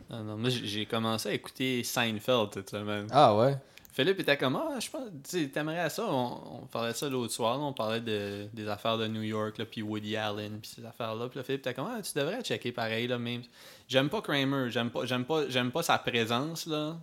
ah 0.09 0.21
non, 0.23 0.37
moi 0.37 0.49
j'ai 0.49 0.65
j'ai 0.65 0.85
commencé 0.85 1.29
à 1.29 1.33
écouter 1.33 1.83
Seinfeld 1.83 2.49
cette 2.53 2.69
semaine. 2.69 3.07
Ah 3.11 3.35
ouais? 3.35 3.55
Philippe 3.99 4.19
était 4.21 4.37
comme 4.37 4.55
Ah, 4.55 4.79
je 4.79 4.89
pense, 4.89 5.01
tu 5.29 5.49
t'aimerais 5.49 5.89
ça? 5.89 6.05
On, 6.07 6.61
on 6.63 6.65
parlait 6.67 6.91
de 6.93 6.95
ça 6.97 7.09
l'autre 7.09 7.33
soir, 7.33 7.57
là, 7.57 7.63
on 7.63 7.73
parlait 7.73 7.99
de, 7.99 8.47
des 8.53 8.67
affaires 8.67 8.97
de 8.97 9.07
New 9.07 9.23
York, 9.23 9.57
là, 9.57 9.65
puis 9.65 9.81
Woody 9.81 10.15
Allen, 10.15 10.59
puis 10.61 10.71
ces 10.75 10.85
affaires-là. 10.85 11.27
Puis 11.27 11.37
là, 11.39 11.43
Philippe 11.43 11.61
était 11.65 11.73
comme 11.73 11.87
Ah, 11.93 12.01
tu 12.01 12.17
devrais 12.17 12.41
checker 12.41 12.71
pareil, 12.71 13.07
là, 13.07 13.17
même. 13.19 13.41
J'aime 13.87 14.07
pas 14.09 14.21
Kramer, 14.21 14.69
j'aime 14.69 14.89
pas, 14.89 15.05
j'aime 15.05 15.25
pas, 15.25 15.49
j'aime 15.49 15.71
pas 15.71 15.83
sa 15.83 15.97
présence, 15.97 16.65
là. 16.65 16.95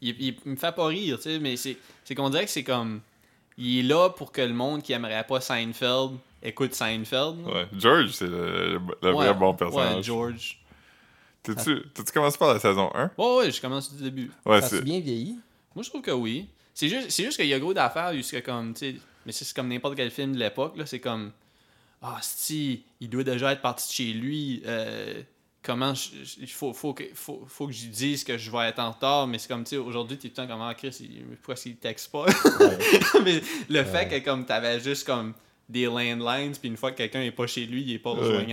Il, 0.00 0.16
il- 0.20 0.36
il 0.44 0.50
me 0.52 0.56
fait 0.56 0.74
pas 0.74 0.86
rire, 0.86 1.16
tu 1.18 1.22
sais, 1.22 1.38
mais 1.38 1.56
c'est, 1.56 1.76
c'est 2.04 2.14
qu'on 2.16 2.28
dirait 2.30 2.44
que 2.44 2.50
c'est 2.50 2.64
comme. 2.64 3.00
Il 3.56 3.78
est 3.78 3.82
là 3.82 4.08
pour 4.10 4.32
que 4.32 4.40
le 4.40 4.52
monde 4.54 4.82
qui 4.82 4.92
aimerait 4.92 5.24
pas 5.24 5.40
Seinfeld 5.40 6.12
écoute 6.42 6.74
Seinfeld. 6.74 7.46
là. 7.46 7.52
Ouais. 7.54 7.66
George, 7.78 8.10
c'est 8.10 8.26
le, 8.26 8.80
Ouais, 9.02 9.12
vrai 9.12 9.34
bon 9.34 9.50
Ouais, 9.50 9.56
personnage. 9.56 10.04
George. 10.06 10.58
T'as-tu 11.44 11.82
t'as-tu 11.94 12.12
commencé 12.12 12.38
par 12.38 12.52
la 12.54 12.60
saison 12.60 12.90
1? 12.94 13.10
Ouais, 13.18 13.36
ouais, 13.36 13.50
je 13.52 13.60
commence 13.60 13.94
du 13.94 14.02
début. 14.02 14.30
Ouais, 14.46 14.60
ça 14.60 14.68
c'est. 14.68 14.82
bien 14.82 15.00
vieilli? 15.00 15.36
Moi, 15.74 15.82
je 15.82 15.88
trouve 15.88 16.02
que 16.02 16.10
oui. 16.10 16.48
C'est 16.74 16.88
juste, 16.88 17.10
c'est 17.10 17.24
juste 17.24 17.36
qu'il 17.36 17.48
y 17.48 17.54
a 17.54 17.58
gros 17.58 17.74
d'affaires 17.74 18.14
jusqu'à 18.14 18.40
comme, 18.40 18.72
tu 18.72 18.92
sais, 18.92 18.96
mais 19.26 19.32
c'est 19.32 19.52
comme 19.54 19.68
n'importe 19.68 19.94
quel 19.94 20.10
film 20.10 20.34
de 20.34 20.38
l'époque, 20.38 20.76
là, 20.76 20.86
c'est 20.86 21.00
comme, 21.00 21.32
ah, 22.00 22.18
si, 22.22 22.84
il 23.00 23.10
doit 23.10 23.24
déjà 23.24 23.52
être 23.52 23.60
parti 23.60 23.88
de 23.88 23.92
chez 23.92 24.12
lui, 24.12 24.62
euh, 24.66 25.22
comment, 25.62 25.92
il 26.40 26.50
faut, 26.50 26.72
faut, 26.72 26.94
que, 26.94 27.04
faut, 27.14 27.44
faut 27.46 27.66
que 27.66 27.72
je 27.72 27.86
dise 27.86 28.24
que 28.24 28.38
je 28.38 28.50
vais 28.50 28.68
être 28.68 28.78
en 28.78 28.90
retard, 28.90 29.26
mais 29.26 29.38
c'est 29.38 29.48
comme, 29.48 29.64
tu 29.64 29.70
sais, 29.70 29.76
aujourd'hui, 29.76 30.16
t'es 30.16 30.28
tout 30.28 30.40
le 30.40 30.46
temps 30.46 30.52
comme, 30.52 30.62
ah, 30.62 30.74
Chris, 30.74 30.96
il, 31.00 31.24
pourquoi 31.36 31.54
il 31.66 31.76
texte 31.76 32.10
pas? 32.10 32.26
mais 33.24 33.42
le 33.68 33.84
fait 33.84 34.08
que, 34.08 34.24
comme, 34.24 34.46
t'avais 34.46 34.80
juste, 34.80 35.06
comme, 35.06 35.34
des 35.68 35.86
landlines, 35.86 36.52
puis 36.56 36.68
une 36.68 36.76
fois 36.76 36.92
que 36.92 36.98
quelqu'un 36.98 37.22
est 37.22 37.30
pas 37.30 37.46
chez 37.46 37.66
lui, 37.66 37.82
il 37.82 37.92
est 37.92 37.98
pas 37.98 38.12
Ouais. 38.12 38.46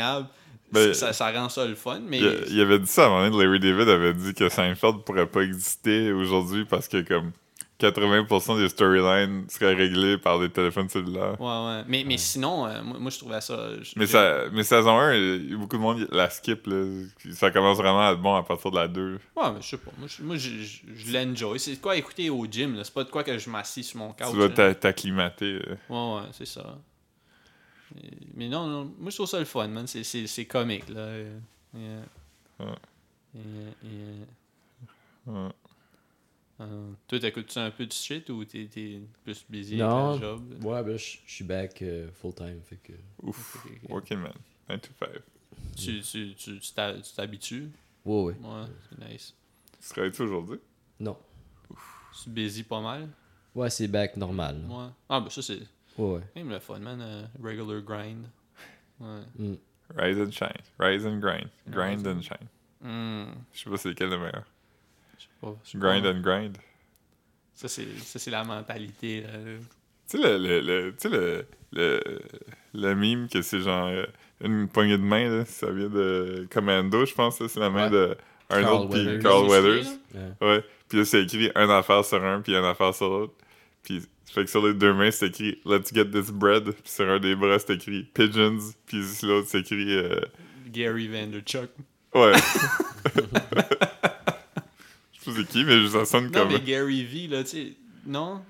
Ben, 0.72 0.94
ça, 0.94 1.14
ça 1.14 1.32
rend 1.32 1.50
ça 1.50 1.66
le 1.66 1.76
fun, 1.76 2.00
mais. 2.06 2.20
Il, 2.20 2.44
il 2.50 2.62
avait 2.62 2.80
dit 2.80 2.88
ça 2.88 3.04
à 3.04 3.08
un 3.08 3.10
moment 3.10 3.30
donné, 3.30 3.44
Larry 3.46 3.60
David 3.60 3.90
avait 3.90 4.14
dit 4.14 4.34
que 4.34 4.50
Seinfeld 4.50 5.04
pourrait 5.06 5.28
pas 5.28 5.42
exister 5.42 6.12
aujourd'hui 6.12 6.66
parce 6.66 6.88
que 6.88 7.02
comme 7.02 7.32
80% 7.80 8.58
des 8.60 8.68
storylines 8.68 9.46
seraient 9.48 9.74
réglés 9.74 10.18
par 10.18 10.38
des 10.40 10.50
téléphones 10.50 10.90
cellulaires. 10.90 11.40
Ouais, 11.40 11.48
ouais. 11.48 11.84
Mais, 11.88 12.04
mais 12.06 12.18
sinon, 12.18 12.66
euh, 12.68 12.82
moi, 12.84 12.98
moi, 13.00 13.10
je 13.10 13.18
trouvais 13.20 13.40
ça. 13.40 13.70
je- 13.82 13.94
Mais, 13.96 14.06
ça, 14.06 14.44
mais 14.52 14.64
saison 14.64 14.98
1, 15.00 15.14
il 15.16 15.52
y 15.52 15.54
a 15.54 15.58
beaucoup 15.58 15.78
de 15.78 15.82
monde 15.82 16.08
la 16.12 16.30
skip. 16.30 16.68
Là. 16.68 16.84
Ça 17.32 17.52
commence 17.52 17.78
vraiment 17.78 18.06
à 18.08 18.12
être 18.12 18.22
bon 18.22 18.36
à 18.36 18.44
partir 18.44 18.70
de 18.72 18.76
la 18.76 18.88
2. 18.90 19.14
Ouais, 19.38 19.44
mais 19.54 19.62
je 19.62 19.68
sais 19.70 19.78
pas. 19.78 19.92
Moi, 19.98 20.08
je, 20.10 20.22
moi, 20.24 20.36
je, 20.36 20.50
je- 20.50 20.80
je 20.94 21.14
l'enjoy. 21.14 21.58
C'est 21.58 21.76
de 21.76 21.80
quoi 21.82 21.96
écouter 21.96 22.30
au 22.30 22.46
gym, 22.46 22.76
là. 22.76 22.84
C'est 22.84 22.94
pas 22.94 23.06
de 23.06 23.10
quoi 23.10 23.24
que 23.24 23.38
je 23.38 23.50
m'assis 23.50 23.84
sur 23.86 24.00
mon 24.00 24.10
couch. 24.10 24.28
Tu 24.34 24.54
t'a- 24.54 24.76
t'acclimater. 24.76 25.60
euh. 25.66 25.76
Ouais, 25.90 26.18
ouais, 26.22 26.28
c'est 26.34 26.48
ça. 26.48 26.78
Mais, 28.36 28.48
non, 28.48 28.68
non, 28.68 28.94
moi 29.00 29.10
je 29.10 29.16
trouve 29.16 29.28
ça 29.28 29.40
le 29.40 29.46
fun, 29.46 29.68
man. 29.68 29.88
C'est, 29.88 30.04
c'est, 30.04 30.28
c'est 30.28 30.46
comique, 30.46 30.88
là. 30.90 31.00
Euh, 31.02 31.40
yeah. 31.74 32.02
Ouais. 32.60 32.76
Yeah, 33.36 33.74
yeah. 33.84 34.26
Ouais. 35.26 35.50
Euh, 36.62 36.92
toi, 37.08 37.20
t'écoutes-tu 37.20 37.58
un 37.60 37.72
peu 37.72 37.86
de 37.86 37.92
shit 37.94 38.30
ou 38.30 38.44
t'es, 38.44 38.68
t'es 38.72 39.00
plus 39.24 39.46
busy 39.50 39.78
Non. 39.78 40.10
avec 40.10 40.22
ta 40.22 40.28
job? 40.28 40.64
Ouais, 40.64 40.84
ben, 40.84 40.98
je 40.98 41.18
suis 41.26 41.44
back 41.46 41.82
euh, 41.82 42.10
full 42.12 42.34
time. 42.34 42.60
Fait 42.66 42.76
que. 42.78 42.94
Ouf. 43.24 43.56
Ok, 43.66 43.72
ok. 43.84 43.90
Working 43.90 44.18
man. 44.20 44.34
9 44.68 44.82
to 44.82 44.90
5. 45.00 45.10
Tu, 45.78 46.02
tu, 46.02 46.36
tu, 46.36 46.60
tu, 46.60 46.74
t'habitues? 47.16 47.70
Ouais, 48.06 48.24
ouais. 48.24 48.34
Ouais, 48.34 48.66
c'est 48.90 49.10
nice. 49.10 49.34
Tu 49.82 49.90
travailles-tu 49.90 50.22
aujourd'hui? 50.24 50.60
Non. 51.00 51.18
Tu 52.24 52.30
busy 52.30 52.64
pas 52.64 52.82
mal? 52.82 53.08
Ouais, 53.56 53.70
c'est 53.70 53.88
back 53.88 54.18
normal. 54.18 54.62
là. 54.68 54.76
Ouais. 54.76 54.92
Ah, 55.08 55.20
ben 55.22 55.30
ça, 55.30 55.42
c'est 55.42 55.60
Ouais, 56.00 56.16
ouais. 56.16 56.22
même 56.36 56.50
le 56.50 56.60
fun, 56.60 56.80
man. 56.80 57.00
euh, 57.02 57.24
regular 57.44 57.82
grind. 57.82 58.26
Ouais. 59.00 59.22
Mm. 59.38 59.56
Rise 59.98 60.20
and 60.20 60.32
shine. 60.32 60.62
Rise 60.80 61.06
and 61.06 61.20
grind. 61.20 61.50
Grind 61.70 62.06
and 62.08 62.22
shine. 62.22 62.48
Hmm. 62.82 63.32
Je 63.54 63.60
sais 63.64 63.70
pas 63.70 63.78
c'est 63.78 63.90
lequel 63.90 64.10
le 64.10 64.18
meilleur. 64.18 64.44
Je 65.18 65.24
sais 65.24 65.30
pas. 65.42 65.56
je 65.64 65.70
sais 65.72 65.78
Grind 65.78 66.04
pas. 66.04 66.10
and 66.12 66.22
grind. 66.22 66.58
Ça, 67.56 67.68
c'est, 67.68 67.88
ça, 68.00 68.20
c'est 68.20 68.32
la 68.32 68.44
mentalité. 68.44 69.26
Tu 70.08 70.18
sais, 70.18 70.18
le, 70.18 70.38
le, 70.38 70.62
le, 70.62 70.96
le, 71.04 71.46
le, 71.74 72.20
le 72.74 72.96
meme 72.96 73.28
que 73.28 73.42
c'est 73.42 73.60
genre 73.60 73.88
euh, 73.88 74.06
une 74.42 74.70
poignée 74.70 74.98
de 74.98 75.04
main, 75.04 75.30
là, 75.30 75.46
ça 75.46 75.70
vient 75.72 75.90
de 75.90 76.48
Commando, 76.50 77.06
je 77.06 77.14
pense. 77.14 77.46
C'est 77.46 77.60
la 77.60 77.70
main 77.70 77.86
Ouais. 77.92 77.98
de 77.98 78.18
Arnold 78.50 78.90
puis 78.92 79.06
Weathers. 79.06 79.22
Carl 79.24 79.48
Weathers. 79.50 79.88
Ouais. 80.16 80.48
Ouais. 80.48 80.64
Puis 80.88 81.00
là, 81.00 81.06
c'est 81.06 81.24
écrit 81.24 81.52
un 81.56 81.70
affaire 81.70 82.06
sur 82.06 82.24
un, 82.24 82.42
puis 82.42 82.56
une 82.56 82.64
affaire 82.64 82.96
sur 82.96 83.10
l'autre. 83.10 83.34
Puis 83.84 84.04
fait 84.34 84.46
que 84.46 84.50
sur 84.50 84.66
les 84.68 84.74
deux 84.74 84.94
mains, 84.94 85.12
c'est 85.12 85.28
écrit 85.28 85.60
Let's 85.66 85.94
get 85.94 86.06
this 86.12 86.32
bread. 86.32 86.66
Puis 86.66 86.82
sur 86.86 87.10
un 87.10 87.20
des 87.20 87.36
bras, 87.36 87.58
c'est 87.60 87.74
écrit 87.76 88.04
Pigeons. 88.14 88.60
Puis 88.86 89.04
sur 89.04 89.28
l'autre, 89.30 89.48
c'est 89.50 89.60
écrit. 89.60 89.96
euh, 89.96 90.20
Gary 90.68 91.08
Vanderchuk. 91.08 91.70
Ouais. 92.14 92.34
Je 95.14 95.20
sais 95.20 95.32
pas 95.32 95.32
c'est 95.38 95.48
qui, 95.48 95.64
mais 95.66 95.88
ça 95.88 96.06
sonne 96.06 96.26
Non, 96.26 96.32
comme. 96.32 96.52
mais 96.54 96.60
Gary 96.60 97.04
V, 97.04 97.28
là, 97.28 97.44
tu 97.44 97.50
sais, 97.50 97.74
non? 98.06 98.42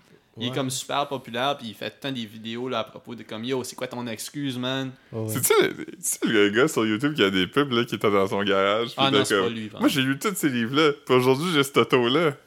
Il 0.41 0.47
est 0.47 0.51
comme 0.55 0.69
super 0.69 1.05
populaire, 1.09 1.57
puis 1.57 1.67
il 1.67 1.73
fait 1.73 1.89
temps 1.99 2.13
des 2.13 2.25
vidéos 2.25 2.69
là, 2.69 2.79
à 2.79 2.83
propos 2.85 3.13
de 3.13 3.23
comme 3.23 3.43
Yo, 3.43 3.61
c'est 3.65 3.75
quoi 3.75 3.87
ton 3.87 4.07
excuse, 4.07 4.57
man? 4.57 4.91
Ouais. 5.11 5.27
C'est-tu 5.27 5.51
le, 5.61 5.85
c'est-tu 5.99 6.31
le 6.31 6.49
gars 6.51 6.69
sur 6.69 6.85
YouTube 6.85 7.13
qui 7.13 7.23
a 7.23 7.29
des 7.29 7.45
pubs 7.45 7.69
là, 7.73 7.83
qui 7.83 7.95
était 7.95 8.09
dans 8.09 8.25
son 8.25 8.41
garage? 8.43 8.91
Ah 8.95 9.11
non, 9.11 9.25
c'est 9.25 9.35
comme- 9.35 9.43
pas 9.45 9.49
lui. 9.49 9.69
Moi, 9.77 9.89
j'ai 9.89 10.01
lu 10.01 10.17
tous 10.17 10.33
ces 10.35 10.47
livres-là. 10.47 10.93
Puis 11.05 11.13
aujourd'hui, 11.15 11.51
j'ai 11.53 11.61
cette 11.63 11.75
auto-là. 11.75 12.37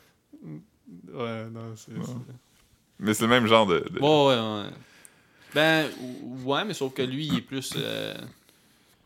Ouais, 1.12 1.44
non, 1.52 1.74
c'est. 1.76 1.92
Mais 3.02 3.12
c'est 3.14 3.24
le 3.24 3.28
même 3.28 3.46
genre 3.46 3.66
de. 3.66 3.80
de- 3.80 4.00
Ouais, 4.00 4.26
ouais, 4.36 4.62
ouais. 4.64 4.70
Ben, 5.54 5.90
ou- 6.00 6.50
ouais, 6.50 6.64
mais 6.64 6.72
sauf 6.74 6.94
que 6.94 7.02
lui, 7.02 7.26
il 7.26 7.36
est 7.38 7.42
plus. 7.42 7.74
euh, 7.76 8.14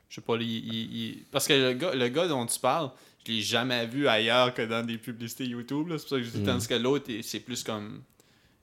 je 0.08 0.14
sais 0.16 0.20
pas, 0.20 0.36
il, 0.36 0.42
il- 0.42 0.96
il- 0.96 1.22
Parce 1.32 1.48
que 1.48 1.52
le 1.54 1.72
gars, 1.72 1.94
le 1.94 2.08
gars 2.08 2.28
dont 2.28 2.46
tu 2.46 2.58
parles, 2.60 2.90
je 3.26 3.32
l'ai 3.32 3.40
jamais 3.40 3.86
vu 3.86 4.06
ailleurs 4.06 4.54
que 4.54 4.62
dans 4.62 4.86
des 4.86 4.98
publicités 4.98 5.46
YouTube, 5.46 5.88
là. 5.88 5.98
C'est 5.98 6.04
pour 6.04 6.10
ça 6.10 6.16
que 6.18 6.22
je 6.22 6.30
dis, 6.30 6.38
Mm. 6.40 6.44
tandis 6.46 6.68
que 6.68 6.74
l'autre, 6.74 7.10
c'est 7.22 7.40
plus 7.40 7.64
comme. 7.64 8.02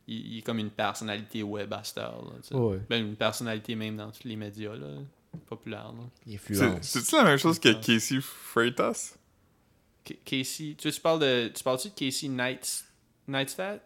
Il, 0.08 0.34
il 0.34 0.38
est 0.40 0.42
comme 0.42 0.60
une 0.60 0.70
personnalité 0.70 1.44
web 1.44 1.72
à 1.74 1.82
cette 1.84 1.98
heure, 1.98 2.24
là, 2.26 2.32
tu 2.42 2.50
sais. 2.50 2.56
Ouais. 2.56 2.78
Ben, 2.90 3.06
une 3.06 3.16
personnalité 3.16 3.74
même 3.76 3.98
dans 3.98 4.12
tous 4.12 4.28
les 4.28 4.36
médias, 4.36 4.76
là. 4.76 4.88
Populaire, 5.48 5.92
là. 5.98 6.38
C'est-tu 6.82 7.16
la 7.16 7.24
même 7.24 7.40
chose 7.40 7.58
que 7.58 7.70
Casey 7.74 8.20
Freitas? 8.22 9.16
K- 10.06 10.18
Casey, 10.24 10.76
tu, 10.78 10.90
sais, 10.90 10.92
tu 10.92 11.02
parles 11.02 11.20
de, 11.20 11.52
tu 11.56 11.64
parles-tu 11.64 11.88
de 11.90 11.94
Casey 11.96 12.28
Nights, 12.28 12.86
Nightstat? 13.28 13.80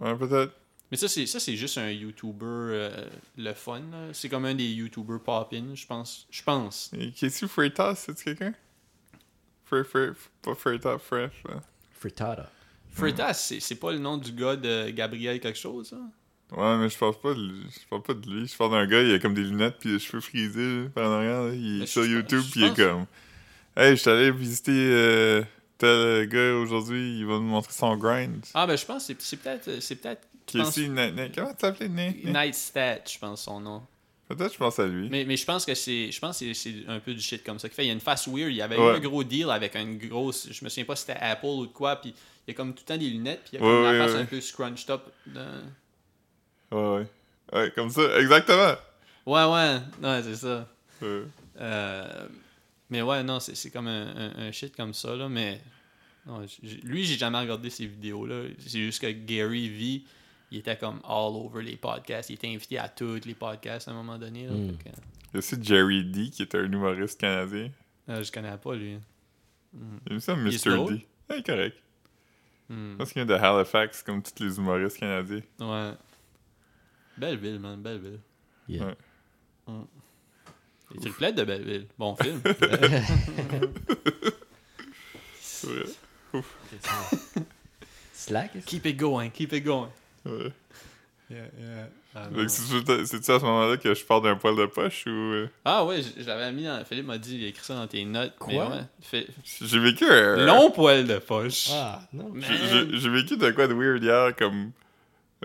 Ouais, 0.00 0.14
peut-être. 0.16 0.52
Mais 0.90 0.96
ça, 0.96 1.08
c'est, 1.08 1.26
ça, 1.26 1.40
c'est 1.40 1.56
juste 1.56 1.78
un 1.78 1.90
YouTuber, 1.90 2.44
euh, 2.46 3.06
le 3.36 3.52
fun, 3.54 3.80
là. 3.90 4.08
C'est 4.12 4.28
comme 4.28 4.44
un 4.44 4.54
des 4.54 4.68
YouTubers 4.68 5.20
pop-in, 5.20 5.74
je 5.74 5.84
pense. 5.86 6.26
Je 6.30 6.42
pense. 6.42 6.90
Et 6.96 7.10
Casey 7.10 7.48
Freitas, 7.48 7.96
c'est-tu 7.96 8.24
quelqu'un? 8.24 8.54
Fre, 9.64 9.82
Fre, 9.84 10.14
pas 10.42 10.54
Freitas, 10.54 10.98
Fresh. 10.98 11.32
là. 11.48 11.60
Frittata. 11.98 12.50
Freitas, 12.92 13.34
c'est, 13.34 13.58
c'est 13.60 13.74
pas 13.74 13.90
le 13.92 13.98
nom 13.98 14.16
du 14.16 14.30
gars 14.32 14.54
de 14.56 14.90
Gabriel 14.90 15.40
quelque 15.40 15.58
chose, 15.58 15.92
hein? 15.92 16.08
Ouais, 16.56 16.76
mais 16.78 16.88
je 16.88 16.96
parle 16.96 17.18
pas 17.20 17.34
de 17.34 17.40
lui. 17.40 17.62
Je 17.68 17.88
parle 17.90 18.02
pas 18.04 18.14
de 18.14 18.30
lui. 18.30 18.46
Je 18.46 18.56
parle 18.56 18.70
d'un 18.70 18.86
gars, 18.86 19.02
il 19.02 19.12
a 19.12 19.18
comme 19.18 19.34
des 19.34 19.42
lunettes 19.42 19.78
puis 19.80 19.90
des 19.94 19.98
cheveux 19.98 20.20
frisés 20.20 20.82
là, 20.84 20.88
par 20.94 21.08
en 21.10 21.14
arrière. 21.14 21.42
là. 21.42 21.52
Il 21.52 21.76
est 21.78 21.80
Mais 21.80 21.86
sur 21.86 22.04
je- 22.04 22.10
YouTube 22.10 22.42
je 22.46 22.50
puis 22.52 22.60
il 22.60 22.64
est 22.66 22.68
pense- 22.68 22.76
comme 22.76 23.06
Hey, 23.76 23.90
je 23.96 24.00
suis 24.00 24.10
allé 24.10 24.30
visiter 24.30 24.70
euh, 24.72 25.42
tel 25.78 26.26
gars 26.28 26.54
aujourd'hui, 26.54 27.18
il 27.18 27.26
va 27.26 27.34
nous 27.34 27.40
montrer 27.42 27.72
son 27.72 27.96
grind. 27.96 28.44
Ah, 28.54 28.66
ben, 28.66 28.76
je 28.76 28.84
pense 28.86 29.06
que 29.06 29.14
c'est, 29.18 29.36
peut-être, 29.36 29.80
c'est 29.80 29.96
peut-être, 29.96 30.26
pense, 30.52 30.74
Casey, 30.74 30.88
Na- 30.88 31.10
comment 31.34 31.50
tu 31.50 31.56
t'appelles 31.56 31.90
Nick? 31.92 32.24
Nightstat, 32.24 33.00
je 33.12 33.18
pense 33.18 33.42
son 33.42 33.60
nom. 33.60 33.82
Peut-être 34.28 34.52
je 34.54 34.58
pense 34.58 34.78
à 34.80 34.86
lui. 34.88 35.08
Mais, 35.08 35.24
mais 35.24 35.36
je 35.36 35.44
pense 35.44 35.64
que 35.64 35.72
c'est 35.76 36.10
je 36.10 36.18
pense 36.18 36.40
que 36.40 36.52
c'est- 36.52 36.82
un 36.88 36.98
peu 36.98 37.14
du 37.14 37.20
shit 37.20 37.44
comme 37.44 37.60
ça 37.60 37.68
qu'il 37.68 37.76
fait. 37.76 37.84
Il 37.84 37.88
y 37.88 37.90
a 37.90 37.92
une 37.92 38.00
face 38.00 38.26
weird. 38.26 38.50
Il 38.50 38.56
y 38.56 38.62
avait 38.62 38.74
eu 38.76 38.80
un 38.80 38.98
gros 38.98 39.22
deal 39.22 39.48
avec 39.50 39.76
une 39.76 39.98
grosse. 39.98 40.48
Je 40.50 40.64
me 40.64 40.68
souviens 40.68 40.84
pas 40.84 40.96
si 40.96 41.04
c'était 41.06 41.20
Apple 41.20 41.46
ou 41.46 41.66
de 41.66 41.72
quoi. 41.72 41.94
Puis 41.94 42.12
il 42.44 42.50
y 42.50 42.50
a 42.50 42.54
comme 42.54 42.74
tout 42.74 42.82
le 42.88 42.94
temps 42.94 42.98
des 43.00 43.08
lunettes. 43.08 43.42
Puis 43.44 43.50
il 43.52 43.54
y 43.54 43.58
a 43.58 43.60
comme 43.60 43.82
Ouais, 43.84 43.88
ouais, 43.90 43.98
face 44.06 44.16
un 44.16 44.24
peu 44.24 44.40
scrunched 44.40 44.90
up. 44.90 45.02
dans- 45.28 45.62
Ouais, 46.72 46.96
ouais. 46.98 47.06
Ouais, 47.52 47.72
comme 47.76 47.88
ça, 47.90 48.18
exactement. 48.18 48.74
Ouais, 49.26 49.44
ouais. 49.44 49.78
Ouais, 50.02 50.22
c'est 50.24 50.34
ça. 50.36 50.68
Euh, 51.04 51.24
Euh, 51.60 52.26
mais 52.90 53.02
ouais, 53.02 53.22
non, 53.22 53.40
c'est 53.40 53.54
c'est 53.54 53.70
comme 53.70 53.86
un, 53.88 54.16
un- 54.16 54.46
un 54.48 54.52
shit 54.52 54.74
comme 54.76 54.94
ça. 54.94 55.14
Là, 55.16 55.28
mais 55.28 55.60
non, 56.26 56.44
lui, 56.84 57.04
j'ai 57.04 57.16
jamais 57.16 57.38
regardé 57.38 57.70
ces 57.70 57.86
vidéos-là. 57.86 58.44
C'est 58.58 58.80
juste 58.80 59.00
que 59.00 59.10
Gary 59.10 59.68
V. 59.68 60.02
Il 60.52 60.58
était 60.58 60.76
comme 60.76 61.00
all 61.04 61.34
over 61.34 61.60
les 61.62 61.76
podcasts. 61.76 62.30
Il 62.30 62.34
était 62.34 62.46
invité 62.48 62.78
à 62.78 62.88
tous 62.88 63.20
les 63.24 63.34
podcasts 63.34 63.88
à 63.88 63.90
un 63.90 63.94
moment 63.94 64.16
donné. 64.16 64.46
Là, 64.46 64.52
Mm. 64.52 64.76
Que, 64.78 64.88
Il 64.88 65.32
y 65.34 65.36
a 65.36 65.38
aussi 65.38 65.56
Jerry 65.60 66.04
D, 66.04 66.30
qui 66.30 66.42
est 66.42 66.54
un 66.54 66.64
humoriste 66.64 67.20
canadien? 67.20 67.70
euh, 68.08 68.22
je 68.22 68.30
connais 68.30 68.56
pas 68.56 68.74
lui. 68.76 68.96
Il 70.08 70.14
me 70.14 70.18
semble 70.20 70.44
Mr. 70.44 70.86
D. 70.88 71.06
Ouais, 71.28 71.42
correct. 71.42 71.76
Hmm. 72.68 72.92
Je 72.92 72.96
pense 72.96 73.12
qu'il 73.12 73.24
vient 73.24 73.36
de 73.36 73.40
Halifax, 73.42 74.02
comme 74.04 74.22
tous 74.22 74.42
les 74.42 74.56
humoristes 74.56 74.98
canadiens. 74.98 75.42
Ouais. 75.60 75.92
Belle 77.18 77.38
ville, 77.38 77.58
man, 77.58 77.82
belle 77.82 77.98
ville. 77.98 78.20
Yeah. 78.68 78.86
Ouais. 78.86 79.74
Les 80.94 81.00
triplettes 81.00 81.34
de 81.34 81.44
Belleville. 81.44 81.86
Bon 81.98 82.14
film. 82.16 82.40
Slack? 88.12 88.52
keep 88.64 88.86
it 88.86 88.96
going, 88.96 89.30
keep 89.30 89.52
it 89.52 89.64
going. 89.64 89.88
Ouais. 90.24 90.52
Yeah, 91.30 91.38
yeah. 91.58 91.86
Ah, 92.14 92.28
que 92.34 92.46
C'est-tu 92.48 93.30
à 93.30 93.38
ce 93.38 93.44
moment-là 93.44 93.76
que 93.76 93.92
je 93.92 94.04
pars 94.04 94.20
d'un 94.22 94.36
poil 94.36 94.56
de 94.56 94.64
poche 94.66 95.04
ou. 95.06 95.10
euh, 95.10 95.48
Ah 95.64 95.84
ouais, 95.84 96.00
je, 96.02 96.22
je 96.22 96.26
l'avais 96.26 96.50
mis 96.52 96.64
dans. 96.64 96.82
Philippe 96.84 97.06
m'a 97.06 97.18
dit, 97.18 97.36
il 97.36 97.44
a 97.44 97.48
écrit 97.48 97.64
ça 97.64 97.74
dans 97.74 97.86
tes 97.86 98.04
notes. 98.04 98.34
Quoi? 98.38 98.52
Ouais, 98.70 98.80
fait- 99.02 99.26
J'ai 99.60 99.78
vécu 99.78 100.04
un. 100.08 100.46
Long 100.46 100.70
poil 100.70 101.06
de 101.06 101.18
poche. 101.18 101.68
Ah, 101.72 102.00
non. 102.12 102.32
J'ai- 102.36 103.10
vécu 103.10 103.36
de 103.36 103.50
quoi 103.50 103.66
de 103.66 103.74
weird 103.74 104.02
hier, 104.02 104.34
comme. 104.36 104.70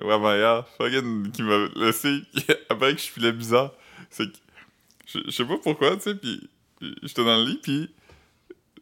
Ouais, 0.02 0.14
avant 0.14 0.34
hier. 0.34 0.66
Fucking 0.78 1.32
qui 1.32 1.42
m'a 1.44 1.68
laissé. 1.76 2.22
Après 2.70 2.94
que 2.96 3.02
je 3.02 3.08
filais 3.08 3.34
bizarre. 3.34 3.74
C'est 4.10 4.32
que. 4.32 4.38
Je 5.14 5.20
je 5.26 5.32
sais 5.32 5.46
pas 5.46 5.58
pourquoi, 5.58 5.96
tu 5.98 6.04
sais, 6.04 6.16
pis. 6.16 6.50
J'étais 7.04 7.24
dans 7.24 7.38
le 7.38 7.46
lit, 7.52 7.58
pis. 7.62 7.90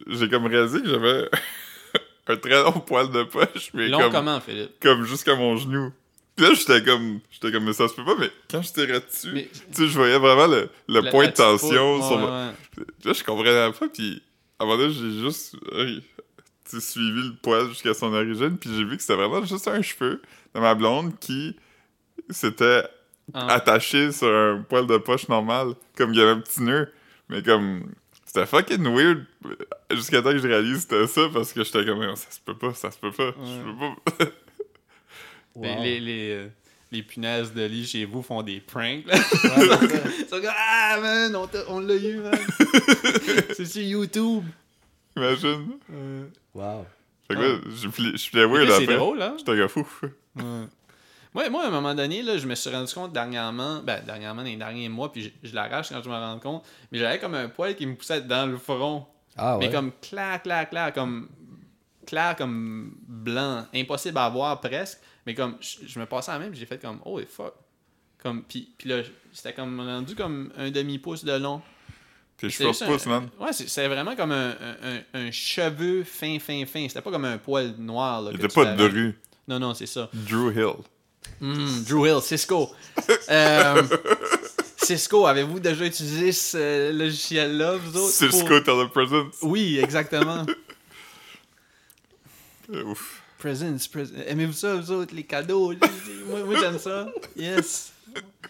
J'ai 0.08 0.30
comme 0.30 0.46
réalisé 0.46 0.82
que 0.82 0.88
j'avais. 0.90 1.30
un 2.28 2.38
très 2.38 2.62
long 2.64 2.80
poil 2.80 3.10
de 3.12 3.24
poche, 3.24 3.72
mais 3.74 3.88
Long 3.90 4.00
comme. 4.00 4.12
comment, 4.12 4.40
Philippe? 4.40 4.80
Comme 4.80 5.04
jusqu'à 5.06 5.36
mon 5.36 5.58
genou. 5.58 5.92
Pis 6.36 6.44
là, 6.44 6.54
j'étais 6.54 6.84
comme. 6.84 7.20
J'étais 7.32 7.52
comme, 7.52 7.64
mais 7.66 7.74
ça 7.74 7.88
se 7.88 7.94
peut 7.96 8.06
pas, 8.06 8.16
mais 8.18 8.30
quand 8.50 8.62
je 8.62 8.72
tirais 8.72 9.00
dessus. 9.02 9.32
Mais- 9.34 9.50
Tu 9.74 9.84
sais, 9.84 9.88
je 9.88 9.98
voyais 9.98 10.18
vraiment 10.20 10.48
le, 10.48 10.70
le 10.88 11.02
La- 11.02 11.12
point 11.12 11.24
la 11.26 11.32
de 11.32 11.36
tension 11.36 12.02
sur 12.02 12.18
ouais, 12.18 12.22
ma- 12.24 12.48
ouais. 12.50 12.54
Là, 13.04 13.14
je 13.14 13.24
comprenais 13.24 13.72
pas, 13.72 13.88
puis 13.90 14.22
à 14.60 14.64
un 14.64 14.68
moment 14.68 14.78
donné, 14.78 14.94
j'ai 14.94 15.20
juste 15.22 15.56
euh, 15.74 16.00
suivi 16.80 17.24
le 17.30 17.34
poil 17.42 17.68
jusqu'à 17.70 17.94
son 17.94 18.14
origine, 18.14 18.58
puis 18.58 18.70
j'ai 18.76 18.84
vu 18.86 18.96
que 18.96 19.02
c'était 19.02 19.16
vraiment 19.16 19.44
juste 19.44 19.68
un 19.68 19.82
cheveu 19.82 20.22
de 20.54 20.60
ma 20.60 20.76
blonde 20.76 21.18
qui 21.20 21.56
s'était 22.30 22.84
Ah. 23.34 23.54
attaché 23.54 24.12
sur 24.12 24.28
un 24.28 24.66
poil 24.68 24.88
de 24.88 24.98
poche 24.98 25.28
normal, 25.28 25.74
comme 25.96 26.14
il 26.14 26.20
y 26.20 26.22
avait 26.22 26.32
un 26.32 26.40
petit 26.40 26.62
nœud, 26.62 26.92
mais 27.30 27.42
comme 27.44 27.92
c'était 28.26 28.46
fucking 28.46 28.84
weird 28.84 29.26
jusqu'à 29.92 30.22
temps 30.22 30.32
que 30.32 30.38
je 30.38 30.48
réalise 30.48 30.86
que 30.86 31.06
c'était 31.06 31.08
ça, 31.08 31.30
parce 31.34 31.52
que 31.54 31.64
j'étais 31.64 31.86
comme, 31.86 32.16
ça 32.16 32.30
se 32.30 32.40
peut 32.40 32.58
pas, 32.58 32.74
ça 32.74 32.92
se 32.92 32.98
peut 32.98 33.12
pas, 33.12 33.32
je 33.44 33.64
peux 33.64 33.78
pas. 33.78 34.26
Les, 35.62 35.76
les, 35.76 36.00
les, 36.00 36.32
euh, 36.32 36.48
les 36.92 37.04
punaises 37.04 37.54
de 37.54 37.64
lit 37.66 37.86
chez 37.86 38.06
vous 38.06 38.22
font 38.22 38.42
des 38.44 38.60
pranks. 38.60 39.06
Là. 39.06 39.16
Ouais, 39.16 39.22
c'est 39.30 39.48
ça. 39.48 39.80
Ils 40.20 40.26
sont 40.30 40.42
comme, 40.42 40.54
ah 40.56 40.98
man, 41.02 41.36
on, 41.68 41.80
l'a 41.80 41.96
eu, 41.96 42.18
man. 42.18 42.34
c'est 43.54 43.66
sur 43.66 43.82
YouTube. 43.82 44.44
Imagine. 45.18 45.80
Wow. 46.54 46.86
Fait 47.28 47.36
que 47.36 47.40
là, 47.42 47.60
je 47.68 47.88
Mais 48.34 48.46
weird 48.46 48.70
c'est 48.70 48.84
après. 48.84 48.96
drôle, 48.96 49.22
hein? 49.22 49.36
J'étais 49.38 49.52
un 49.52 49.58
gars 49.58 49.68
fou. 49.68 49.86
Ouais. 50.36 50.44
Ouais, 51.40 51.50
moi, 51.50 51.64
à 51.64 51.68
un 51.68 51.72
moment 51.72 51.96
donné, 51.96 52.22
là, 52.22 52.38
je 52.38 52.46
me 52.48 52.54
suis 52.56 52.70
rendu 52.70 52.94
compte 52.94 53.14
dernièrement, 53.14 53.82
ben, 53.82 54.04
dernièrement, 54.06 54.42
dans 54.42 54.48
les 54.48 54.56
derniers 54.58 54.90
mois, 54.90 55.12
puis 55.12 55.24
je, 55.24 55.50
je 55.50 55.56
l'arrache 55.56 55.90
quand 55.90 56.02
je 56.04 56.10
me 56.10 56.16
rends 56.16 56.38
compte, 56.40 56.64
mais 56.92 57.00
j'avais 57.00 57.18
comme 57.20 57.34
un 57.36 57.48
poil 57.50 57.76
qui 57.76 57.86
me 57.86 57.96
poussait 57.96 58.22
dans 58.22 58.46
le 58.46 58.58
front. 58.58 59.06
Ah 59.38 59.58
ouais? 59.58 59.68
Mais 59.68 59.72
comme 59.74 59.92
clair, 60.02 60.42
clair, 60.42 60.70
clair, 60.70 60.92
comme 60.94 61.30
clair 62.06 62.36
comme 62.36 62.94
blanc, 63.08 63.66
impossible 63.74 64.18
à 64.18 64.28
voir 64.30 64.60
presque. 64.60 65.00
Mais 65.26 65.34
comme 65.36 65.56
je, 65.62 65.88
je 65.88 66.00
me 66.00 66.06
passais 66.06 66.32
à 66.32 66.34
la 66.34 66.40
même, 66.46 66.56
j'ai 66.56 66.66
fait 66.66 66.82
comme 66.82 67.00
oh 67.06 67.20
fuck. 67.28 67.54
Comme 68.22 68.44
puis, 68.44 68.74
puis 68.78 68.90
là 68.90 69.02
c'était 69.32 69.54
comme 69.54 69.80
rendu 69.80 70.16
comme 70.16 70.52
un 70.58 70.72
demi 70.72 70.98
pouce 71.00 71.24
de 71.24 71.34
long. 71.34 71.62
Tes 72.38 72.50
cheveux 72.50 72.72
un- 73.08 73.10
man. 73.10 73.30
Ouais, 73.40 73.54
c'est 73.54 73.70
c'est 73.70 73.88
vraiment 73.88 74.16
comme 74.16 74.32
un, 74.32 74.50
un, 74.50 74.76
un- 75.14 75.28
un 75.28 75.32
cheveu 75.32 76.04
fin 76.04 76.40
fin 76.40 76.66
fin. 76.66 76.86
C'était 76.88 77.02
pas 77.02 77.12
comme 77.12 77.26
un 77.26 77.38
poil 77.38 77.76
noir 77.78 78.24
là. 78.24 78.32
Il 78.34 78.38
était 78.38 78.48
pas 78.54 78.66
de 78.76 78.84
rue. 78.92 79.20
Non 79.48 79.60
non 79.60 79.74
c'est 79.74 79.86
ça. 79.86 80.10
Drew 80.14 80.52
Hill. 80.52 80.84
Hmm, 81.42 81.84
Drew 81.88 82.06
Hill, 82.08 82.22
Cisco. 82.22 82.70
Euh, 83.30 83.82
Cisco, 84.78 85.26
avez-vous 85.26 85.60
déjà 85.60 85.86
utilisé 85.86 86.32
ce 86.32 86.92
logiciel-là, 86.92 87.78
vous 87.78 87.98
autres? 87.98 88.14
Cisco 88.14 88.46
pour- 88.48 88.64
Telepresence. 88.64 89.36
Oui, 89.42 89.80
exactement. 89.82 90.46
Ouf. 92.86 93.24
Presents, 93.38 93.78
presents. 93.92 94.16
Aimez-vous 94.28 94.54
ça, 94.54 94.76
vous 94.76 94.92
autres, 94.92 95.16
les 95.16 95.24
cadeaux? 95.24 95.74
moi, 96.28 96.44
moi, 96.44 96.60
j'aime 96.60 96.78
ça. 96.78 97.10
Yes. 97.38 97.94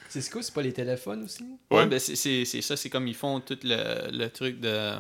Cisco, 0.10 0.42
c'est 0.42 0.54
pas 0.54 0.64
les 0.64 0.74
téléphones 0.74 1.26
aussi? 1.26 1.44
Ouais, 1.70 1.80
Ouais. 1.80 1.86
ben 1.86 2.00
c'est- 2.00 2.62
ça, 2.62 2.76
c'est 2.76 2.90
comme 2.90 3.08
ils 3.08 3.16
font 3.16 3.40
tout 3.40 3.58
le, 3.64 4.10
le 4.12 4.28
truc 4.30 4.60
de. 4.60 4.68
euh, 4.68 4.96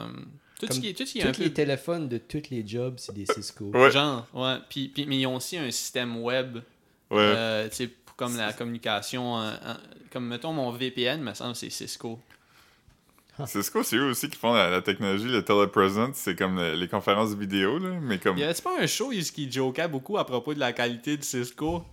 Tout 0.60 0.68
ce 0.68 0.72
Comme 0.74 0.82
qui 0.82 0.90
est, 0.90 0.94
tout 0.94 1.06
ce 1.06 1.14
qui 1.14 1.20
Tous 1.22 1.40
les 1.40 1.48
peu. 1.48 1.54
téléphones 1.54 2.08
de 2.08 2.18
tous 2.20 2.44
les 2.52 2.66
jobs, 2.68 2.96
c'est 2.98 3.14
des 3.16 3.26
Cisco. 3.26 3.66
Ouais. 3.74 3.90
Genre, 3.92 4.28
ouais. 4.34 4.58
Puis, 4.70 4.90
puis, 4.90 5.06
mais 5.08 5.18
ils 5.18 5.26
ont 5.26 5.38
aussi 5.38 5.58
un 5.58 5.72
système 5.72 6.18
web, 6.22 6.60
Ouais. 7.12 7.18
euh, 7.20 7.70
tu 7.70 7.76
sais, 7.76 7.88
pour 7.88 8.16
comme 8.16 8.38
la 8.38 8.54
communication. 8.54 9.40
euh, 9.40 9.52
euh, 9.66 9.74
comme, 10.12 10.28
mettons, 10.28 10.54
mon 10.54 10.72
VPN, 10.72 11.22
me 11.22 11.34
semble, 11.34 11.56
c'est 11.56 11.70
Cisco. 11.70 12.20
Cisco, 13.46 13.84
c'est 13.84 13.96
eux 13.96 14.10
aussi 14.10 14.30
qui 14.30 14.38
font 14.38 14.54
la, 14.54 14.70
la 14.70 14.82
technologie, 14.82 15.28
le 15.30 15.44
telepresence. 15.46 16.16
C'est 16.16 16.36
comme 16.36 16.58
le- 16.58 16.76
les 16.76 16.88
conférences 16.90 17.34
vidéo, 17.34 17.80
là. 17.80 17.92
Mais 18.02 18.18
comme. 18.20 18.38
Y 18.38 18.62
pas 18.62 18.82
un 18.82 18.86
show 18.88 19.08
où 19.10 19.12
il 19.14 19.52
jokeait 19.52 19.88
beaucoup 19.88 20.18
à 20.18 20.26
propos 20.26 20.54
de 20.54 20.60
la 20.60 20.74
qualité 20.74 21.16
de 21.16 21.24
Cisco? 21.24 21.86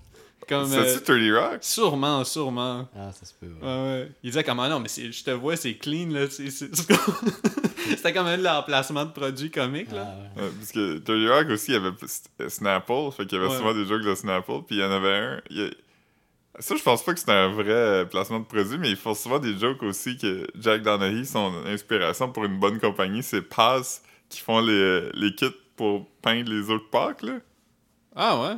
Comme. 0.49 0.73
euh, 0.73 0.85
C'est-tu 0.87 1.03
30 1.33 1.33
Rock? 1.53 1.59
sûrement, 1.63 2.23
sûrement. 2.25 2.89
Ah, 2.97 3.11
ça 3.13 3.25
se 3.27 3.35
peut. 3.35 3.47
ouais. 3.47 3.67
Ouais, 3.67 3.83
ouais. 4.03 4.13
Il 4.23 4.31
disait 4.31 4.45
comment 4.45 4.69
non, 4.69 4.79
mais 4.81 4.89
c'est- 4.89 5.11
je 5.11 5.25
te 5.25 5.31
vois, 5.33 5.57
c'est 5.57 5.75
clean, 5.75 6.09
là. 6.11 6.29
c'est- 6.31 6.51
c'est- 6.51 6.71
C'était 7.89 8.13
comme 8.13 8.27
un 8.27 8.37
de 8.37 8.43
leurs 8.43 8.65
placements 8.65 9.05
de 9.05 9.13
produits 9.13 9.51
comiques, 9.51 9.93
là. 9.93 10.07
Ah, 10.37 10.41
ouais. 10.41 10.47
Ouais, 10.47 10.51
parce 10.59 10.73
que 10.73 10.99
30 10.99 11.29
Rock 11.29 11.51
aussi, 11.53 11.71
il 11.71 11.75
y 11.75 11.77
avait 11.77 11.91
S- 12.03 12.25
Snapple. 12.49 13.11
Fait 13.17 13.27
qu'il 13.27 13.39
y 13.39 13.41
avait 13.41 13.51
Ouais. 13.51 13.57
souvent 13.57 13.75
des 13.75 13.87
jokes 13.87 14.03
de 14.03 14.15
Snapple. 14.15 14.63
Puis 14.67 14.77
il 14.77 14.79
y 14.81 14.85
en 14.85 14.91
avait 14.91 15.15
un. 15.15 15.41
il 15.51 15.59
y 15.59 15.65
a- 15.65 15.71
Ça, 16.59 16.75
je 16.75 16.83
pense 16.83 17.05
pas 17.05 17.13
que 17.13 17.21
c'était 17.21 17.33
un 17.33 17.49
vrai 17.53 17.71
euh, 17.71 18.05
placement 18.07 18.41
de 18.41 18.47
produit, 18.47 18.79
mais 18.79 18.89
ils 18.89 18.97
font 18.97 19.13
souvent 19.15 19.39
des 19.39 19.59
jokes 19.59 19.83
aussi 19.83 20.17
que 20.17 20.47
Jack 20.59 20.81
Donaghy, 20.83 21.27
son 21.27 21.53
inspiration 21.67 22.33
pour 22.33 22.45
une 22.47 22.59
bonne 22.59 22.81
compagnie, 22.81 23.23
c'est 23.23 23.43
Pass 23.43 24.03
qui 24.31 24.41
font 24.41 24.61
les, 24.61 25.11
les 25.13 25.35
kits 25.35 25.51
pour 25.77 26.09
peindre 26.23 26.51
les 26.51 26.71
autres 26.71 26.89
parcs, 26.89 27.23
là. 27.23 27.35
Ah 28.17 28.41
ouais? 28.41 28.55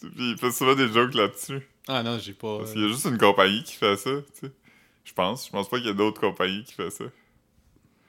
Puis 0.00 0.30
il 0.32 0.36
fait 0.38 0.50
souvent 0.52 0.74
des 0.74 0.88
jokes 0.92 1.14
là-dessus. 1.14 1.60
Ah 1.88 2.02
non, 2.02 2.18
j'ai 2.18 2.32
pas. 2.32 2.58
Parce 2.58 2.72
qu'il 2.72 2.82
y 2.82 2.84
a 2.84 2.88
juste 2.88 3.04
une 3.06 3.18
compagnie 3.18 3.62
qui 3.64 3.74
fait 3.74 3.96
ça, 3.96 4.10
tu 4.10 4.46
sais. 4.46 4.52
Je 5.04 5.12
pense. 5.12 5.46
Je 5.46 5.50
pense 5.50 5.68
pas 5.68 5.76
qu'il 5.78 5.86
y 5.86 5.90
a 5.90 5.94
d'autres 5.94 6.20
compagnies 6.20 6.64
qui 6.64 6.74
font 6.74 6.90
ça. 6.90 7.04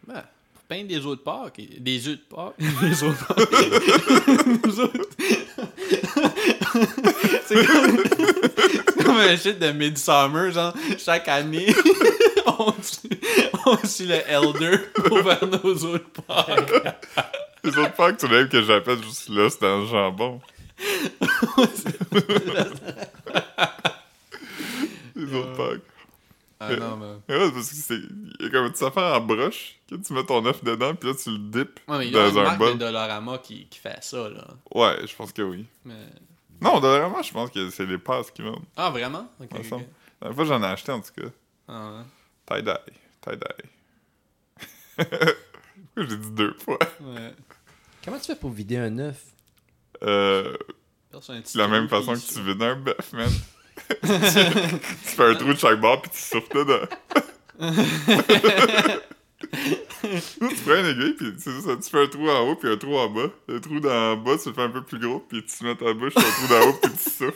Ben, 0.07 0.23
pour 0.53 0.63
peindre 0.63 0.87
des 0.87 1.05
autres 1.05 1.23
parcs. 1.23 1.57
et- 1.59 1.79
Des 1.79 2.07
œufs 2.07 2.17
de 2.17 2.35
Pâques. 2.35 2.55
Des 2.81 3.03
autres 3.03 3.25
parcs. 3.25 4.65
Nous 4.65 4.79
autres. 4.79 4.99
c'est 7.45 7.65
comme... 7.65 7.97
c'est 8.97 9.03
comme 9.03 9.17
un 9.17 9.35
shit 9.37 9.59
de 9.59 9.71
Midsummer, 9.71 10.51
genre, 10.51 10.73
chaque 10.97 11.27
année, 11.27 11.67
on 12.59 12.73
suit, 12.81 13.09
on 13.65 13.77
suit 13.87 14.05
le 14.07 14.15
Elder 14.29 14.77
pour 14.93 15.19
faire 15.21 15.45
nos 15.47 15.73
autres 15.75 16.09
parcs. 16.27 16.71
Les 17.63 17.77
autres 17.77 17.93
parcs, 17.93 18.17
tu 18.17 18.27
l'aimes 18.27 18.49
que 18.49 18.61
j'appelle 18.61 19.01
juste 19.03 19.29
là, 19.29 19.49
c'est 19.49 19.61
dans 19.61 19.79
le 19.81 19.85
jambon. 19.87 20.41
Les 25.15 25.33
autres 25.33 25.55
parcs. 25.55 25.81
Ah 26.63 26.75
non. 26.75 27.21
Mais 27.27 27.37
ouais, 27.37 27.51
parce 27.51 27.69
que 27.69 27.75
c'est. 27.75 27.95
Il 27.95 28.35
y 28.39 28.45
a 28.45 28.49
comme 28.49 28.65
une 28.67 28.71
affaire 28.87 29.03
en 29.15 29.21
broche 29.21 29.75
que 29.89 29.95
tu 29.95 30.13
mets 30.13 30.23
ton 30.23 30.45
œuf 30.45 30.63
dedans, 30.63 30.93
puis 30.93 31.09
là 31.09 31.15
tu 31.15 31.31
le 31.31 31.37
dippes 31.39 31.79
Ouais, 31.87 31.97
mais 31.97 32.07
il 32.07 32.13
y 32.13 32.17
a 32.17 32.23
dans 32.29 32.31
une 32.33 32.37
un 32.39 32.43
marque 32.43 32.59
bol. 32.59 32.73
de 32.73 32.77
Dollarama 32.79 33.37
qui, 33.39 33.65
qui 33.67 33.79
fait 33.79 33.97
ça, 34.03 34.29
là. 34.29 34.45
Ouais, 34.73 35.07
je 35.07 35.15
pense 35.15 35.31
que 35.33 35.41
oui. 35.41 35.65
Mais... 35.85 35.95
Non, 36.61 36.79
vraiment, 36.79 37.21
je 37.23 37.31
pense 37.33 37.49
que 37.49 37.69
c'est 37.71 37.85
les 37.87 37.97
passes 37.97 38.29
qui 38.29 38.43
vendent. 38.43 38.61
Ah, 38.77 38.91
vraiment? 38.91 39.27
Ok, 39.39 39.51
Me 39.53 39.59
ok, 39.59 39.65
semble. 39.65 39.83
ok. 39.83 39.89
La 40.21 40.27
dernière 40.29 40.35
fois, 40.35 40.45
j'en 40.45 40.63
ai 40.63 40.67
acheté 40.71 40.91
en 40.91 41.01
tout 41.01 41.11
cas. 41.19 41.27
Ah, 41.67 42.03
Tie-dye. 42.45 42.73
Tie-dye. 43.21 43.69
Pourquoi 44.95 45.33
j'ai 45.97 46.17
dit 46.17 46.31
deux 46.31 46.53
fois? 46.63 46.77
ouais. 47.01 47.13
ouais. 47.15 47.33
Comment 48.05 48.19
tu 48.19 48.25
fais 48.25 48.35
pour 48.35 48.51
vider 48.51 48.77
un 48.77 48.99
œuf? 48.99 49.23
Euh. 50.03 50.55
Un 51.13 51.41
C'est 51.43 51.57
la 51.57 51.67
même 51.67 51.87
trou, 51.87 52.01
façon 52.01 52.13
que 52.13 52.33
tu 52.33 52.41
vides 52.41 52.61
un 52.61 52.75
bœuf, 52.75 53.13
man. 53.13 53.29
tu 53.89 54.07
fais 54.07 55.23
un 55.23 55.35
trou 55.35 55.53
de 55.53 55.59
chaque 55.59 55.79
bord, 55.79 56.01
puis 56.01 56.11
tu 56.11 56.19
souffles 56.19 56.57
dedans. 56.57 56.87
Tu 60.01 60.55
prends 60.65 60.79
une 60.79 60.85
aiguille, 60.87 61.13
puis 61.13 61.33
ça, 61.37 61.51
tu 61.75 61.89
fais 61.89 62.03
un 62.03 62.07
trou 62.07 62.29
en 62.29 62.49
haut, 62.49 62.55
puis 62.55 62.69
un 62.69 62.77
trou 62.77 62.97
en 62.97 63.09
bas. 63.09 63.29
Le 63.47 63.59
trou 63.59 63.79
d'en 63.79 64.17
bas, 64.17 64.37
tu 64.41 64.49
le 64.49 64.55
fais 64.55 64.61
un 64.61 64.69
peu 64.69 64.81
plus 64.81 64.99
gros, 64.99 65.19
puis 65.19 65.43
tu 65.45 65.63
mets 65.63 65.75
ta 65.75 65.93
bouche 65.93 66.13
sur 66.13 66.21
le 66.21 66.27
trou 66.27 66.47
d'en 66.47 66.69
haut, 66.69 66.73
puis 66.81 66.91
tu 66.91 67.09
souffles. 67.09 67.33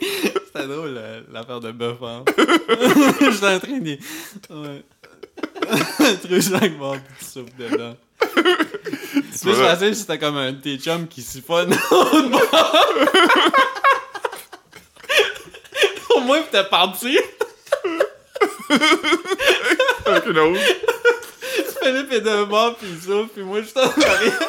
C'était 0.47 0.67
drôle, 0.67 0.99
l'affaire 1.31 1.59
de 1.59 1.71
bœuf, 1.71 1.97
hein. 2.01 2.23
J'étais 3.19 3.47
en 3.47 3.59
train 3.59 3.79
de... 3.79 3.97
Ouais. 4.49 4.83
Trop 6.23 6.41
chaque 6.41 6.77
bord, 6.77 6.97
puis 6.97 7.13
tu 7.19 7.25
souffles 7.25 7.53
dedans. 7.57 7.95
C'est 9.31 9.41
plus 9.41 9.53
vois, 9.53 9.75
facile 9.75 9.95
si 9.95 10.01
c'était 10.01 10.19
comme 10.19 10.37
un 10.37 10.51
de 10.51 10.61
tes 10.61 10.77
chums 10.77 11.07
qui 11.07 11.21
siphonne 11.21 11.69
l'autre 11.69 12.29
bord. 12.51 12.75
Au 16.15 16.19
moins, 16.21 16.41
t'es 16.51 16.63
parti. 16.65 17.17
avec 20.05 20.25
une 20.25 20.39
autre. 20.39 20.59
Philippe 21.81 22.11
est 22.11 22.21
d'un 22.21 22.43
bord, 22.43 22.75
puis 22.75 22.87
il 22.91 23.01
souffle, 23.01 23.29
puis 23.33 23.43
moi, 23.43 23.61
je 23.61 23.67
suis 23.67 23.77
en 23.77 23.83
arrière. 23.83 24.39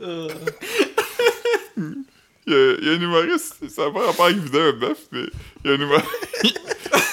Il 0.00 0.28
y, 2.46 2.54
a, 2.54 2.74
il 2.80 2.86
y 2.86 2.88
a 2.88 2.92
un 2.92 3.00
humoriste, 3.00 3.56
ça 3.68 3.86
n'a 3.86 3.90
pas 3.90 4.06
rapport 4.06 4.26
avec 4.26 4.38
vider 4.38 4.60
un 4.60 4.72
bœuf, 4.72 4.98
mais 5.12 5.24
il 5.64 5.70
y 5.70 5.74
a 5.74 5.76
un 5.76 5.80
humoriste. 5.80 6.08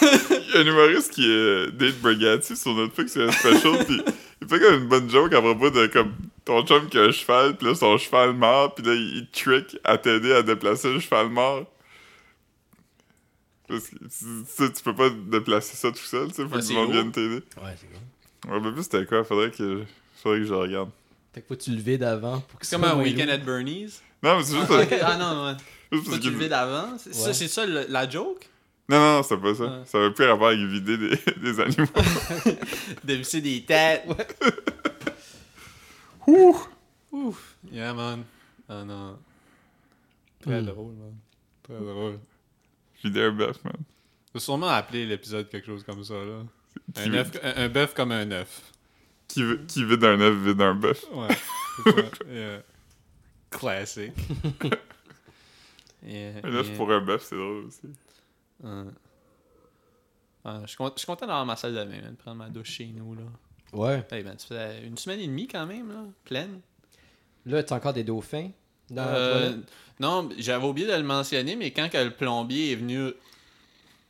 il 0.01 0.51
y 0.54 0.58
a 0.58 0.60
un 0.62 0.65
humoriste 0.65 1.12
qui 1.12 1.30
est 1.30 1.71
Dave 1.71 1.95
Brigatti 1.95 2.56
sur 2.56 2.73
Netflix, 2.73 3.12
c'est 3.13 3.23
un 3.23 3.32
special, 3.32 3.86
puis 3.86 4.01
il 4.45 4.49
fait 4.49 4.60
comme 4.60 4.75
une 4.84 4.88
bonne 4.88 5.10
joke 5.10 5.34
à 5.34 5.41
propos 5.41 5.69
de 5.71 5.88
comme 5.88 6.13
ton 6.45 6.65
chum 6.65 6.88
qui 6.88 6.97
a 6.97 7.01
un 7.03 7.12
cheval, 7.12 7.58
puis 7.58 7.67
là 7.67 7.75
son 7.75 7.97
cheval 7.97 8.34
mort, 8.34 8.73
puis 8.75 8.86
là 8.86 8.93
il, 8.93 9.27
trick 9.31 9.77
à 9.84 9.97
t'aider 9.97 10.31
à 10.34 10.43
déplacer 10.43 10.93
le 10.93 10.99
cheval 10.99 11.29
mort. 11.29 11.65
Parce 13.67 13.88
que 13.89 13.95
tu, 13.97 14.45
tu, 14.67 14.73
tu 14.73 14.84
peux 14.84 14.93
pas 14.95 15.10
déplacer 15.10 15.75
ça 15.75 15.89
tout 15.91 15.97
seul, 15.97 16.27
tu 16.27 16.36
sais, 16.36 16.43
faut 16.47 16.55
Ah, 16.55 16.60
que 16.60 16.73
lourd. 16.73 16.91
vienne 16.91 17.12
t'aider. 17.12 17.41
Ouais, 17.58 17.75
c'est 17.75 17.89
bon. 17.91 18.53
Ouais, 18.53 18.60
mais 18.62 18.71
plus 18.71 18.84
c'était 18.84 19.05
quoi, 19.05 19.23
faudrait 19.23 19.49
que, 19.49 19.84
faudrait 20.21 20.39
que 20.39 20.45
je 20.45 20.53
regarde. 20.53 20.89
Fait 21.34 21.41
que 21.41 21.47
faut 21.47 21.55
que 21.55 21.62
tu 21.63 21.71
le 21.71 21.81
vides 21.81 22.03
avant 22.03 22.41
pour 22.41 22.60
que 22.60 22.65
C'est 22.65 22.75
comme 22.75 22.86
un 22.86 23.01
week-end 23.01 23.27
at 23.27 23.38
Bernie's. 23.39 24.01
Non, 24.21 24.38
mais 24.38 24.43
c'est 24.43 24.55
juste, 24.55 24.71
Ah. 25.01 25.08
Ah 25.13 25.17
non, 25.17 25.45
ouais. 25.47 25.99
Faut 26.03 26.12
que 26.12 26.17
tu 26.17 26.29
le 26.29 26.38
vides 26.38 26.53
avant. 26.53 26.95
C'est 26.99 27.13
ça, 27.13 27.27
Ouais. 27.27 27.34
c'est 27.34 27.47
ça 27.47 27.65
le- 27.65 27.86
la 27.89 28.08
joke? 28.10 28.47
Non, 28.87 28.99
non, 28.99 29.15
non, 29.17 29.23
c'était 29.23 29.41
pas 29.41 29.55
ça. 29.55 29.63
Ouais. 29.63 29.81
Ça 29.85 29.97
avait 29.97 30.11
plus 30.13 30.25
rapport 30.25 30.47
avec 30.47 30.59
vider 30.59 30.97
des, 30.97 31.17
des 31.41 31.59
animaux. 31.59 31.87
De 33.03 33.13
visser 33.15 33.41
des 33.41 33.63
têtes. 33.63 34.03
Ouh! 36.27 36.57
Ouf. 37.11 37.55
Yeah, 37.71 37.93
man. 37.93 38.23
Ah 38.69 38.83
non. 38.83 39.17
Très 40.41 40.61
Hmm. 40.61 40.65
drôle, 40.65 40.93
man. 40.93 41.15
Très 41.63 41.79
drôle. 41.79 42.19
Vider 43.03 43.21
un 43.23 43.31
bœuf, 43.31 43.63
man. 43.63 43.73
Faut 44.33 44.39
sûrement 44.39 44.67
appeler 44.67 45.05
l'épisode 45.05 45.49
quelque 45.49 45.65
chose 45.65 45.83
comme 45.83 46.03
ça, 46.03 46.15
là. 46.15 46.43
Qui 46.93 47.01
Un, 47.03 47.09
veut- 47.09 47.19
œuf, 47.19 47.31
un, 47.43 47.69
bœuf 47.69 47.93
comme 47.93 48.11
un 48.11 48.29
œuf. 48.31 48.61
Qui, 49.27 49.43
qui 49.67 49.86
vide 49.86 50.03
un 50.03 50.19
œuf 50.21 50.36
vide 50.36 50.61
un 50.61 50.75
bœuf. 50.75 51.03
Ouais. 51.13 51.27
c'est 51.83 51.91
ça. 51.91 52.01
Yeah. 52.31 52.61
Classic. 53.49 54.11
Yeah, 56.05 56.33
Un 56.43 56.53
œuf 56.53 56.67
yeah. 56.67 56.77
pour 56.77 56.91
un 56.91 57.01
bœuf, 57.01 57.23
c'est 57.23 57.36
drôle 57.36 57.65
aussi. 57.65 57.81
Ouais. 58.64 58.84
Je 60.45 60.68
suis 60.68 60.78
content, 60.78 61.26
d'avoir 61.26 61.45
ma 61.45 61.56
salle 61.56 61.74
de 61.74 61.84
bain, 61.84 62.10
de 62.10 62.16
prendre 62.16 62.38
ma 62.38 62.49
douche 62.49 62.70
chez 62.70 62.86
nous, 62.88 63.16
là. 63.16 63.24
Ouais. 63.74 64.06
Hey, 64.12 64.24
ben, 64.24 64.36
tu 64.36 64.47
fais 64.47 64.86
une 64.86 64.97
semaine 64.97 65.20
et 65.20 65.28
demie 65.28 65.47
quand 65.47 65.66
même, 65.66 65.89
là, 65.89 66.03
pleine. 66.24 66.62
Là, 67.45 67.64
t'as 67.64 67.76
encore 67.76 67.93
des 67.93 68.03
dauphins 68.03 68.51
dans 68.89 69.06
Euh, 69.08 69.58
non, 69.99 70.30
j'avais 70.38 70.66
oublié 70.66 70.88
de 70.88 70.93
le 70.93 71.03
mentionner, 71.03 71.56
mais 71.56 71.72
quand 71.72 71.89
que 71.89 71.97
le 71.97 72.12
plombier 72.12 72.72
est 72.72 72.76
venu 72.76 73.12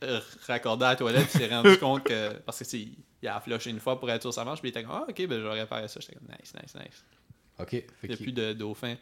euh, 0.04 0.20
raccordé 0.46 0.84
à 0.84 0.90
la 0.90 0.96
toilette, 0.96 1.28
il 1.34 1.40
s'est 1.40 1.48
rendu 1.48 1.76
compte 1.80 2.04
que. 2.04 2.34
Parce 2.40 2.58
que, 2.58 2.64
tu 2.64 2.88
il 3.22 3.28
a 3.28 3.40
flushé 3.40 3.70
une 3.70 3.80
fois 3.80 3.98
pour 3.98 4.10
être 4.10 4.20
sûr 4.20 4.30
que 4.30 4.34
ça 4.34 4.44
marche, 4.44 4.60
puis 4.60 4.68
il 4.68 4.70
était 4.70 4.82
comme, 4.82 4.94
ah, 4.94 5.06
ok, 5.08 5.26
ben 5.26 5.40
je 5.40 5.46
vais 5.46 5.60
réparer 5.60 5.88
ça. 5.88 6.00
J'étais 6.00 6.14
comme, 6.14 6.28
nice, 6.28 6.52
nice, 6.54 6.74
nice. 6.74 7.04
Ok. 7.58 7.70
Fait 7.70 7.86
Il 8.02 8.08
n'y 8.10 8.14
a 8.14 8.18
plus 8.18 8.32
de 8.32 8.52
dauphin. 8.52 8.94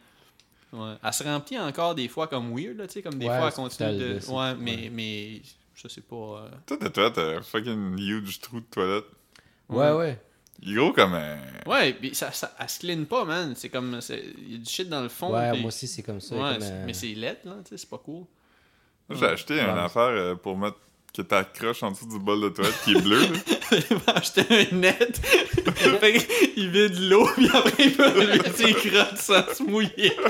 Ouais. 0.75 0.95
Elle 1.03 1.13
se 1.13 1.23
remplit 1.25 1.59
encore 1.59 1.95
des 1.95 2.09
fois 2.09 2.27
comme 2.27 2.51
weird, 2.57 2.77
là, 2.79 2.87
tu 2.87 2.95
sais, 2.95 3.03
comme 3.03 3.15
des 3.19 3.27
Ouais, 3.29 3.39
fois 3.39 3.49
elle 3.49 3.55
continue 3.55 3.99
de. 3.99 4.31
Ouais, 4.31 4.55
mais, 4.59 4.75
ouais. 4.77 4.91
mais 4.93 5.43
je 5.75 5.89
sais 5.89 6.01
pas. 6.01 6.17
euh, 6.17 6.49
Toi, 6.67 6.77
toilette, 6.91 7.13
t'as 7.15 7.37
un 7.39 7.43
fucking 7.43 7.99
huge 7.99 8.41
trou 8.41 8.61
de 8.61 8.67
toilette. 8.67 9.05
Ouais, 9.69 9.93
ouais. 9.93 10.21
Il 10.63 10.73
est 10.73 10.77
gros 10.77 10.93
comme 10.93 11.15
un. 11.15 11.39
Ouais, 11.67 11.93
puis 11.95 12.15
ça, 12.15 12.31
ça, 12.33 12.55
elle 12.59 12.69
se 12.69 12.81
clean 12.81 13.05
pas, 13.05 13.25
man. 13.25 13.55
C'est 13.57 13.69
comme. 13.69 14.01
c'est- 14.01 14.25
Il 14.39 14.53
y 14.53 14.55
a 14.57 14.59
du 14.59 14.71
shit 14.71 14.89
dans 14.89 15.03
le 15.03 15.09
fond. 15.09 15.33
Ouais, 15.33 15.57
moi 15.59 15.69
aussi, 15.69 15.87
c'est 15.87 16.03
comme 16.03 16.21
ça. 16.21 16.35
Ouais, 16.37 16.59
comme, 16.59 16.85
mais 16.87 16.93
c'est 16.93 17.09
lettre, 17.15 17.41
là, 17.47 17.57
tu 17.65 17.71
sais, 17.71 17.77
c'est 17.79 17.89
pas 17.91 17.99
cool. 17.99 18.25
Moi, 19.09 19.19
J'ai 19.19 19.27
acheté 19.27 19.61
une 19.61 19.67
Ouais. 19.75 19.81
affaire 19.81 20.03
euh, 20.03 20.35
pour 20.35 20.57
mettre 20.57 20.79
que 21.15 21.23
t'accroches 21.23 21.83
en 21.85 21.93
dessous 21.93 22.09
du 22.09 22.19
bol 22.19 22.41
de 22.41 22.49
toilette 22.49 22.75
qui 22.85 22.93
est 22.93 23.01
bleu. 23.01 23.21
là. 23.21 23.79
il 23.91 23.97
va 23.99 24.13
acheter 24.15 24.43
un 24.51 24.77
net. 24.77 25.19
fait 26.01 26.27
il 26.57 26.71
vide 26.71 26.99
l'eau, 26.99 27.29
puis 27.37 27.49
après 27.55 27.85
il 27.85 27.93
peut 27.95 28.21
lever 28.21 28.41
ses 28.55 28.73
crottes 28.75 29.19
sans 29.19 29.55
se 29.55 29.63
mouiller. 29.63 30.13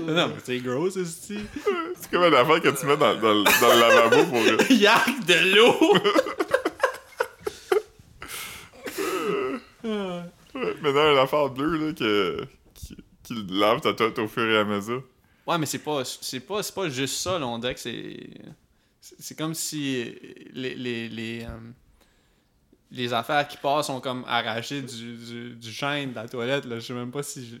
non, 0.00 0.28
mais 0.28 0.34
c'est 0.44 0.58
gros, 0.58 0.90
c'est 0.90 1.04
style. 1.04 1.46
C'est 2.00 2.10
comme 2.10 2.24
une 2.24 2.34
affaire 2.34 2.60
que 2.60 2.68
tu 2.68 2.86
mets 2.86 2.96
dans, 2.96 3.14
dans 3.16 3.34
le- 3.34 3.60
dans 3.60 3.74
le 3.74 3.80
lavabo 3.80 4.24
pour. 4.26 4.40
Yak 4.70 5.24
de 5.26 5.56
l'eau! 5.56 5.74
Ouais, 9.82 10.22
Maintenant, 10.82 11.12
une 11.12 11.18
affaire 11.18 11.48
bleue 11.48 11.76
là, 11.86 11.92
que, 11.92 12.44
qui, 13.34 13.46
lave 13.48 13.80
ta 13.80 13.92
toilette 13.94 14.18
au 14.18 14.28
fur 14.28 14.44
et 14.48 14.58
à 14.58 14.64
mesure. 14.64 15.02
Ouais, 15.46 15.58
mais 15.58 15.66
c'est 15.66 15.78
pas, 15.80 16.04
c'est 16.04 16.40
pas, 16.40 16.62
c'est 16.62 16.74
pas 16.74 16.88
juste 16.88 17.16
ça, 17.16 17.38
là. 17.38 17.46
On 17.46 17.58
dirait 17.58 17.74
que 17.74 17.80
c'est. 17.80 18.30
c'est- 19.00 19.34
comme 19.36 19.54
si 19.54 20.04
les, 20.52 20.74
les, 20.74 21.08
les, 21.08 21.44
euh, 21.44 21.58
les 22.92 23.12
affaires 23.12 23.46
qui 23.48 23.56
passent 23.56 23.86
sont 23.86 24.00
comme 24.00 24.24
arrachées 24.26 24.82
du, 24.82 25.16
du, 25.16 25.54
du 25.56 25.72
chêne 25.72 26.10
de 26.10 26.14
la 26.16 26.28
toilette, 26.28 26.64
là. 26.66 26.78
Je 26.78 26.86
sais 26.86 26.92
même 26.94 27.10
pas 27.10 27.22
si. 27.22 27.46
je- 27.46 27.56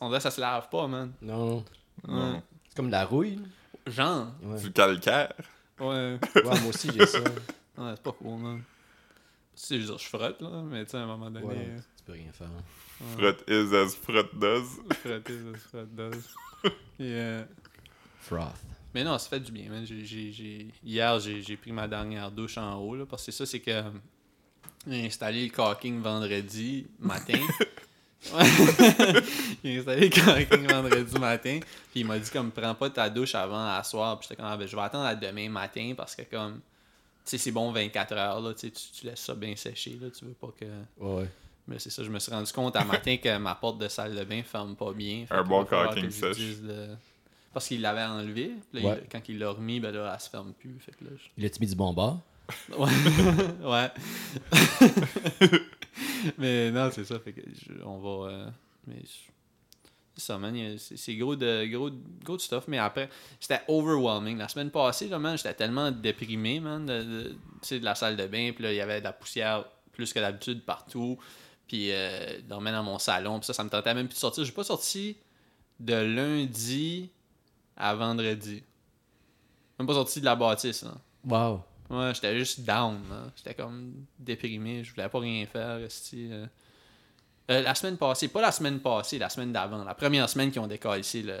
On 0.00 0.06
dirait 0.08 0.18
que 0.18 0.22
ça 0.24 0.30
se 0.30 0.40
lave 0.40 0.68
pas, 0.70 0.86
man. 0.86 1.12
Non, 1.22 1.64
non. 2.06 2.34
Ouais. 2.34 2.40
C'est 2.68 2.76
comme 2.76 2.86
de 2.86 2.92
la 2.92 3.04
rouille. 3.04 3.40
Genre. 3.86 4.28
Ouais. 4.42 4.60
Du 4.60 4.72
calcaire. 4.72 5.32
Ouais. 5.80 6.18
ouais, 6.36 6.42
moi 6.44 6.68
aussi, 6.68 6.88
j'ai 6.96 7.04
ça. 7.06 7.18
Ouais, 7.20 7.92
c'est 7.94 8.02
pas 8.02 8.12
cool, 8.12 8.38
man. 8.38 8.62
C'est 9.56 9.78
juste, 9.80 9.98
je 9.98 10.04
frotte, 10.08 10.40
là, 10.40 10.62
mais 10.64 10.84
tu 10.84 10.92
sais, 10.92 10.96
à 10.96 11.00
un 11.00 11.06
moment 11.06 11.30
donné, 11.30 11.44
Ouais, 11.44 11.76
tu 11.96 12.02
peux 12.04 12.12
rien 12.12 12.30
faire. 12.32 12.48
Frot 13.16 13.36
is 13.48 13.74
as 13.74 13.94
frot 13.96 14.28
does. 14.34 14.80
frotter, 15.02 15.34
ça 15.52 15.58
se 15.58 15.68
frotte 15.68 15.94
does. 15.94 16.24
Puis, 16.62 16.72
euh, 17.00 17.42
Froth. 18.20 18.54
Mais 18.94 19.02
non, 19.04 19.18
ça 19.18 19.28
fait 19.28 19.40
du 19.40 19.50
bien, 19.52 19.68
man. 19.68 19.84
J'ai- 19.84 20.04
j'ai- 20.04 20.32
j'ai- 20.32 20.68
Hier, 20.84 21.18
j'ai 21.20 21.42
j'ai 21.42 21.56
pris 21.56 21.72
ma 21.72 21.88
dernière 21.88 22.30
douche 22.30 22.56
en 22.58 22.76
haut, 22.78 22.94
là, 22.94 23.04
parce 23.06 23.26
que 23.26 23.32
ça, 23.32 23.44
c'est 23.44 23.60
que 23.60 23.70
euh, 23.72 23.82
j'ai 24.86 25.04
installé 25.06 25.44
le 25.46 25.52
caulking 25.52 26.00
vendredi 26.00 26.86
matin. 27.00 27.38
Ouais. 28.32 28.44
j'ai 29.64 29.78
installé 29.80 30.08
le 30.08 30.24
caulking 30.24 30.66
vendredi 30.66 31.18
matin, 31.18 31.58
puis 31.90 32.00
il 32.00 32.06
m'a 32.06 32.18
dit 32.18 32.30
comme 32.30 32.50
prends 32.52 32.74
pas 32.74 32.88
ta 32.88 33.10
douche 33.10 33.34
avant 33.34 33.66
à 33.66 33.82
soir, 33.82 34.18
puis 34.18 34.28
j'étais 34.30 34.40
comme 34.40 34.50
ah, 34.50 34.56
ben, 34.56 34.66
je 34.66 34.74
vais 34.74 34.82
attendre 34.82 35.04
à 35.04 35.14
demain 35.14 35.50
matin 35.50 35.92
parce 35.96 36.14
que 36.16 36.22
comme 36.22 36.54
tu 37.24 37.30
sais 37.30 37.38
c'est 37.38 37.50
bon 37.52 37.70
24 37.72 38.12
heures 38.12 38.40
là, 38.40 38.54
tu, 38.54 38.70
tu 38.70 39.04
laisses 39.06 39.20
ça 39.20 39.34
bien 39.34 39.54
sécher 39.56 39.98
là, 40.00 40.08
tu 40.10 40.24
veux 40.24 40.32
pas 40.32 40.48
que 40.58 40.64
ouais. 41.04 41.28
Mais 41.66 41.78
c'est 41.78 41.90
ça, 41.90 42.02
je 42.04 42.10
me 42.10 42.18
suis 42.18 42.30
rendu 42.32 42.52
compte 42.52 42.76
à 42.76 42.84
matin 42.84 43.16
que 43.16 43.36
ma 43.38 43.54
porte 43.54 43.78
de 43.78 43.88
salle 43.88 44.14
de 44.14 44.24
bain 44.24 44.42
ferme 44.42 44.76
pas 44.76 44.92
bien. 44.92 45.26
Un 45.30 45.42
bon 45.42 45.64
caulking 45.64 46.10
sèche. 46.10 46.38
Parce 47.52 47.68
qu'il 47.68 47.80
l'avait 47.82 48.02
enlevé. 48.02 48.52
puis 48.72 48.82
là, 48.82 48.90
Ouais. 48.90 49.00
il- 49.04 49.08
quand 49.08 49.20
il 49.28 49.38
l'a 49.38 49.50
remis, 49.50 49.78
ben 49.78 49.94
là, 49.94 50.10
elle 50.12 50.20
se 50.20 50.28
ferme 50.28 50.52
plus. 50.54 50.76
Fait 50.80 50.90
que 50.92 51.04
là, 51.04 51.10
je- 51.16 51.28
Il 51.38 51.44
a-tu 51.46 51.60
mis 51.60 51.66
du 51.68 51.76
bon 51.76 51.92
bord? 51.92 52.20
Ouais. 52.76 52.90
ouais. 53.64 53.90
mais 56.38 56.70
non, 56.70 56.90
c'est 56.92 57.04
ça. 57.04 57.18
Fait 57.18 57.32
que 57.32 57.40
je- 57.42 57.82
on 57.84 57.98
va. 57.98 58.30
euh, 58.30 58.46
mais 58.86 58.96
c'est 60.16 60.22
ça, 60.24 60.38
man. 60.38 60.76
C'est 60.78 61.14
gros 61.16 61.36
de, 61.36 61.64
gros, 61.66 61.90
gros 62.24 62.36
de 62.36 62.40
stuff. 62.42 62.64
Mais 62.68 62.78
après, 62.78 63.08
c'était 63.40 63.60
overwhelming. 63.68 64.36
La 64.38 64.48
semaine 64.48 64.70
passée, 64.70 65.08
là, 65.08 65.18
man, 65.18 65.36
j'étais 65.36 65.54
tellement 65.54 65.90
déprimé, 65.90 66.60
man, 66.60 66.84
de, 66.86 67.02
de, 67.02 67.22
tu 67.30 67.36
sais, 67.62 67.78
de 67.80 67.84
la 67.84 67.94
salle 67.94 68.16
de 68.16 68.26
bain. 68.26 68.52
Puis 68.54 68.64
là, 68.64 68.72
il 68.72 68.76
y 68.76 68.80
avait 68.80 68.98
de 69.00 69.04
la 69.04 69.12
poussière 69.12 69.64
plus 69.92 70.12
que 70.12 70.18
d'habitude 70.18 70.62
partout. 70.64 71.18
Puis, 71.66 71.88
euh, 71.92 72.40
dormais 72.42 72.72
dans 72.72 72.82
mon 72.82 72.98
salon. 72.98 73.38
Puis 73.38 73.46
ça, 73.46 73.52
ça 73.52 73.64
me 73.64 73.70
tentait 73.70 73.94
même 73.94 74.06
plus 74.06 74.14
de 74.14 74.20
sortir. 74.20 74.44
J'ai 74.44 74.52
pas 74.52 74.64
sorti 74.64 75.16
de 75.80 75.94
lundi 75.94 77.10
à 77.76 77.94
vendredi. 77.94 78.62
Même 79.78 79.86
pas 79.86 79.94
sorti 79.94 80.20
de 80.20 80.24
la 80.24 80.36
bâtisse, 80.36 80.82
là. 80.84 80.92
Wow. 81.26 81.62
Ouais, 81.90 82.12
j'étais 82.14 82.38
juste 82.38 82.60
down. 82.60 83.00
là. 83.10 83.24
J'étais 83.36 83.54
comme 83.54 84.06
déprimé. 84.18 84.84
Je 84.84 84.92
voulais 84.94 85.08
pas 85.08 85.18
rien 85.18 85.44
faire. 85.46 85.78
euh. 86.14 86.46
Euh, 87.50 87.60
la 87.60 87.74
semaine 87.74 87.98
passée, 87.98 88.28
pas 88.28 88.40
la 88.40 88.52
semaine 88.52 88.80
passée, 88.80 89.18
la 89.18 89.28
semaine 89.28 89.52
d'avant. 89.52 89.84
La 89.84 89.94
première 89.94 90.28
semaine 90.28 90.50
qu'ils 90.50 90.60
ont 90.62 90.66
décollé 90.66 91.02
le. 91.14 91.32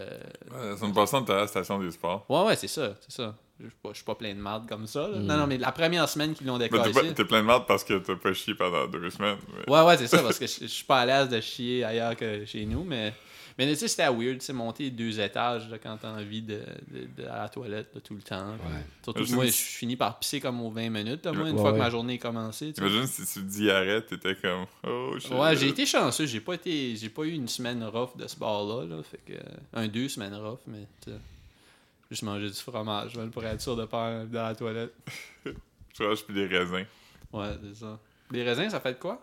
Ouais, 0.52 0.70
la 0.70 0.76
semaine 0.76 0.92
passée, 0.92 1.16
on 1.16 1.22
était 1.22 1.32
à 1.32 1.36
la 1.36 1.46
station 1.46 1.78
des 1.78 1.90
sports. 1.90 2.26
Ouais, 2.28 2.42
ouais, 2.44 2.56
c'est 2.56 2.68
ça. 2.68 2.94
C'est 3.00 3.12
ça. 3.22 3.34
Je 3.60 3.66
suis 3.66 3.74
pas, 3.82 3.88
je 3.90 3.94
suis 3.96 4.04
pas 4.04 4.14
plein 4.16 4.34
de 4.34 4.40
marde 4.40 4.68
comme 4.68 4.86
ça. 4.86 5.06
là. 5.08 5.18
Mm. 5.18 5.26
Non, 5.26 5.36
non, 5.36 5.46
mais 5.46 5.58
la 5.58 5.70
première 5.72 6.08
semaine 6.08 6.34
qu'ils 6.34 6.46
l'ont 6.46 6.58
Mais 6.58 6.68
t'es, 6.68 6.76
pas- 6.76 7.02
t'es 7.14 7.24
plein 7.24 7.40
de 7.40 7.46
merde 7.46 7.64
parce 7.68 7.84
que 7.84 7.94
t'as 7.98 8.16
pas 8.16 8.32
chié 8.32 8.54
pendant 8.54 8.86
deux 8.88 9.10
semaines. 9.10 9.38
mais- 9.66 9.72
Ouais, 9.72 9.82
ouais, 9.82 9.96
c'est 9.96 10.08
ça, 10.08 10.18
parce 10.22 10.38
que 10.38 10.46
je 10.46 10.60
je 10.62 10.66
suis 10.66 10.84
pas 10.84 11.00
à 11.00 11.06
l'aise 11.06 11.28
de 11.28 11.40
chier 11.40 11.84
ailleurs 11.84 12.16
que 12.16 12.44
chez 12.44 12.66
nous, 12.66 12.82
mais. 12.84 13.14
Mais 13.56 13.68
tu 13.68 13.76
sais, 13.76 13.86
c'était 13.86 14.08
weird, 14.08 14.38
tu 14.40 14.46
sais, 14.46 14.52
monter 14.52 14.90
deux 14.90 15.20
étages 15.20 15.70
là, 15.70 15.78
quand 15.78 15.96
t'as 16.02 16.10
envie 16.10 16.42
de, 16.42 16.60
de, 16.90 17.22
de- 17.22 17.28
à 17.28 17.42
la 17.42 17.48
toilette 17.48 17.86
là, 17.94 18.00
tout 18.00 18.16
le 18.16 18.20
temps. 18.22 18.48
Ouais. 18.48 18.82
Surtout 19.04 19.20
que 19.20 19.28
Imagine 19.28 19.34
moi, 19.36 19.46
je 19.46 19.50
si- 19.52 19.62
finis 19.62 19.94
par 19.94 20.18
pisser 20.18 20.40
comme 20.40 20.60
aux 20.60 20.72
20 20.72 20.90
minutes, 20.90 21.24
là, 21.24 21.30
moi, 21.32 21.48
une 21.48 21.54
Ouais, 21.54 21.60
fois 21.60 21.70
que 21.70 21.76
ouais. 21.76 21.82
ma 21.84 21.88
journée 21.90 22.14
est 22.14 22.18
commencée. 22.18 22.72
tu 22.72 22.82
sais. 22.82 22.88
Imagine 22.90 23.06
si 23.06 23.24
tu 23.32 23.44
dis 23.44 23.70
arrête, 23.70 24.08
t'étais 24.08 24.34
comme 24.34 24.66
oh 24.84 25.14
shit. 25.20 25.30
Ouais, 25.30 25.56
j'ai 25.56 25.68
été 25.68 25.86
chanceux. 25.86 26.26
J'ai 26.26 26.40
pas 26.40 26.54
été, 26.54 26.96
j'ai 26.96 27.08
pas 27.10 27.22
eu 27.22 27.30
une 27.30 27.46
semaine 27.46 27.84
rough 27.84 28.16
de 28.16 28.26
ce 28.26 28.34
bar-là. 28.36 28.86
Là, 28.86 28.96
fait 29.04 29.20
que 29.24 29.38
un 29.72 29.86
deux 29.86 30.08
semaines 30.08 30.34
rough, 30.34 30.58
mais 30.66 30.88
tu 31.04 31.12
sais, 31.12 31.16
juste 32.10 32.22
manger 32.22 32.48
du 32.48 32.54
fromage, 32.56 33.16
man, 33.16 33.30
pour 33.30 33.44
être 33.44 33.60
sûr 33.60 33.76
de 33.76 33.84
pas 33.84 34.20
aller 34.20 34.28
dans 34.28 34.42
la 34.42 34.54
toilette. 34.54 34.94
Je 35.44 36.22
puis 36.24 36.34
des 36.34 36.46
raisins. 36.46 36.84
Ouais, 37.32 37.56
c'est 37.62 37.74
ça. 37.76 37.98
Les 38.30 38.42
raisins, 38.42 38.68
ça 38.68 38.80
fait 38.80 38.94
de 38.94 38.98
quoi? 38.98 39.20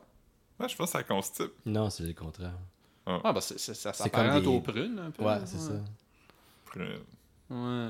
Ouais, 0.59 0.69
je 0.69 0.75
pense 0.75 0.91
que 0.91 0.97
ça 0.97 1.03
constipe. 1.03 1.51
Non, 1.65 1.89
c'est 1.89 2.03
le 2.03 2.13
contraire. 2.13 2.53
Ah, 3.05 3.33
bah 3.33 3.41
c'est, 3.41 3.59
c'est- 3.59 3.73
ça 3.73 3.91
s'apparente 3.93 4.41
des- 4.43 4.47
aux 4.47 4.61
prunes 4.61 4.99
un 4.99 5.11
peu. 5.11 5.23
Ouais, 5.23 5.39
là, 5.39 5.45
c'est 5.45 5.57
ça. 5.57 5.73
Prune. 6.65 6.99
Ouais. 7.49 7.89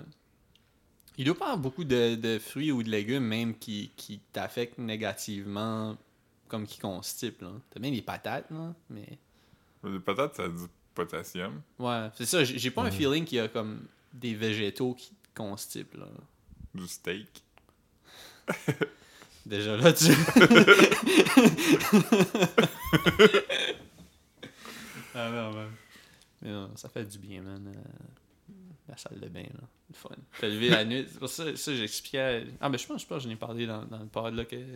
Il 1.17 1.25
doit 1.25 1.35
pas 1.35 1.45
avoir 1.45 1.57
beaucoup 1.59 1.83
de, 1.83 2.15
de 2.15 2.39
fruits 2.39 2.71
ou 2.71 2.81
de 2.81 2.89
légumes 2.89 3.25
même 3.25 3.55
qui, 3.57 3.91
qui 3.97 4.19
t'affectent 4.31 4.77
négativement 4.79 5.95
comme 6.47 6.65
qui 6.65 6.79
constipent. 6.79 7.41
Là. 7.41 7.51
T'as 7.69 7.79
bien 7.79 7.91
des 7.91 8.01
patates, 8.01 8.49
là, 8.49 8.73
mais. 8.89 9.17
Les 9.83 9.99
patates, 9.99 10.35
ça 10.35 10.43
a 10.45 10.47
du 10.47 10.63
potassium. 10.95 11.61
Ouais, 11.77 12.09
c'est 12.15 12.25
ça. 12.25 12.43
J'ai, 12.43 12.57
j'ai 12.57 12.71
pas 12.71 12.83
un 12.83 12.91
feeling 12.91 13.25
qu'il 13.25 13.37
y 13.37 13.41
a 13.41 13.47
comme 13.47 13.85
des 14.13 14.33
végétaux 14.35 14.93
qui 14.93 15.13
constipent. 15.35 15.95
Là. 15.95 16.07
Du 16.73 16.87
steak. 16.87 17.43
Déjà 19.45 19.75
là, 19.77 19.91
tu. 19.93 20.05
ah 25.15 25.29
non, 25.29 25.51
man. 25.53 25.69
Mais 26.41 26.49
non, 26.51 26.71
ça 26.75 26.89
fait 26.89 27.05
du 27.05 27.17
bien, 27.19 27.41
man. 27.41 27.65
euh, 27.67 28.53
la 28.87 28.97
salle 28.97 29.19
de 29.19 29.27
bain, 29.27 29.43
là. 29.43 29.67
Le 29.89 29.95
fun. 29.95 30.09
T'as 30.39 30.47
levé 30.47 30.69
la 30.69 30.85
nuit. 30.85 31.05
C'est 31.09 31.19
pour 31.19 31.29
ça, 31.29 31.55
ça 31.55 31.75
j'expliquais. 31.75 32.45
Ah, 32.59 32.69
mais 32.69 32.77
je 32.77 32.87
pense, 32.87 33.01
je 33.01 33.07
pense 33.07 33.17
que 33.23 33.23
j'en 33.29 33.33
ai 33.33 33.35
parlé 33.35 33.65
dans, 33.67 33.83
dans 33.85 33.99
le 33.99 34.05
pod, 34.07 34.33
là, 34.33 34.45
que. 34.45 34.55
Tu 34.55 34.69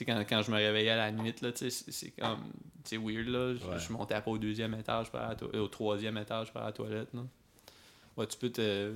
sais, 0.00 0.04
quand, 0.04 0.18
quand 0.28 0.42
je 0.42 0.50
me 0.50 0.56
réveillais 0.56 0.90
à 0.90 0.96
la 0.96 1.10
nuit, 1.12 1.34
là, 1.40 1.52
tu 1.52 1.70
sais, 1.70 1.90
c'est- 1.90 2.10
comme. 2.12 2.40
C'est 2.84 2.98
weird, 2.98 3.26
là. 3.28 3.54
Je, 3.54 3.64
Ouais. 3.66 3.78
je 3.78 3.92
montais 3.92 4.20
pas 4.20 4.30
au 4.30 4.38
deuxième 4.38 4.74
étage, 4.74 5.06
la 5.12 5.34
euh, 5.42 5.60
au 5.60 5.68
troisième 5.68 6.16
étage, 6.18 6.52
à 6.54 6.60
la 6.64 6.72
toilette, 6.72 7.12
là. 7.14 7.22
Ouais, 8.16 8.26
tu 8.26 8.36
peux 8.38 8.50
te. 8.50 8.92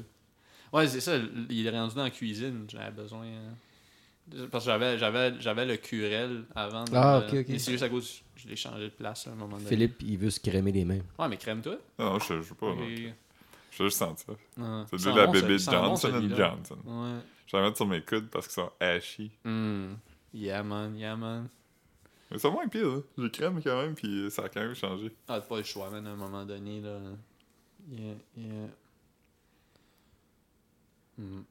Ouais, 0.73 0.87
c'est 0.89 1.01
ça. 1.01 1.16
Il 1.49 1.66
est 1.66 1.71
rendu 1.71 1.95
dans 1.95 2.05
la 2.05 2.11
cuisine. 2.11 2.64
J'avais 2.68 2.91
besoin. 2.93 3.25
euh, 3.27 4.47
Parce 4.51 4.64
que 4.64 4.71
j'avais, 4.71 4.99
j'avais, 4.99 5.41
j'avais 5.41 5.66
le 5.66 5.77
curel 5.77 6.45
avant. 6.55 6.85
de- 6.85 6.95
Ah, 6.95 7.18
ok, 7.18 7.35
ok. 7.35 7.47
Mais 7.49 7.59
c'est 7.59 7.73
juste 7.73 7.83
à 7.85 7.89
cause. 7.89 8.23
Je 8.37 8.49
l'ai 8.49 8.57
changé 8.57 8.85
de 8.85 8.89
place 8.95 9.27
à 9.27 9.31
un 9.33 9.35
moment 9.35 9.57
donné. 9.57 9.68
Philippe, 9.68 10.03
il 10.03 10.16
veut 10.16 10.31
se 10.31 10.41
crémer 10.41 10.73
les 10.73 10.85
mains. 10.85 11.01
Ouais, 11.18 11.29
mais 11.29 11.37
crème-toi. 11.37 11.77
Non, 11.99 12.12
non, 12.12 12.18
je 12.21 12.41
je 12.41 12.49
sais 12.49 12.55
pas. 12.55 12.73
Et- 12.89 13.12
Je 13.73 13.83
veux 13.83 13.89
juste 13.89 13.99
sentir. 13.99 14.31
Ouais. 14.57 14.85
C'est 14.91 15.11
de 15.11 15.16
la 15.16 15.27
bon, 15.27 15.33
bébé 15.33 15.57
bon, 15.59 15.59
Johnson. 15.73 16.29
Johnson. 16.37 16.79
Ouais. 16.85 17.18
Je 17.47 17.53
vais 17.57 17.59
la 17.62 17.64
mettre 17.64 17.77
sur 17.77 17.87
mes 17.87 18.01
coudes 18.03 18.29
parce 18.31 18.47
qu'ils 18.47 18.55
sont 18.55 18.71
ashy. 18.81 19.31
Hmm. 19.45 19.95
Yeah, 20.33 20.62
man, 20.62 20.97
yeah, 20.97 21.16
man. 21.16 21.49
Mais 22.31 22.39
c'est 22.39 22.51
moins 22.51 22.66
pire, 22.68 22.87
là. 22.89 23.01
J'ai 23.18 23.31
crème 23.31 23.61
quand 23.62 23.83
même, 23.83 23.95
puis 23.95 24.31
ça 24.31 24.45
a 24.45 24.49
quand 24.49 24.61
même 24.61 24.75
changé. 24.75 25.11
Ah, 25.29 25.41
t'as 25.41 25.47
pas 25.47 25.57
le 25.59 25.64
choix, 25.64 25.91
man, 25.91 26.07
à 26.07 26.11
un 26.11 26.16
moment 26.16 26.45
donné, 26.45 26.81
là. 26.81 26.99
Yeah, 27.91 28.14
yeah. 28.37 28.68
Hmm. 31.21 31.43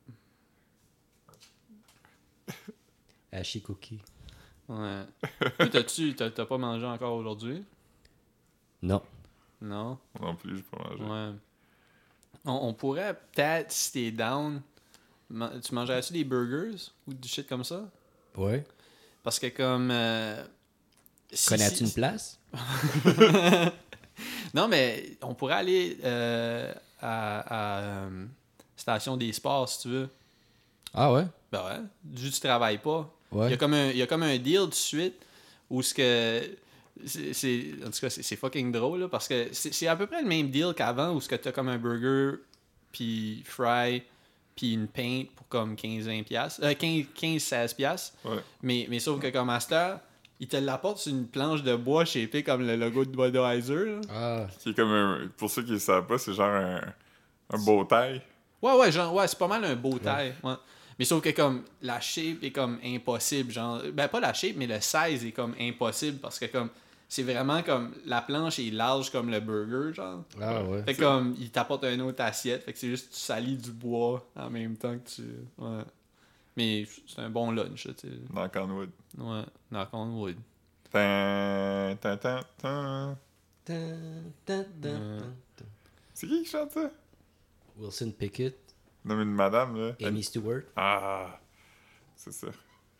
Hachi 3.32 3.62
cookie. 3.62 4.02
Ouais. 4.68 5.04
T'as-tu, 5.72 6.16
t'as, 6.16 6.32
t'as 6.32 6.46
pas 6.46 6.58
mangé 6.58 6.86
encore 6.86 7.16
aujourd'hui? 7.16 7.64
Non. 8.82 9.02
Non? 9.62 10.00
Non 10.20 10.36
plus, 10.36 10.58
j'ai 10.58 10.64
pas 10.64 10.78
mangé. 10.90 11.04
Ouais. 11.04 11.36
On, 12.46 12.52
on 12.70 12.74
pourrait 12.74 13.14
peut-être, 13.34 13.72
si 13.72 13.92
t'es 13.92 14.12
down, 14.12 14.62
ma- 15.30 15.60
tu 15.60 15.74
mangerais-tu 15.76 16.14
des 16.14 16.24
burgers 16.24 16.76
ou 17.08 17.14
du 17.14 17.28
shit 17.28 17.48
comme 17.48 17.64
ça? 17.64 17.88
Ouais. 18.36 18.66
Parce 19.22 19.38
que 19.38 19.48
comme... 19.48 19.92
euh, 19.92 20.44
si- 21.32 21.50
Connais-tu 21.50 21.76
si- 21.78 21.84
une 21.84 21.92
place? 21.94 22.40
Non, 24.54 24.68
mais 24.68 25.18
on 25.22 25.34
pourrait 25.34 25.54
aller 25.56 25.98
euh, 26.04 26.74
à, 27.00 27.40
à, 27.40 27.80
euh, 27.82 28.26
Station 28.80 29.18
des 29.18 29.32
Sports, 29.34 29.70
si 29.70 29.82
tu 29.84 29.88
veux. 29.90 30.10
Ah 30.94 31.12
ouais? 31.14 31.26
Ben 31.52 31.62
ouais, 31.66 32.16
que 32.16 32.20
tu 32.30 32.40
travailles 32.40 32.78
pas. 32.80 33.10
Il, 33.32 33.38
y 33.38 33.42
Ouais. 33.42 33.54
a 33.54 33.58
comme 33.58 33.74
un, 33.74 33.90
il 33.92 33.98
y 33.98 34.02
a 34.02 34.08
comme 34.08 34.24
un 34.24 34.38
deal 34.38 34.62
tout 34.62 34.68
de 34.70 34.74
suite 34.76 35.16
où 35.70 35.82
ce 35.84 35.94
que... 35.94 36.42
c'est- 37.06 37.34
c'est- 37.34 37.74
en 37.86 37.92
tout 37.92 38.00
cas, 38.02 38.10
c'est 38.10 38.24
c'est 38.24 38.36
fucking 38.36 38.72
drôle, 38.72 39.02
là, 39.02 39.08
parce 39.08 39.28
que 39.28 39.50
c'est 39.52 39.74
c'est 39.74 39.88
à 39.88 39.96
peu 39.96 40.08
près 40.08 40.22
le 40.22 40.28
même 40.28 40.50
deal 40.50 40.74
qu'avant 40.76 41.12
où 41.14 41.22
ce 41.22 41.30
que 41.30 41.36
t'as 41.36 41.52
comme 41.52 41.70
un 41.70 41.78
burger, 41.78 42.38
puis 42.92 43.44
fry, 43.46 44.04
puis 44.56 44.74
une 44.74 44.88
pinte 44.88 45.30
pour 45.36 45.48
comme 45.48 45.76
15-20 45.76 46.24
piastres. 46.24 46.62
Euh, 46.64 46.74
15-16 46.74 47.76
piastres. 47.76 48.18
Ouais. 48.26 48.40
Mais, 48.64 48.88
mais 48.90 49.00
sauf 49.00 49.20
que 49.22 49.28
comme 49.28 49.48
master, 49.48 50.00
il 50.40 50.48
te 50.48 50.58
l'apporte 50.58 50.98
sur 50.98 51.12
une 51.14 51.28
planche 51.28 51.64
de 51.64 51.76
bois 51.76 52.06
shapée 52.06 52.44
comme 52.44 52.66
le 52.66 52.76
logo 52.76 53.06
de 53.06 53.12
Budweiser. 53.16 54.02
Ah, 54.12 54.48
Qui 54.60 54.70
est 54.70 54.74
comme 54.74 54.92
un. 54.92 55.30
Pour 55.38 55.50
ceux 55.52 55.64
qui 55.64 55.72
ne 55.74 55.78
savent 55.78 56.08
pas, 56.08 56.18
c'est 56.18 56.34
genre 56.34 56.50
un, 56.50 56.82
un 57.52 57.58
beau 57.64 57.84
taille. 57.86 58.22
Ouais, 58.62 58.74
ouais, 58.78 58.92
genre, 58.92 59.14
ouais, 59.14 59.28
c'est 59.28 59.38
pas 59.40 59.48
mal 59.48 59.64
un 59.66 59.76
beau 59.76 59.98
taille. 60.00 60.34
ouais. 60.44 60.54
Mais 60.98 61.06
sauf 61.06 61.24
que 61.24 61.30
comme 61.30 61.64
la 61.82 62.02
shape 62.02 62.44
est 62.44 62.52
comme 62.52 62.78
impossible, 62.84 63.52
genre. 63.52 63.82
Ben 63.94 64.08
pas 64.10 64.20
la 64.20 64.34
shape, 64.34 64.56
mais 64.58 64.68
le 64.68 64.82
size 64.82 65.24
est 65.26 65.32
comme 65.32 65.56
impossible 65.60 66.18
parce 66.20 66.38
que 66.38 66.46
comme 66.48 66.70
c'est 67.08 67.24
vraiment 67.24 67.64
comme 67.64 67.96
la 68.06 68.22
planche 68.22 68.60
est 68.60 68.70
large 68.72 69.10
comme 69.10 69.30
le 69.32 69.40
burger, 69.40 69.94
genre. 69.94 70.24
ah 70.42 70.62
ouais. 70.64 70.84
Fait 70.84 70.94
que 70.96 71.00
comme 71.02 71.36
il 71.40 71.50
t'apporte 71.52 71.86
une 71.86 72.02
autre 72.02 72.22
assiette, 72.22 72.64
fait 72.66 72.74
que 72.74 72.80
c'est 72.80 72.90
juste 72.90 73.12
tu 73.14 73.18
salis 73.20 73.56
du 73.56 73.72
bois 73.72 74.28
en 74.36 74.50
même 74.50 74.76
temps 74.76 74.98
que 75.00 75.10
tu. 75.10 75.24
Ouais. 75.58 75.84
Mais 76.58 76.86
c'est 77.08 77.22
un 77.22 77.30
bon 77.30 77.52
lunch, 77.52 77.86
là, 77.86 77.94
tu 77.94 78.08
sais. 78.10 78.14
Ouais, 79.18 79.44
knock 79.72 79.88
on 79.94 80.20
wood. 80.20 80.36
Tan, 80.92 81.96
tan, 82.02 82.18
tan, 82.18 82.40
tan. 82.58 83.18
Tan, 83.64 83.76
tan, 84.46 84.66
tan, 84.82 84.90
Ouais. 84.90 85.20
tan. 85.56 85.66
C'est 86.14 86.28
qui 86.28 86.44
qui 86.44 86.50
chante 86.50 86.72
ça? 86.72 86.92
Wilson 87.80 88.12
Pickett, 88.12 88.58
Non, 89.06 89.20
une 89.22 89.34
madame, 89.34 89.76
là. 89.78 89.96
Amy 90.06 90.24
Stewart. 90.24 90.64
Ah, 90.76 91.40
c'est 92.16 92.32
ça. 92.34 92.48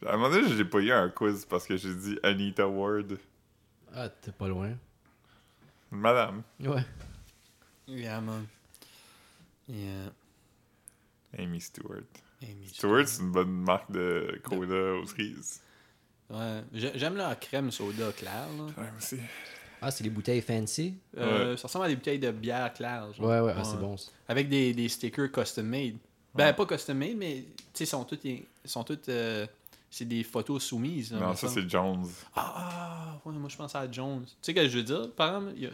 À 0.06 0.14
un 0.14 0.18
moment 0.18 0.30
donné, 0.34 0.48
j'ai 0.56 0.64
pas 0.66 0.80
eu 0.80 0.92
un 0.92 1.10
quiz 1.10 1.46
parce 1.46 1.66
que 1.68 1.76
j'ai 1.76 1.94
dit 1.94 2.18
Anita 2.24 2.68
Ward. 2.68 3.18
Ah, 3.94 4.08
t'es 4.10 4.32
pas 4.32 4.48
loin. 4.48 4.70
Une 5.92 5.98
madame. 6.00 6.44
Ouais. 6.62 6.86
Yeah, 7.88 8.22
man. 8.22 8.46
Yeah. 9.68 10.12
Amy 11.38 11.60
Stewart. 11.60 12.04
Amy 12.42 12.68
Stewart, 12.68 13.08
c'est 13.08 13.22
une 13.22 13.32
bonne 13.32 13.52
marque 13.52 13.92
de 13.92 14.40
cola 14.44 14.94
aux 15.02 15.06
cerises. 15.06 15.62
Ouais. 16.30 16.64
J'ai- 16.72 16.98
J'aime 16.98 17.16
la 17.18 17.36
crème 17.36 17.70
soda 17.72 18.12
claire, 18.14 18.48
là. 18.58 18.64
Ouais, 18.66 18.72
moi 18.78 18.92
aussi. 18.98 19.18
Ah, 19.82 19.92
c'est 19.92 20.04
les 20.04 20.10
bouteilles 20.10 20.42
fancy? 20.42 20.96
Euh, 21.18 21.56
Ça 21.58 21.68
ressemble 21.68 21.86
à 21.86 21.88
des 21.88 21.96
bouteilles 21.96 22.20
de 22.20 22.32
bière 22.32 22.72
claire. 22.74 23.12
genre. 23.14 23.28
Ouais, 23.28 23.40
ouais, 23.40 23.54
ah, 23.58 23.64
c'est 23.64 23.80
bon. 23.80 23.96
ça. 23.98 24.12
Avec 24.28 24.50
des, 24.50 24.74
des 24.74 24.90
stickers 24.90 25.32
custom 25.32 25.66
made. 25.66 25.96
Ben, 26.36 26.54
pas 26.54 26.66
custom 26.66 26.98
made, 26.98 27.18
mais 27.18 27.44
tu 27.58 27.60
sais, 27.74 27.86
sont 27.86 28.04
toutes. 28.04 28.26
sont 28.66 28.84
toutes 28.84 29.10
euh, 29.10 29.46
c'est 29.92 30.06
des 30.06 30.24
photos 30.24 30.62
soumises. 30.64 31.12
là, 31.12 31.20
Non, 31.20 31.36
ça, 31.36 31.48
c'est 31.48 31.68
Jones. 31.68 32.06
Ah, 32.36 32.54
ah, 32.56 33.20
ouais, 33.26 33.34
moi 33.34 33.50
je 33.50 33.58
pensais 33.58 33.78
à 33.78 33.92
Jones. 33.92 34.24
Tu 34.24 34.30
sais 34.42 34.52
ce 34.52 34.64
que 34.64 34.68
je 34.70 34.78
veux 34.78 34.84
dire? 34.84 35.12
Par 35.16 35.30
exemple, 35.38 35.54
il 35.56 35.64
y 35.64 35.66
a 35.66 35.70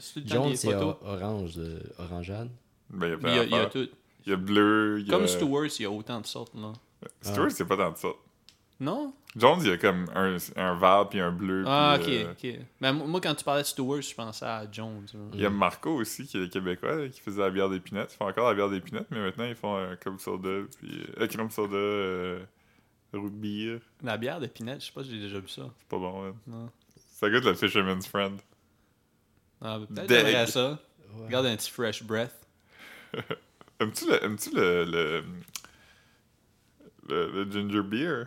des 0.49 0.55
c'est 0.55 0.73
orange, 0.73 1.53
euh, 1.57 1.79
orangeade. 1.99 2.49
Ben, 2.89 3.17
il 3.21 3.27
y 3.27 3.31
a 3.31 3.31
Il 3.31 3.35
y 3.35 3.39
a, 3.39 3.43
il 3.43 3.49
y 3.49 3.53
a 3.55 3.63
d'affaires. 3.65 3.69
tout. 3.71 3.89
Il 4.25 4.29
y 4.29 4.33
a 4.33 4.37
bleu, 4.37 4.99
il 5.01 5.07
y 5.07 5.09
a... 5.09 5.13
Comme 5.17 5.27
Stewart, 5.27 5.65
il 5.77 5.81
y 5.81 5.85
a 5.85 5.91
autant 5.91 6.21
de 6.21 6.25
sortes, 6.25 6.53
là. 6.55 6.71
Stewart, 7.21 7.51
c'est 7.51 7.65
pas 7.65 7.77
tant 7.77 7.91
de 7.91 7.97
ça. 7.97 8.07
Non? 8.79 9.13
Jones, 9.37 9.59
il 9.61 9.67
y 9.67 9.71
a 9.71 9.77
comme 9.77 10.05
un, 10.13 10.35
un 10.57 10.75
vert 10.75 11.07
puis 11.09 11.19
un 11.19 11.31
bleu. 11.31 11.63
Ah, 11.65 11.97
ok, 11.99 12.07
euh, 12.09 12.31
ok. 12.31 12.59
Ben, 12.81 12.91
moi, 12.93 13.21
quand 13.21 13.33
tu 13.35 13.43
parlais 13.45 13.61
de 13.61 13.67
Stewart, 13.67 14.01
je 14.01 14.13
pensais 14.13 14.45
à 14.45 14.65
Jones. 14.69 15.05
Il 15.33 15.39
y 15.39 15.45
a 15.45 15.49
Marco 15.49 15.91
aussi, 15.95 16.25
qui 16.25 16.37
est 16.41 16.49
québécois, 16.49 17.07
qui 17.09 17.21
faisait 17.21 17.41
la 17.41 17.49
bière 17.49 17.69
d'épinette. 17.69 18.13
Ils 18.13 18.17
font 18.17 18.27
encore 18.27 18.49
la 18.49 18.53
bière 18.53 18.69
d'épinette, 18.69 19.07
mais 19.11 19.19
maintenant, 19.21 19.45
ils 19.45 19.55
font 19.55 19.75
un 19.77 19.95
club 19.95 20.19
soda, 20.19 20.49
puis... 20.77 21.05
Euh, 21.19 21.27
crème 21.27 21.49
soda, 21.51 21.75
euh, 21.75 22.43
root 23.13 23.29
beer. 23.31 23.79
La 24.03 24.17
bière 24.17 24.39
de 24.41 24.47
Pinette, 24.47 24.81
je 24.81 24.87
sais 24.87 24.91
pas 24.93 25.03
si 25.03 25.11
j'ai 25.11 25.21
déjà 25.21 25.39
vu 25.39 25.47
ça. 25.47 25.63
C'est 25.77 25.87
pas 25.87 25.97
bon, 25.97 26.21
man. 26.23 26.33
Non. 26.47 26.69
Ça 27.13 27.29
goûte 27.29 27.45
le 27.45 27.53
Fisherman's 27.53 28.07
Friend. 28.07 28.39
Ah, 29.61 29.79
Peut-être 29.87 30.07
Deg. 30.07 30.25
j'aimerais 30.25 30.47
ça. 30.47 30.79
Ouais. 31.15 31.25
Regarde 31.27 31.45
un 31.45 31.55
petit 31.55 31.71
fresh 31.71 32.03
breath. 32.03 32.35
Aimes-tu 33.79 34.05
le, 34.09 34.23
aimes-tu 34.23 34.49
le, 34.55 34.85
le, 34.85 35.23
le, 37.07 37.43
le 37.43 37.51
ginger 37.51 37.81
beer? 37.83 38.25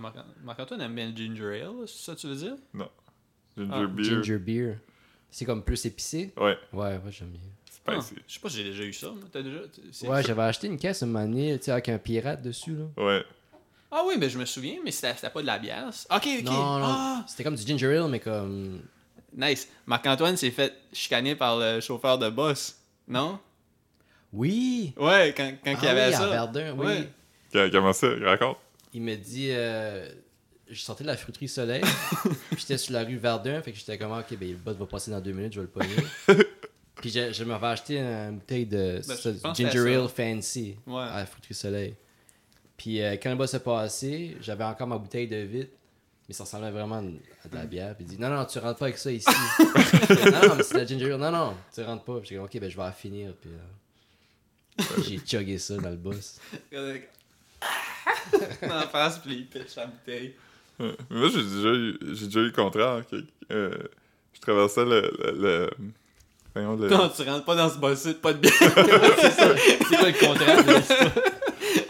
Marc- 0.00 0.16
Marc-Antoine 0.44 0.80
aime 0.82 0.94
bien 0.94 1.10
le 1.10 1.16
ginger 1.16 1.62
ale, 1.62 1.86
c'est 1.86 2.04
ça 2.04 2.14
que 2.14 2.20
tu 2.20 2.26
veux 2.28 2.36
dire? 2.36 2.56
Ginger 3.56 3.70
Ah, 3.72 3.86
beer. 3.86 4.04
Ginger 4.04 4.38
beer. 4.38 4.74
C'est 5.30 5.44
comme 5.44 5.62
plus 5.62 5.84
épicé? 5.86 6.32
Ouais, 6.36 6.56
Ouais, 6.72 6.98
ouais, 7.04 7.10
j'aime 7.10 7.28
bien. 7.30 7.40
Ah, 7.88 7.98
je 8.00 8.34
sais 8.34 8.40
pas 8.40 8.48
si 8.50 8.56
j'ai 8.56 8.64
déjà 8.64 8.82
eu 8.82 8.92
ça. 8.92 9.10
moi. 9.10 9.20
T'as 9.30 9.42
déjà. 9.42 9.58
Ouais, 10.08 10.22
j'avais 10.24 10.42
acheté 10.42 10.66
une 10.66 10.76
caisse 10.76 11.02
un 11.04 11.06
moment 11.06 11.24
donné, 11.24 11.56
tu 11.58 11.66
sais, 11.66 11.70
avec 11.70 11.88
un 11.88 11.98
pirate 11.98 12.42
dessus, 12.42 12.74
là. 12.74 12.84
Ouais. 13.04 13.24
Ah 13.92 14.02
oui, 14.06 14.14
mais 14.18 14.28
je 14.28 14.38
me 14.40 14.44
souviens, 14.44 14.78
mais 14.84 14.90
c'était 14.90 15.14
c'était 15.14 15.30
pas 15.30 15.40
de 15.40 15.46
la 15.46 15.58
bière. 15.60 15.88
Ok, 16.10 16.26
ok. 16.38 16.42
Non, 16.42 16.78
non. 16.80 16.84
Ah, 16.88 17.24
C'était 17.28 17.44
comme 17.44 17.54
du 17.54 17.62
ginger 17.62 17.96
ale, 17.96 18.08
mais 18.10 18.18
comme. 18.18 18.82
nice. 19.36 19.68
Marc-Antoine 19.86 20.36
s'est 20.36 20.50
fait 20.50 20.74
chicaner 20.92 21.36
par 21.36 21.58
le 21.58 21.80
chauffeur 21.80 22.18
de 22.18 22.28
boss. 22.28 22.76
Non? 23.06 23.38
Oui! 24.32 24.92
Ouais, 24.96 25.32
quand, 25.36 25.52
quand 25.64 25.74
Ah 25.76 25.78
il 25.80 25.84
y 25.84 25.88
avait 25.88 26.06
oui, 26.08 26.12
ça. 26.12 26.24
à 26.24 26.28
Verdun, 26.28 26.74
oui. 26.76 26.86
Ouais. 27.54 27.70
Comment 27.70 27.92
ça? 27.92 28.08
Raconte? 28.22 28.58
Il 28.96 29.02
me 29.02 29.14
dit. 29.14 29.48
Euh, 29.50 30.08
je 30.68 30.80
sortais 30.80 31.04
de 31.04 31.08
la 31.08 31.16
fruiterie 31.16 31.48
Soleil. 31.48 31.82
puis 32.50 32.58
j'étais 32.58 32.78
sur 32.78 32.94
la 32.94 33.04
rue 33.04 33.16
Verdun. 33.18 33.60
Fait 33.60 33.72
que 33.72 33.78
j'étais 33.78 33.98
comme, 33.98 34.12
ok, 34.12 34.36
ben 34.38 34.50
le 34.50 34.56
bot 34.56 34.72
va 34.72 34.86
passer 34.86 35.10
dans 35.10 35.20
deux 35.20 35.32
minutes, 35.32 35.52
je 35.52 35.60
vais 35.60 35.66
le 35.66 35.70
pogner. 35.70 35.94
puis 36.96 37.10
je, 37.10 37.32
je 37.32 37.44
m'avais 37.44 37.66
acheté 37.68 38.00
une 38.00 38.38
bouteille 38.38 38.66
de 38.66 39.00
ça, 39.02 39.30
Ben, 39.44 39.54
ginger 39.54 39.94
ale 39.94 40.08
fancy 40.08 40.76
Ouais. 40.86 41.02
à 41.02 41.18
la 41.18 41.26
fruiterie 41.26 41.54
Soleil. 41.54 41.94
Puis 42.76 43.00
euh, 43.02 43.12
quand 43.12 43.30
le 43.30 43.36
boss 43.36 43.52
est 43.54 43.60
passé, 43.60 44.36
j'avais 44.40 44.64
encore 44.64 44.86
ma 44.86 44.98
bouteille 44.98 45.28
de 45.28 45.36
vite. 45.36 45.70
Mais 46.28 46.34
ça 46.34 46.42
ressemblait 46.42 46.72
vraiment 46.72 46.96
à 47.44 47.48
de 47.48 47.54
la 47.54 47.66
bière. 47.66 47.94
Puis 47.94 48.04
il 48.04 48.16
dit, 48.16 48.18
non, 48.20 48.28
non, 48.30 48.44
tu 48.46 48.58
rentres 48.58 48.78
pas 48.80 48.86
avec 48.86 48.98
ça 48.98 49.12
ici. 49.12 49.28
non, 49.60 50.48
non, 50.48 50.56
mais 50.56 50.62
c'est 50.64 50.74
de 50.74 50.78
la 50.80 50.86
ginger 50.86 51.12
ale. 51.12 51.20
Non, 51.20 51.30
non, 51.30 51.54
tu 51.72 51.82
rentres 51.82 52.02
pas. 52.02 52.18
Puis 52.18 52.30
j'ai 52.30 52.34
dit, 52.34 52.40
ok, 52.40 52.58
ben 52.58 52.68
je 52.68 52.76
vais 52.76 52.82
en 52.82 52.90
finir. 52.92 53.34
Puis 53.40 53.50
euh, 53.52 55.02
j'ai 55.06 55.20
chuggé 55.24 55.58
ça 55.58 55.76
dans 55.76 55.90
le 55.90 55.96
boss. 55.96 56.40
Dans 58.62 58.74
la 58.74 58.88
face, 58.88 59.18
puis 59.18 59.34
il 59.34 59.46
pitch 59.46 59.76
la 59.76 59.86
bouteille. 59.86 60.34
Ouais. 60.78 60.92
Mais 61.10 61.18
moi, 61.20 61.28
j'ai 61.32 61.42
déjà, 61.42 61.68
eu- 61.68 61.98
j'ai 62.12 62.26
déjà 62.26 62.40
eu 62.40 62.46
le 62.46 62.52
contraire. 62.52 63.02
que, 63.10 63.16
euh, 63.52 63.70
je 64.34 64.40
traversais 64.40 64.84
le. 64.84 65.00
le, 65.18 65.32
le- 65.40 65.70
voyons, 66.54 66.76
le- 66.76 66.88
Non, 66.88 67.08
tu 67.08 67.22
rentres 67.22 67.44
pas 67.44 67.54
dans 67.56 67.70
ce 67.70 67.78
boss 67.78 68.06
pas 68.20 68.32
de 68.32 68.38
bière. 68.38 68.52
C'est 68.58 69.96
quoi 69.96 70.08
le 70.10 70.26
contraire 70.26 70.64
de 70.64 70.72
l'histoire? 70.74 71.10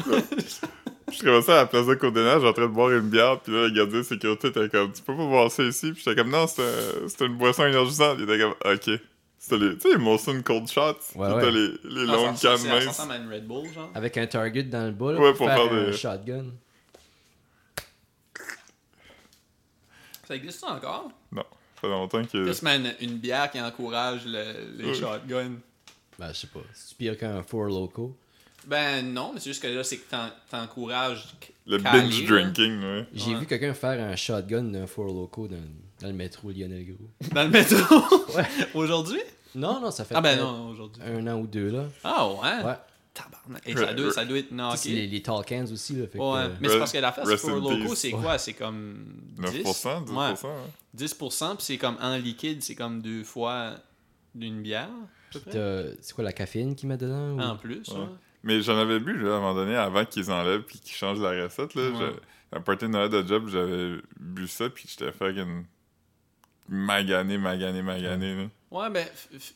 je 1.13 1.19
traversais 1.19 1.53
la 1.55 1.67
place 1.67 1.87
de 1.87 1.95
Côte-des-Neiges, 1.95 2.45
en 2.45 2.53
train 2.53 2.63
de 2.63 2.73
boire 2.73 2.91
une 2.91 3.09
bière, 3.09 3.41
puis 3.41 3.53
là, 3.53 3.65
le 3.69 3.71
gardien 3.71 3.99
de 3.99 4.03
sécurité 4.05 4.49
était 4.49 4.69
comme, 4.69 4.93
tu 4.93 5.03
peux 5.03 5.17
pas 5.17 5.25
boire 5.27 5.51
ça 5.51 5.63
ici, 5.65 5.93
puis 5.93 6.03
j'étais 6.05 6.15
comme, 6.21 6.31
non, 6.31 6.47
c'est 6.47 6.63
un- 6.63 7.09
c'est 7.09 7.25
une 7.27 7.37
boisson 7.37 7.65
énergisante. 7.67 8.17
Il 8.19 8.25
était 8.25 8.39
comme, 8.39 8.55
ok. 8.65 9.01
C'était 9.49 9.59
les, 9.65 9.75
tu 9.79 9.83
sais, 9.83 9.91
les 9.97 10.03
Molson 10.03 10.43
Cold 10.43 10.67
Shots. 10.69 11.15
Ouais, 11.15 11.51
les, 11.53 11.69
les 11.85 12.05
longues 12.05 12.27
cannes 12.27 12.37
ça, 12.37 12.57
ça 12.57 12.69
minces. 12.69 12.87
ressemble 12.89 13.13
à 13.13 13.17
une 13.19 13.33
Red 13.33 13.47
Bull, 13.47 13.73
genre. 13.73 13.91
Avec 13.95 14.17
un 14.17 14.27
target 14.27 14.65
dans 14.65 14.87
le 14.87 14.91
bas, 14.93 15.13
là, 15.13 15.21
Ouais, 15.21 15.29
pour 15.35 15.47
pour 15.47 15.47
faire, 15.47 15.69
faire 15.71 15.73
un 15.73 15.85
des- 15.87 15.93
shotgun. 15.93 16.45
Ça 20.27 20.35
existe 20.35 20.61
ça 20.61 20.73
encore? 20.73 21.11
Ça 21.35 21.43
fait 21.81 21.89
longtemps 21.89 22.25
que. 22.25 22.45
Qu'est-ce 22.47 22.65
man, 22.65 22.93
une 23.01 23.19
bière 23.19 23.51
qui 23.51 23.61
encourage 23.61 24.27
le- 24.27 24.77
les 24.79 24.87
Ouais. 24.87 24.95
shotguns? 24.95 25.57
Ben, 26.19 26.29
je 26.33 26.39
sais 26.39 26.47
pas. 26.49 26.61
C'est 26.75 26.97
pire 26.97 27.17
qu'un 27.17 27.43
Four 27.43 27.67
Loco. 27.67 28.17
Ben 28.67 29.03
non, 29.13 29.31
mais 29.33 29.39
c'est 29.41 29.51
juste 29.51 29.63
que 29.63 29.69
là, 29.69 29.85
c'est 29.85 29.99
que 29.99 30.11
t'en- 30.11 30.31
t'encourages. 30.51 31.25
Le 31.67 31.79
binge 31.79 32.23
là. 32.23 32.29
drinking, 32.43 32.83
ouais. 32.83 33.07
J'ai 33.15 33.35
Ouais. 33.35 33.41
vu 33.41 33.47
quelqu'un 33.47 33.75
faire 33.75 34.03
un 34.05 34.17
shotgun 34.17 34.65
d'un 34.65 34.87
Four 34.89 35.07
Loco 35.07 35.47
dans, 35.47 35.57
dans 36.01 36.09
le 36.09 36.15
métro 36.15 36.51
Lionel 36.51 36.85
Gros. 36.85 37.31
Dans 37.33 37.45
le 37.45 37.51
métro? 37.51 37.77
Ouais. 38.37 38.45
Aujourd'hui? 38.75 39.21
Non, 39.57 39.81
non, 39.81 39.91
ça 39.91 40.05
fait 40.05 40.15
Ah 40.15 40.21
ben 40.21 40.37
peut-être 40.37 40.45
non, 40.47 40.69
aujourd'hui. 40.71 41.03
un 41.05 41.27
an 41.27 41.39
ou 41.41 41.47
deux, 41.47 41.71
là. 41.71 41.85
Ah 42.05 42.29
ouais? 42.29 42.65
Ouais. 42.65 42.75
Tabarnak. 43.15 43.63
Et 43.67 43.75
ça, 43.75 43.95
doit, 43.95 44.13
ça 44.13 44.25
doit 44.27 44.39
être. 44.39 44.51
Non, 44.53 44.69
ok. 44.71 44.77
C'est 44.77 44.91
les, 44.91 45.23
cans 45.23 45.41
aussi, 45.73 45.95
là. 45.97 46.07
Fait 46.07 46.19
que, 46.19 46.23
Ouais, 46.23 46.39
euh, 46.41 46.49
mais 46.61 46.69
c'est 46.69 46.79
parce 46.79 46.93
que 46.93 46.99
l'affaire, 46.99 47.25
c'est 47.27 47.33
Rest 47.33 47.49
pour 47.49 47.73
in 47.73 47.77
peace. 47.87 47.95
c'est 47.97 48.11
quoi? 48.11 48.37
C'est 48.39 48.53
comme 48.53 49.07
10? 49.39 49.63
9%, 49.63 50.05
10%. 50.05 50.15
Ouais. 50.15 50.35
hein. 50.51 50.57
10%, 50.95 51.57
puis 51.57 51.65
c'est 51.65 51.79
comme 51.79 51.97
en 52.03 52.17
liquide, 52.19 52.63
c'est 52.63 52.75
comme 52.75 53.01
deux 53.01 53.25
fois 53.25 53.73
d'une 54.35 54.61
bière, 54.61 54.89
à 54.91 55.33
peu 55.33 55.41
près. 55.41 55.51
t'as- 55.53 55.97
c'est 56.03 56.15
quoi 56.15 56.25
la 56.25 56.33
caféine 56.33 56.75
qu'ils 56.77 56.89
mettent 56.91 57.01
dedans? 57.01 57.31
ou- 57.37 57.41
En 57.41 57.57
plus, 57.57 57.89
Ouais. 57.89 58.01
ouais. 58.01 58.07
Mais 58.43 58.61
j'en 58.61 58.77
avais 58.79 59.01
bu, 59.01 59.17
là, 59.17 59.33
à 59.33 59.37
un 59.37 59.41
moment 59.41 59.55
donné, 59.55 59.75
avant 59.77 60.05
qu'ils 60.05 60.31
enlèvent 60.31 60.63
puis 60.65 60.79
qu'ils 60.79 60.95
changent 60.95 61.21
la 61.21 61.31
recette, 61.45 61.75
là. 61.75 61.89
Ouais. 61.89 62.13
À 62.53 62.61
party 62.61 62.85
de 62.85 62.91
Noël 62.91 63.09
de 63.09 63.27
job, 63.27 63.49
j'avais 63.49 63.97
bu 64.21 64.47
ça, 64.47 64.69
puis 64.69 64.85
j'étais 64.89 65.11
fucking 65.11 65.65
magané, 66.69 67.39
magané, 67.39 67.83
magané. 67.83 68.35
là. 68.37 68.45
Ouais, 68.71 68.91
ben, 68.91 69.07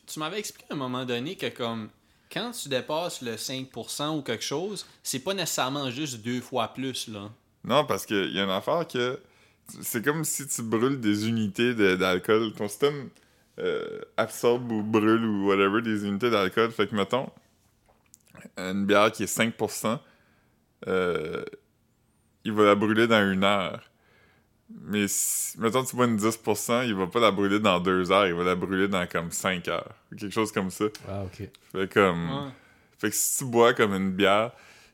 tu 0.07 0.19
m'avais 0.19 0.39
expliqué 0.39 0.67
à 0.71 0.73
un 0.73 0.77
moment 0.77 1.05
donné 1.05 1.35
que 1.35 1.47
comme 1.47 1.89
quand 2.31 2.51
tu 2.51 2.69
dépasses 2.69 3.21
le 3.21 3.35
5% 3.35 4.17
ou 4.17 4.21
quelque 4.21 4.43
chose, 4.43 4.85
c'est 5.03 5.19
pas 5.19 5.33
nécessairement 5.33 5.89
juste 5.91 6.21
deux 6.23 6.39
fois 6.41 6.69
plus, 6.69 7.07
là. 7.09 7.29
Non, 7.63 7.85
parce 7.85 8.05
qu'il 8.05 8.31
y 8.33 8.39
a 8.39 8.43
une 8.43 8.49
affaire 8.49 8.87
que. 8.87 9.19
C'est 9.81 10.03
comme 10.03 10.23
si 10.25 10.47
tu 10.47 10.63
brûles 10.63 10.99
des 10.99 11.27
unités 11.29 11.73
de- 11.73 11.95
d'alcool. 11.95 12.51
Ton 12.53 12.67
système 12.67 13.09
euh, 13.59 13.99
absorbe 14.17 14.71
ou 14.71 14.81
brûle 14.81 15.23
ou 15.23 15.47
whatever 15.47 15.81
des 15.81 16.05
unités 16.05 16.29
d'alcool. 16.29 16.71
Fait 16.71 16.87
que, 16.87 16.95
mettons, 16.95 17.29
une 18.57 18.85
bière 18.85 19.11
qui 19.11 19.23
est 19.23 19.37
5%, 19.37 19.99
euh, 20.87 21.43
il 22.43 22.51
va 22.53 22.63
la 22.63 22.75
brûler 22.75 23.07
dans 23.07 23.31
une 23.31 23.43
heure. 23.43 23.83
Mais 24.83 25.07
si, 25.07 25.59
mettons, 25.59 25.83
tu 25.83 25.95
bois 25.95 26.05
une 26.05 26.17
10%, 26.17 26.85
il 26.87 26.93
va 26.95 27.07
pas 27.07 27.19
la 27.19 27.31
brûler 27.31 27.59
dans 27.59 27.79
deux 27.79 28.11
heures, 28.11 28.27
il 28.27 28.33
va 28.33 28.43
la 28.43 28.55
brûler 28.55 28.87
dans 28.87 29.05
comme 29.07 29.31
5 29.31 29.67
heures. 29.67 29.89
Quelque 30.17 30.31
chose 30.33 30.51
comme 30.51 30.69
ça. 30.69 30.85
Ah, 31.07 31.23
ok. 31.23 31.47
Fait 31.71 31.91
comme. 31.93 32.29
Ouais. 32.29 32.51
Fait 32.99 33.09
que 33.09 33.15
si 33.15 33.39
tu 33.39 33.45
bois 33.45 33.73
comme 33.73 33.93
une 33.93 34.11
bière, 34.11 34.51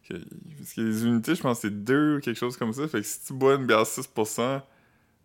que- 0.08 0.14
parce 0.60 0.74
que 0.74 0.82
les 0.82 1.06
unités, 1.06 1.36
je 1.36 1.42
pense 1.42 1.58
que 1.62 1.68
c'est 1.68 1.84
deux 1.84 2.18
ou 2.18 2.20
quelque 2.22 2.38
chose 2.38 2.56
comme 2.58 2.74
ça. 2.74 2.88
Fait 2.88 3.02
que 3.02 3.08
si 3.08 3.24
tu 3.26 3.34
bois 3.34 3.56
une 3.56 3.66
bière 3.66 3.86
6%, 3.86 4.62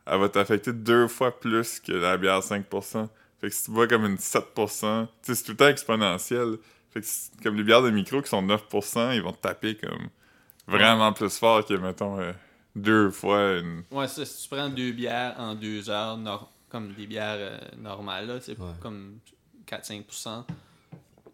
elle 0.07 0.19
va 0.21 0.29
t'affecter 0.29 0.73
deux 0.73 1.07
fois 1.09 1.39
plus 1.39 1.79
que 1.81 1.93
la 1.93 2.17
bière 2.17 2.43
5%. 2.43 3.09
Fait 3.41 3.49
que 3.49 3.55
si 3.55 3.65
tu 3.65 3.71
bois 3.71 3.87
comme 3.87 4.05
une 4.05 4.17
7%, 4.19 5.07
tu 5.07 5.11
sais, 5.23 5.35
c'est 5.35 5.45
tout 5.45 5.53
le 5.53 5.57
temps 5.57 5.69
exponentiel. 5.69 6.57
Fait 6.91 7.01
que 7.01 7.07
comme 7.43 7.57
les 7.57 7.63
bières 7.65 7.83
de 7.83 7.91
micro 7.91 8.21
qui 8.21 8.29
sont 8.29 8.43
9%, 8.43 9.13
ils 9.15 9.23
vont 9.23 9.33
te 9.33 9.41
taper 9.41 9.77
comme 9.77 10.09
vraiment 10.67 11.13
plus 11.13 11.37
fort 11.39 11.65
que, 11.65 11.75
mettons, 11.75 12.19
euh, 12.21 12.33
deux 12.75 13.11
fois 13.11 13.59
une. 13.59 13.85
Ouais, 13.91 14.09
ça, 14.09 14.25
si 14.25 14.43
tu 14.43 14.49
prends 14.55 14.69
deux 14.69 14.93
bières 14.93 15.35
en 15.39 15.55
deux 15.55 15.89
heures, 15.91 16.17
nor- 16.17 16.51
comme 16.69 16.93
des 16.95 17.07
bières 17.07 17.37
euh, 17.39 17.59
normales, 17.79 18.27
là, 18.27 18.41
c'est 18.41 18.59
Ouais. 18.59 18.71
comme 18.81 19.19
4-5%, 19.67 20.45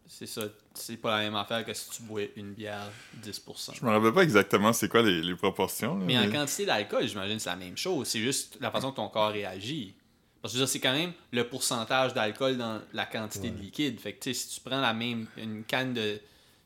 c'est 0.06 0.26
ça. 0.26 0.42
C'est 0.74 0.96
pas 0.96 1.16
la 1.18 1.24
même 1.24 1.34
affaire 1.36 1.64
que 1.64 1.72
si 1.74 1.90
tu 1.90 2.02
bois 2.02 2.22
une 2.36 2.52
bière 2.52 2.90
10%. 3.22 3.74
Je 3.74 3.84
me 3.84 3.90
rappelle 3.90 4.12
pas 4.12 4.22
exactement 4.22 4.72
c'est 4.72 4.88
quoi 4.88 5.02
les, 5.02 5.22
les 5.22 5.34
proportions. 5.34 5.98
là, 5.98 6.04
Mais 6.04 6.18
en 6.18 6.30
quantité 6.30 6.66
d'alcool, 6.66 7.06
j'imagine 7.06 7.36
que 7.36 7.42
c'est 7.42 7.50
la 7.50 7.56
même 7.56 7.76
chose. 7.76 8.06
C'est 8.08 8.20
juste 8.20 8.58
la 8.60 8.70
façon 8.70 8.90
que 8.90 8.96
ton 8.96 9.08
corps 9.08 9.30
réagit. 9.32 9.94
Parce 10.40 10.54
que 10.56 10.66
c'est 10.66 10.78
quand 10.78 10.92
même 10.92 11.12
le 11.32 11.48
pourcentage 11.48 12.14
d'alcool 12.14 12.56
dans 12.56 12.80
la 12.92 13.06
quantité 13.06 13.50
de 13.50 13.58
liquide. 13.58 13.98
Fait 13.98 14.12
que 14.12 14.20
tu 14.22 14.32
sais, 14.34 14.40
si 14.48 14.54
tu 14.54 14.60
prends 14.60 14.80
la 14.80 14.94
même 14.94 15.26
une 15.36 15.64
canne 15.64 15.94
de 15.94 16.20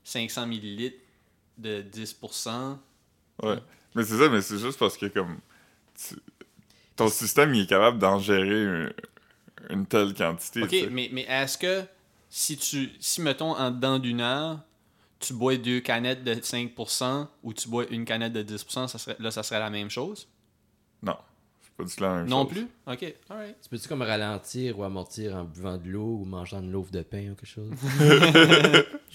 500 0.04 0.42
ml 0.50 0.92
de 1.58 1.82
10%, 1.82 2.78
Ouais. 3.42 3.56
Mais 3.94 4.04
c'est 4.04 4.16
ça, 4.18 4.28
mais 4.28 4.40
c'est 4.42 4.58
juste 4.58 4.78
parce 4.78 4.96
que 4.96 5.06
comme 5.06 5.38
tu- 5.96 6.16
ton 6.96 7.08
système 7.08 7.54
il 7.54 7.62
est 7.62 7.66
capable 7.68 7.98
d'en 7.98 8.18
gérer 8.18 8.64
un- 8.66 8.90
une 9.70 9.86
telle 9.86 10.14
quantité. 10.14 10.62
OK, 10.62 10.88
mais, 10.90 11.08
mais 11.12 11.22
est-ce 11.28 11.56
que 11.58 11.82
si 12.30 12.56
tu 12.56 12.90
si 13.00 13.20
mettons 13.20 13.54
en 13.56 13.70
dedans 13.70 13.98
d'une 13.98 14.20
heure, 14.20 14.60
tu 15.20 15.34
bois 15.34 15.56
deux 15.56 15.80
canettes 15.80 16.24
de 16.24 16.34
5% 16.34 17.28
ou 17.42 17.52
tu 17.54 17.68
bois 17.68 17.84
une 17.90 18.04
canette 18.04 18.32
de 18.32 18.42
10%, 18.42 18.88
ça 18.88 18.98
serait, 18.98 19.16
là 19.20 19.30
ça 19.30 19.42
serait 19.42 19.60
la 19.60 19.70
même 19.70 19.88
chose? 19.90 20.26
Non, 21.02 21.16
c'est 21.62 21.70
pas 21.76 21.84
du 21.84 21.94
tout 21.94 22.02
la 22.02 22.14
même 22.16 22.28
non 22.28 22.42
chose. 22.44 22.52
plus? 22.52 22.66
OK, 22.86 23.14
alright. 23.30 23.56
Tu 23.62 23.68
peux-tu 23.68 23.88
comme 23.88 24.02
ralentir 24.02 24.78
ou 24.78 24.84
amortir 24.84 25.36
en 25.36 25.44
buvant 25.44 25.76
de 25.76 25.88
l'eau 25.88 26.18
ou 26.22 26.24
mangeant 26.24 26.60
une 26.60 26.72
loaf 26.72 26.90
de 26.90 27.02
pain 27.02 27.30
ou 27.30 27.34
quelque 27.34 27.46
chose? 27.46 27.70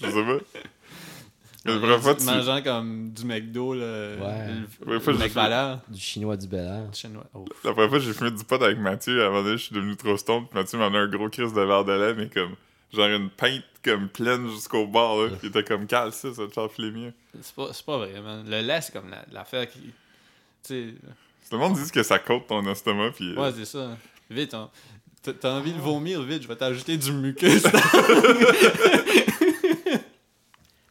Je 0.00 0.06
sais 0.10 0.24
pas. 0.24 0.38
La 1.74 1.78
première 1.80 2.00
fois, 2.00 2.14
tu... 2.14 2.24
Mangeant 2.24 2.62
comme 2.62 3.10
du 3.10 3.24
McDo, 3.24 3.74
le, 3.74 4.16
Ouais. 4.20 4.46
le, 4.86 5.18
La 5.18 5.80
du 5.88 6.00
chinois 6.00 6.36
du 6.36 6.46
Bel 6.48 6.64
Air. 6.64 6.88
Chinois. 6.94 7.24
Oh. 7.34 7.44
La 7.64 7.72
première 7.72 7.90
fois, 7.90 7.98
j'ai 7.98 8.12
fumé 8.12 8.30
du 8.30 8.44
pot 8.44 8.62
avec 8.62 8.78
Mathieu. 8.78 9.22
À 9.22 9.26
un 9.26 9.30
moment 9.30 9.42
donné, 9.42 9.56
je 9.56 9.64
suis 9.64 9.74
devenu 9.74 9.96
trop 9.96 10.16
stone. 10.16 10.46
puis 10.48 10.58
Mathieu 10.58 10.78
m'en 10.78 10.86
a 10.86 10.98
un 10.98 11.08
gros 11.08 11.28
crise 11.28 11.52
de 11.52 11.60
verre 11.60 11.84
de 11.84 11.92
lait, 11.92 12.14
mais 12.14 12.28
comme 12.28 12.54
genre 12.92 13.08
une 13.08 13.28
pinte 13.30 13.62
comme 13.84 14.08
pleine 14.08 14.48
jusqu'au 14.50 14.86
bord. 14.86 15.22
Là. 15.24 15.30
Il 15.42 15.48
était 15.50 15.62
comme 15.64 15.86
cale 15.86 16.12
ça, 16.12 16.28
ça 16.34 16.42
te 16.46 16.82
mieux. 16.82 17.12
C'est 17.40 17.54
pas, 17.54 17.68
c'est 17.72 17.84
pas 17.86 17.98
vrai, 17.98 18.20
man. 18.20 18.44
Le 18.48 18.60
lait, 18.60 18.80
c'est 18.80 18.92
comme 18.92 19.10
la- 19.10 19.24
l'affaire 19.32 19.68
qui. 19.68 19.80
Tu 19.80 19.92
sais. 20.62 20.94
Tout 21.50 21.56
le 21.56 21.62
monde 21.62 21.74
dit 21.78 21.90
que 21.90 22.02
ça 22.02 22.18
cote 22.18 22.46
ton 22.46 22.66
estomac. 22.70 23.12
Puis, 23.12 23.32
euh, 23.32 23.40
Ouais, 23.40 23.52
c'est 23.56 23.64
ça. 23.64 23.96
Vite, 24.30 24.52
hein. 24.54 24.68
T'as 25.40 25.52
envie 25.58 25.72
de 25.72 25.78
vomir, 25.80 26.22
vite, 26.22 26.42
je 26.42 26.48
vais 26.48 26.56
t'ajouter 26.56 26.96
du 26.96 27.12
mucus. 27.12 27.62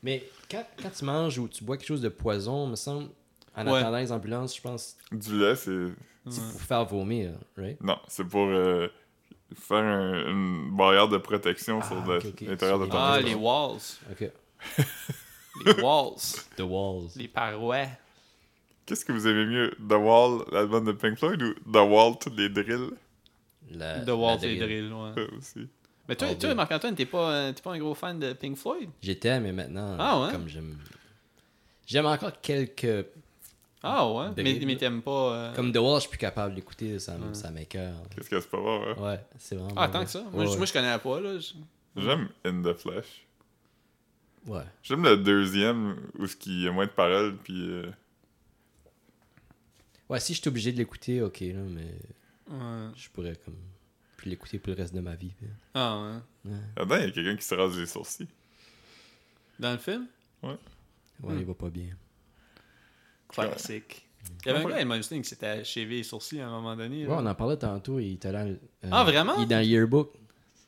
Mais 0.03 0.23
quand, 0.50 0.66
quand 0.82 0.89
tu 0.89 1.06
manges 1.06 1.38
ou 1.39 1.48
tu 1.48 1.64
bois 1.64 1.78
quelque 1.78 1.88
chose 1.88 2.02
de 2.02 2.10
poison, 2.10 2.68
me 2.68 2.76
semble, 2.76 3.10
en 3.56 3.66
Ouais. 3.68 3.80
attendant 3.80 3.98
les 3.98 4.12
ambulances, 4.12 4.56
je 4.56 4.62
pense, 4.62 4.98
du 5.12 5.38
lait, 5.39 5.56
c'est. 5.56 5.88
c'est 6.30 6.41
pour 6.52 6.62
faire 6.62 6.86
vomir, 6.86 7.32
right? 7.58 7.80
Non, 7.82 7.98
c'est 8.08 8.24
pour 8.26 8.45
euh, 8.48 8.88
faire 9.56 9.78
un- 9.84 10.30
une 10.30 10.76
barrière 10.76 11.08
de 11.08 11.18
protection 11.18 11.80
Ah, 11.82 11.88
sur 11.88 11.98
ok. 11.98 12.41
l'intérieur 12.41 12.80
de 12.80 12.86
ton 12.86 12.98
ah, 12.98 13.20
les 13.22 13.34
walls. 13.36 13.80
Ok. 14.12 14.32
Les 15.66 15.74
walls. 15.82 16.20
The 16.56 16.62
Walls. 16.62 17.10
les 17.16 17.28
parois. 17.28 17.86
Qu'est-ce 18.86 19.04
que 19.04 19.12
vous 19.12 19.28
aimez 19.28 19.45
mieux, 19.48 19.72
The 19.89 19.93
Wall, 19.93 20.43
l'album 20.52 20.86
de 20.86 20.91
Pink 20.91 21.18
Floyd, 21.18 21.41
ou 21.41 21.54
The 21.72 21.78
Wall, 21.78 22.14
toutes 22.20 22.38
les 22.38 22.48
drills? 22.50 22.91
La, 23.72 24.00
The 24.06 24.10
walls 24.12 24.41
la 24.43 24.48
et 24.48 24.56
drill. 24.58 24.89
drill, 24.89 24.93
ouais. 24.93 25.28
aussi. 25.38 25.68
Mais 26.08 26.16
toi, 26.16 26.34
toi. 26.36 26.55
Marc-Antoine, 26.55 26.95
t'es 26.95 27.05
pas, 27.05 27.32
euh, 27.32 27.51
t'es 27.53 27.62
pas 27.62 27.74
un 27.74 27.80
gros 27.80 27.93
fan 27.93 28.18
de 28.20 28.34
Pink 28.34 28.55
Floyd? 28.58 28.89
J'étais, 29.01 29.39
mais 29.39 29.51
maintenant, 29.51 29.95
Ah 29.99 30.22
ouais? 30.22 30.32
comme 30.32 30.47
j'aime. 30.47 30.78
J'aime 31.86 32.05
encore 32.05 32.39
quelques. 32.41 33.05
Ah 33.84 34.10
ouais? 34.12 34.28
Mais, 34.38 34.60
mais 34.66 34.76
t'aimes 34.78 35.01
pas. 35.01 35.34
euh, 35.34 35.53
Comme 35.55 35.72
The 35.72 35.78
Wall, 35.78 35.95
je 35.95 36.01
suis 36.01 36.10
plus 36.10 36.18
capable 36.18 36.55
d'écouter, 36.55 36.97
ça, 36.99 37.16
ça 37.34 37.51
m'écoeure. 37.51 37.95
Qu'est-ce 38.16 38.30
que 38.30 38.39
c'est 38.39 38.49
pas 38.49 38.58
bon, 38.58 38.84
hein? 38.84 38.95
Ouais, 39.01 39.20
c'est 39.38 39.55
vraiment. 39.55 39.74
Ah, 39.78 39.88
bon. 39.88 39.93
tant 39.93 40.03
que 40.05 40.10
ça. 40.10 40.22
Moi, 40.24 40.32
Ouais, 40.34 40.45
je- 40.45 40.51
ouais. 40.51 40.58
moi, 40.58 40.66
je 40.66 40.74
connais 40.74 40.97
pas, 40.97 41.20
là. 41.20 41.39
J'aime 41.95 42.30
In 42.45 42.62
the 42.64 42.74
Flesh. 42.74 43.26
Ouais. 44.45 44.64
J'aime 44.84 45.03
le 45.03 45.18
deuxième, 45.18 45.97
où 46.18 46.26
il 46.45 46.62
y 46.64 46.68
a 46.68 46.72
moins 46.72 46.86
de 46.86 46.91
paroles, 46.91 47.36
puis... 47.43 47.70
euh, 47.70 47.89
Ouais, 50.10 50.20
si 50.22 50.34
je 50.34 50.39
suis 50.39 50.47
obligé 50.47 50.72
de 50.72 50.78
l'écouter, 50.78 51.22
ok, 51.22 51.39
là, 51.41 51.60
mais 51.70 51.93
Ouais. 52.49 52.88
je 52.95 53.10
pourrais 53.10 53.36
comme 53.43 53.55
plus 54.18 54.30
l'écouter 54.30 54.59
pour 54.59 54.74
le 54.74 54.82
reste 54.82 54.93
de 54.93 54.99
ma 54.99 55.15
vie. 55.15 55.34
puis- 55.38 55.47
Ah 55.74 56.01
ouais. 56.45 56.51
Ouais, 56.51 56.57
Là-dedans, 56.76 56.95
il 56.97 57.01
y 57.01 57.05
a 57.07 57.11
quelqu'un 57.11 57.36
qui 57.38 57.45
se 57.45 57.55
rase 57.55 57.78
les 57.78 57.86
sourcils. 57.86 58.28
Dans 59.59 59.72
le 59.72 59.78
film? 59.78 60.07
ouais 60.43 60.57
Hmm. 61.24 61.39
il 61.39 61.45
va 61.45 61.53
pas 61.55 61.70
bien. 61.70 61.95
Classique. 63.30 64.07
Il 64.45 64.47
y 64.47 64.49
avait 64.49 64.59
un 64.65 64.70
gars 64.86 64.93
à 64.95 64.99
qui 64.99 65.24
s'était 65.24 65.47
achevé 65.47 65.86
les 65.97 66.03
sourcils 66.03 66.39
à 66.41 66.47
un 66.47 66.51
moment 66.51 66.76
donné. 66.76 67.07
Ouais, 67.07 67.13
là. 67.15 67.22
on 67.22 67.26
en 67.26 67.36
parlait 67.36 67.57
tantôt, 67.57 67.99
il 67.99 68.13
était 68.13 68.32
le- 68.32 68.38
euh, 68.84 68.89
Ah, 68.91 69.03
vraiment? 69.03 69.36
Il 69.38 69.43
est 69.43 69.45
dans 69.47 69.59
le 69.59 69.65
yearbook. 69.65 70.11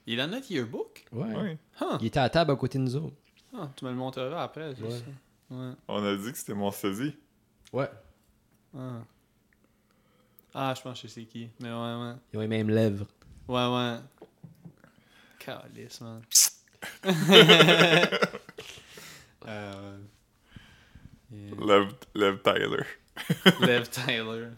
Il 0.07 0.13
est 0.13 0.17
dans 0.17 0.27
notre 0.27 0.49
yearbook? 0.51 1.05
Ouais. 1.11 1.57
Huh. 1.81 1.97
Il 1.99 2.07
était 2.07 2.19
à 2.19 2.23
la 2.23 2.29
table 2.29 2.51
à 2.51 2.55
côté 2.55 2.77
de 2.79 2.83
nous 2.83 2.95
autres. 2.95 3.15
Ah, 3.53 3.69
tu 3.75 3.85
me 3.85 3.89
le 3.91 3.95
montreras 3.97 4.43
après, 4.43 4.73
c'est 4.75 4.83
Ouais. 4.83 4.89
ça. 4.91 5.55
Ouais. 5.55 5.73
On 5.87 6.03
a 6.03 6.15
dit 6.15 6.31
que 6.31 6.37
c'était 6.37 6.53
mon 6.53 6.71
sosie. 6.71 7.15
Ouais. 7.73 7.89
Ah. 8.75 9.03
Ah, 10.53 10.73
je 10.75 10.81
pense 10.81 11.01
que 11.01 11.07
je 11.07 11.13
sais 11.13 11.25
qui. 11.25 11.49
Mais 11.59 11.69
ouais, 11.69 11.75
ouais. 11.75 12.13
Ils 12.33 12.37
ont 12.37 12.41
les 12.41 12.47
mêmes 12.47 12.69
lèvres. 12.69 13.05
Ouais, 13.49 13.65
ouais. 13.65 13.97
Calice, 15.39 16.01
man. 16.01 16.21
euh, 19.47 19.97
yeah. 21.31 21.55
Lev, 21.59 21.87
Lev 22.13 22.37
Tyler. 22.43 22.85
Lev 23.59 23.89
Tyler. 23.91 24.49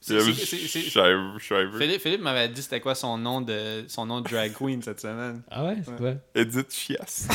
Shriver. 0.00 1.78
Philippe, 1.78 2.00
Philippe 2.00 2.20
m'avait 2.20 2.48
dit 2.48 2.62
c'était 2.62 2.80
quoi 2.80 2.94
son 2.94 3.18
nom 3.18 3.40
de 3.40 3.84
son 3.88 4.06
nom 4.06 4.20
de 4.20 4.28
drag 4.28 4.52
queen 4.52 4.80
cette 4.80 5.00
semaine. 5.00 5.42
Ah 5.50 5.64
ouais, 5.64 5.78
c'est 5.84 5.96
quoi? 5.96 6.14
Edith 6.36 6.72
Chias. 6.72 7.26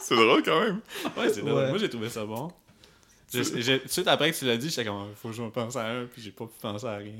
c'est 0.00 0.14
drôle 0.14 0.44
quand 0.44 0.60
même. 0.60 0.80
Ouais, 1.16 1.28
c'est 1.28 1.40
drôle. 1.40 1.54
Ouais. 1.54 1.70
Moi 1.70 1.78
j'ai 1.78 1.90
trouvé 1.90 2.08
ça 2.08 2.24
bon. 2.24 2.52
Tout 3.32 3.38
de 3.38 3.80
suite 3.88 4.06
après 4.08 4.30
que 4.32 4.36
tu 4.38 4.44
l'as 4.44 4.56
dit, 4.56 4.70
j'étais 4.70 4.84
comme 4.84 5.08
faut 5.16 5.28
que 5.30 5.34
je 5.34 5.42
me 5.42 5.50
pense 5.50 5.74
à 5.76 5.86
un, 5.90 6.04
puis 6.06 6.22
j'ai 6.22 6.30
pas 6.30 6.44
pu 6.46 6.52
penser 6.60 6.86
à 6.86 6.96
rien. 6.96 7.12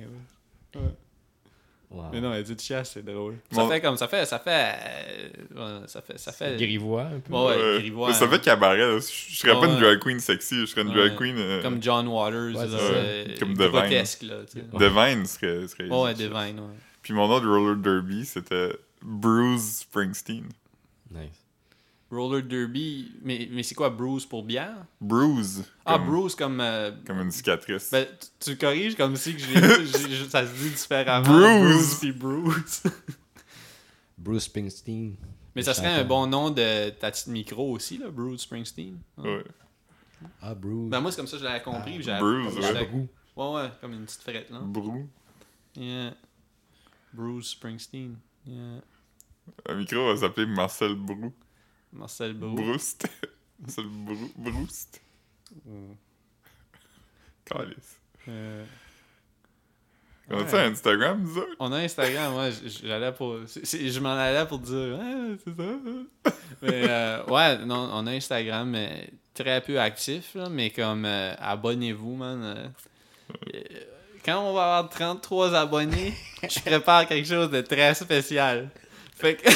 Wow. 1.88 2.06
Mais 2.12 2.20
non, 2.20 2.34
Edith 2.34 2.60
Chias, 2.60 2.84
c'est 2.84 3.04
drôle. 3.04 3.36
Bon. 3.52 3.62
Ça 3.62 3.72
fait 3.72 3.80
comme 3.80 3.96
ça 3.96 4.08
fait 4.08 4.26
ça 4.26 4.40
fait 4.40 4.74
euh, 5.56 5.86
ça 5.86 6.02
fait 6.02 6.18
ça 6.18 6.32
fait 6.32 6.56
Grivois 6.56 7.02
un 7.04 7.20
peu. 7.20 7.32
Ouais, 7.32 7.46
ouais, 7.46 7.54
Euh, 7.58 7.78
grivois, 7.78 8.12
ça 8.12 8.24
hein. 8.24 8.28
fait 8.28 8.40
cabaret. 8.40 8.76
là. 8.78 8.98
Je 8.98 9.06
je 9.06 9.36
serais 9.36 9.52
pas 9.58 9.66
une 9.68 9.78
drag 9.78 10.00
queen 10.00 10.18
sexy, 10.18 10.56
je 10.62 10.66
serais 10.66 10.82
une 10.82 10.92
drag 10.92 11.14
queen. 11.16 11.36
euh, 11.38 11.62
comme 11.62 11.80
John 11.80 12.08
Waters, 12.08 12.56
Ouais, 12.56 12.66
là, 12.66 12.78
euh, 12.80 13.24
Comme 13.38 13.54
Devine. 13.54 13.70
grotesque 13.70 14.22
là. 14.22 14.34
Divine 14.74 15.26
serait. 15.26 15.68
serait 15.68 15.88
Ouais. 15.88 16.12
Divine, 16.14 16.58
ouais. 16.58 16.76
Puis 17.02 17.14
mon 17.14 17.30
autre 17.30 17.46
roller 17.48 17.76
derby, 17.76 18.24
c'était 18.26 18.72
Bruce 19.00 19.78
Springsteen. 19.82 20.48
Nice. 21.12 21.45
Roller 22.10 22.42
derby, 22.42 23.12
mais, 23.22 23.48
mais 23.50 23.62
c'est 23.64 23.74
quoi 23.74 23.90
Bruce 23.90 24.24
pour 24.26 24.44
bière? 24.44 24.84
Bruce. 25.00 25.62
Ah, 25.84 25.94
comme- 25.98 26.06
Bruce 26.06 26.34
comme 26.36 26.60
euh, 26.60 26.92
Comme 27.04 27.18
une 27.20 27.30
cicatrice. 27.32 27.90
Ben, 27.90 28.06
tu, 28.40 28.50
tu 28.52 28.56
corriges 28.56 28.94
comme 28.96 29.16
si 29.16 29.34
que 29.34 29.40
j'ai, 29.40 29.54
j'ai- 29.86 30.28
ça 30.28 30.46
se 30.46 30.52
dit 30.54 30.70
différemment. 30.70 31.26
Bruce. 31.28 31.96
puis 31.98 32.12
Bruce. 32.12 32.82
Bruce 34.18 34.44
Springsteen. 34.44 35.16
Mais 35.54 35.62
ça 35.62 35.74
serait 35.74 35.88
un 35.88 36.04
bon 36.04 36.26
nom 36.26 36.50
de 36.50 36.90
ta 36.90 37.10
petite 37.10 37.26
micro 37.28 37.70
aussi, 37.72 37.98
là, 37.98 38.08
Bruce 38.10 38.42
Springsteen. 38.42 38.98
Ouais. 39.18 39.36
Ouais. 39.36 39.44
Ah, 40.42 40.54
Bruce. 40.54 40.88
Ben 40.90 41.00
moi, 41.00 41.10
c'est 41.10 41.16
comme 41.16 41.26
ça 41.26 41.36
que 41.36 41.40
je 41.40 41.44
l'avais 41.44 41.62
compris. 41.62 42.02
j'avais- 42.02 42.20
Bruce, 42.20 42.54
ouais. 42.54 43.08
Ouais, 43.36 43.52
ouais, 43.54 43.70
comme 43.80 43.92
une 43.92 44.04
petite 44.04 44.22
frette, 44.22 44.50
là. 44.50 44.60
Brou. 44.62 45.08
Yeah. 45.76 46.14
Bruce 47.12 47.48
Springsteen. 47.50 48.16
Yeah. 48.46 48.80
Le 49.68 49.76
micro 49.76 50.06
va 50.06 50.16
s'appeler 50.16 50.46
Marcel 50.46 50.94
Brou. 50.94 51.32
Marcel 51.96 52.34
Brou. 52.34 52.54
Broust. 52.54 53.06
Marcel 53.60 53.84
Brou. 53.86 54.30
Broust. 54.36 55.00
Calice. 57.44 58.00
Euh, 58.28 58.64
On 60.28 60.40
a 60.40 60.62
Instagram, 60.66 61.22
nous 61.22 61.38
autres? 61.38 61.56
On 61.60 61.72
a 61.72 61.78
Instagram, 61.78 62.34
ouais, 62.36 62.50
j'allais 62.82 63.12
pour. 63.12 63.36
je 63.46 64.00
m'en 64.00 64.16
allais 64.16 64.44
pour 64.46 64.58
dire, 64.58 64.98
ah, 65.00 65.36
c'est 65.44 65.56
ça. 65.56 66.32
mais 66.62 66.88
euh, 66.88 67.24
ouais, 67.26 67.58
non, 67.64 67.88
on 67.92 68.06
a 68.06 68.10
Instagram, 68.10 68.68
mais 68.70 69.10
très 69.34 69.60
peu 69.60 69.78
actif, 69.80 70.34
là, 70.34 70.48
mais 70.48 70.70
comme 70.70 71.04
euh, 71.04 71.34
abonnez-vous, 71.38 72.16
man. 72.16 72.42
euh, 72.42 72.68
quand 74.24 74.40
on 74.40 74.54
va 74.54 74.78
avoir 74.78 74.88
33 74.90 75.54
abonnés, 75.54 76.12
je 76.42 76.58
prépare 76.60 77.06
quelque 77.06 77.28
chose 77.28 77.48
de 77.50 77.60
très 77.60 77.94
spécial. 77.94 78.68
Fait 79.16 79.36
que 79.36 79.48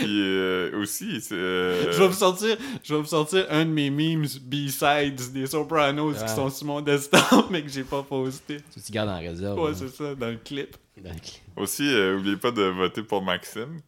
Puis 0.00 0.20
euh, 0.22 0.80
aussi, 0.80 1.20
c'est. 1.20 1.34
euh, 1.34 1.92
je 1.92 1.98
vais 1.98 2.06
vous 2.08 2.12
sortir, 2.12 2.56
je 2.82 2.94
vais 2.94 3.00
vous 3.00 3.06
sortir 3.06 3.46
un 3.50 3.64
de 3.64 3.70
mes 3.70 3.90
memes 3.90 4.26
B-sides 4.42 5.32
des 5.32 5.46
Sopranos 5.46 6.14
qui 6.22 6.28
sont 6.34 6.50
sur 6.50 6.66
mon 6.66 6.80
desktop 6.80 7.46
mais 7.50 7.62
que 7.62 7.68
j'ai 7.68 7.84
pas 7.84 8.02
posté. 8.02 8.58
Tu 8.74 8.80
tu 8.80 8.92
gardes 8.92 9.08
en 9.10 9.18
réserve. 9.18 9.58
Ouais, 9.58 9.70
hein. 9.70 9.74
c'est 9.76 9.88
ça, 9.88 10.14
dans 10.14 10.28
le 10.28 10.36
clip. 10.36 10.76
Dans 11.02 11.10
le 11.12 11.18
clip. 11.18 11.40
Aussi, 11.56 11.88
euh, 11.94 12.18
oubliez 12.18 12.36
pas 12.36 12.50
de 12.50 12.62
voter 12.62 13.02
pour 13.02 13.22
Maxime. 13.22 13.80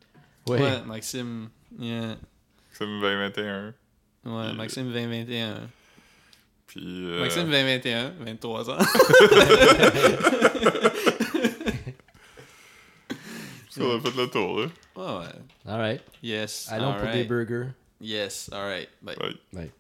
Ouais. 0.47 0.61
Ouais, 0.61 0.83
Maxime. 0.87 1.49
Yeah. 1.79 2.17
Maxime 2.71 3.01
2021. 3.01 3.75
Ouais, 4.25 4.49
Puis- 4.49 4.57
Maxime 4.57 4.93
2021. 4.93 5.55
Puis. 6.67 6.81
euh, 6.85 7.21
Maxime 7.23 7.45
2021, 7.51 8.13
23 8.21 8.71
ans. 8.71 8.79
ça, 13.81 13.87
on 13.87 13.97
a 13.97 14.01
fait 14.01 14.17
le 14.17 14.27
tour, 14.29 14.61
là. 14.61 14.67
Ouais, 14.97 15.27
ouais. 15.27 15.71
Alright. 15.73 16.03
Yes. 16.23 16.69
Allons 16.71 16.93
pour 16.93 17.03
alright. 17.03 17.15
des 17.15 17.25
burgers. 17.25 17.69
Yes, 18.01 18.51
alright. 18.53 18.89
Bye. 19.03 19.17
Ouais. 19.21 19.35
Bye. 19.53 19.71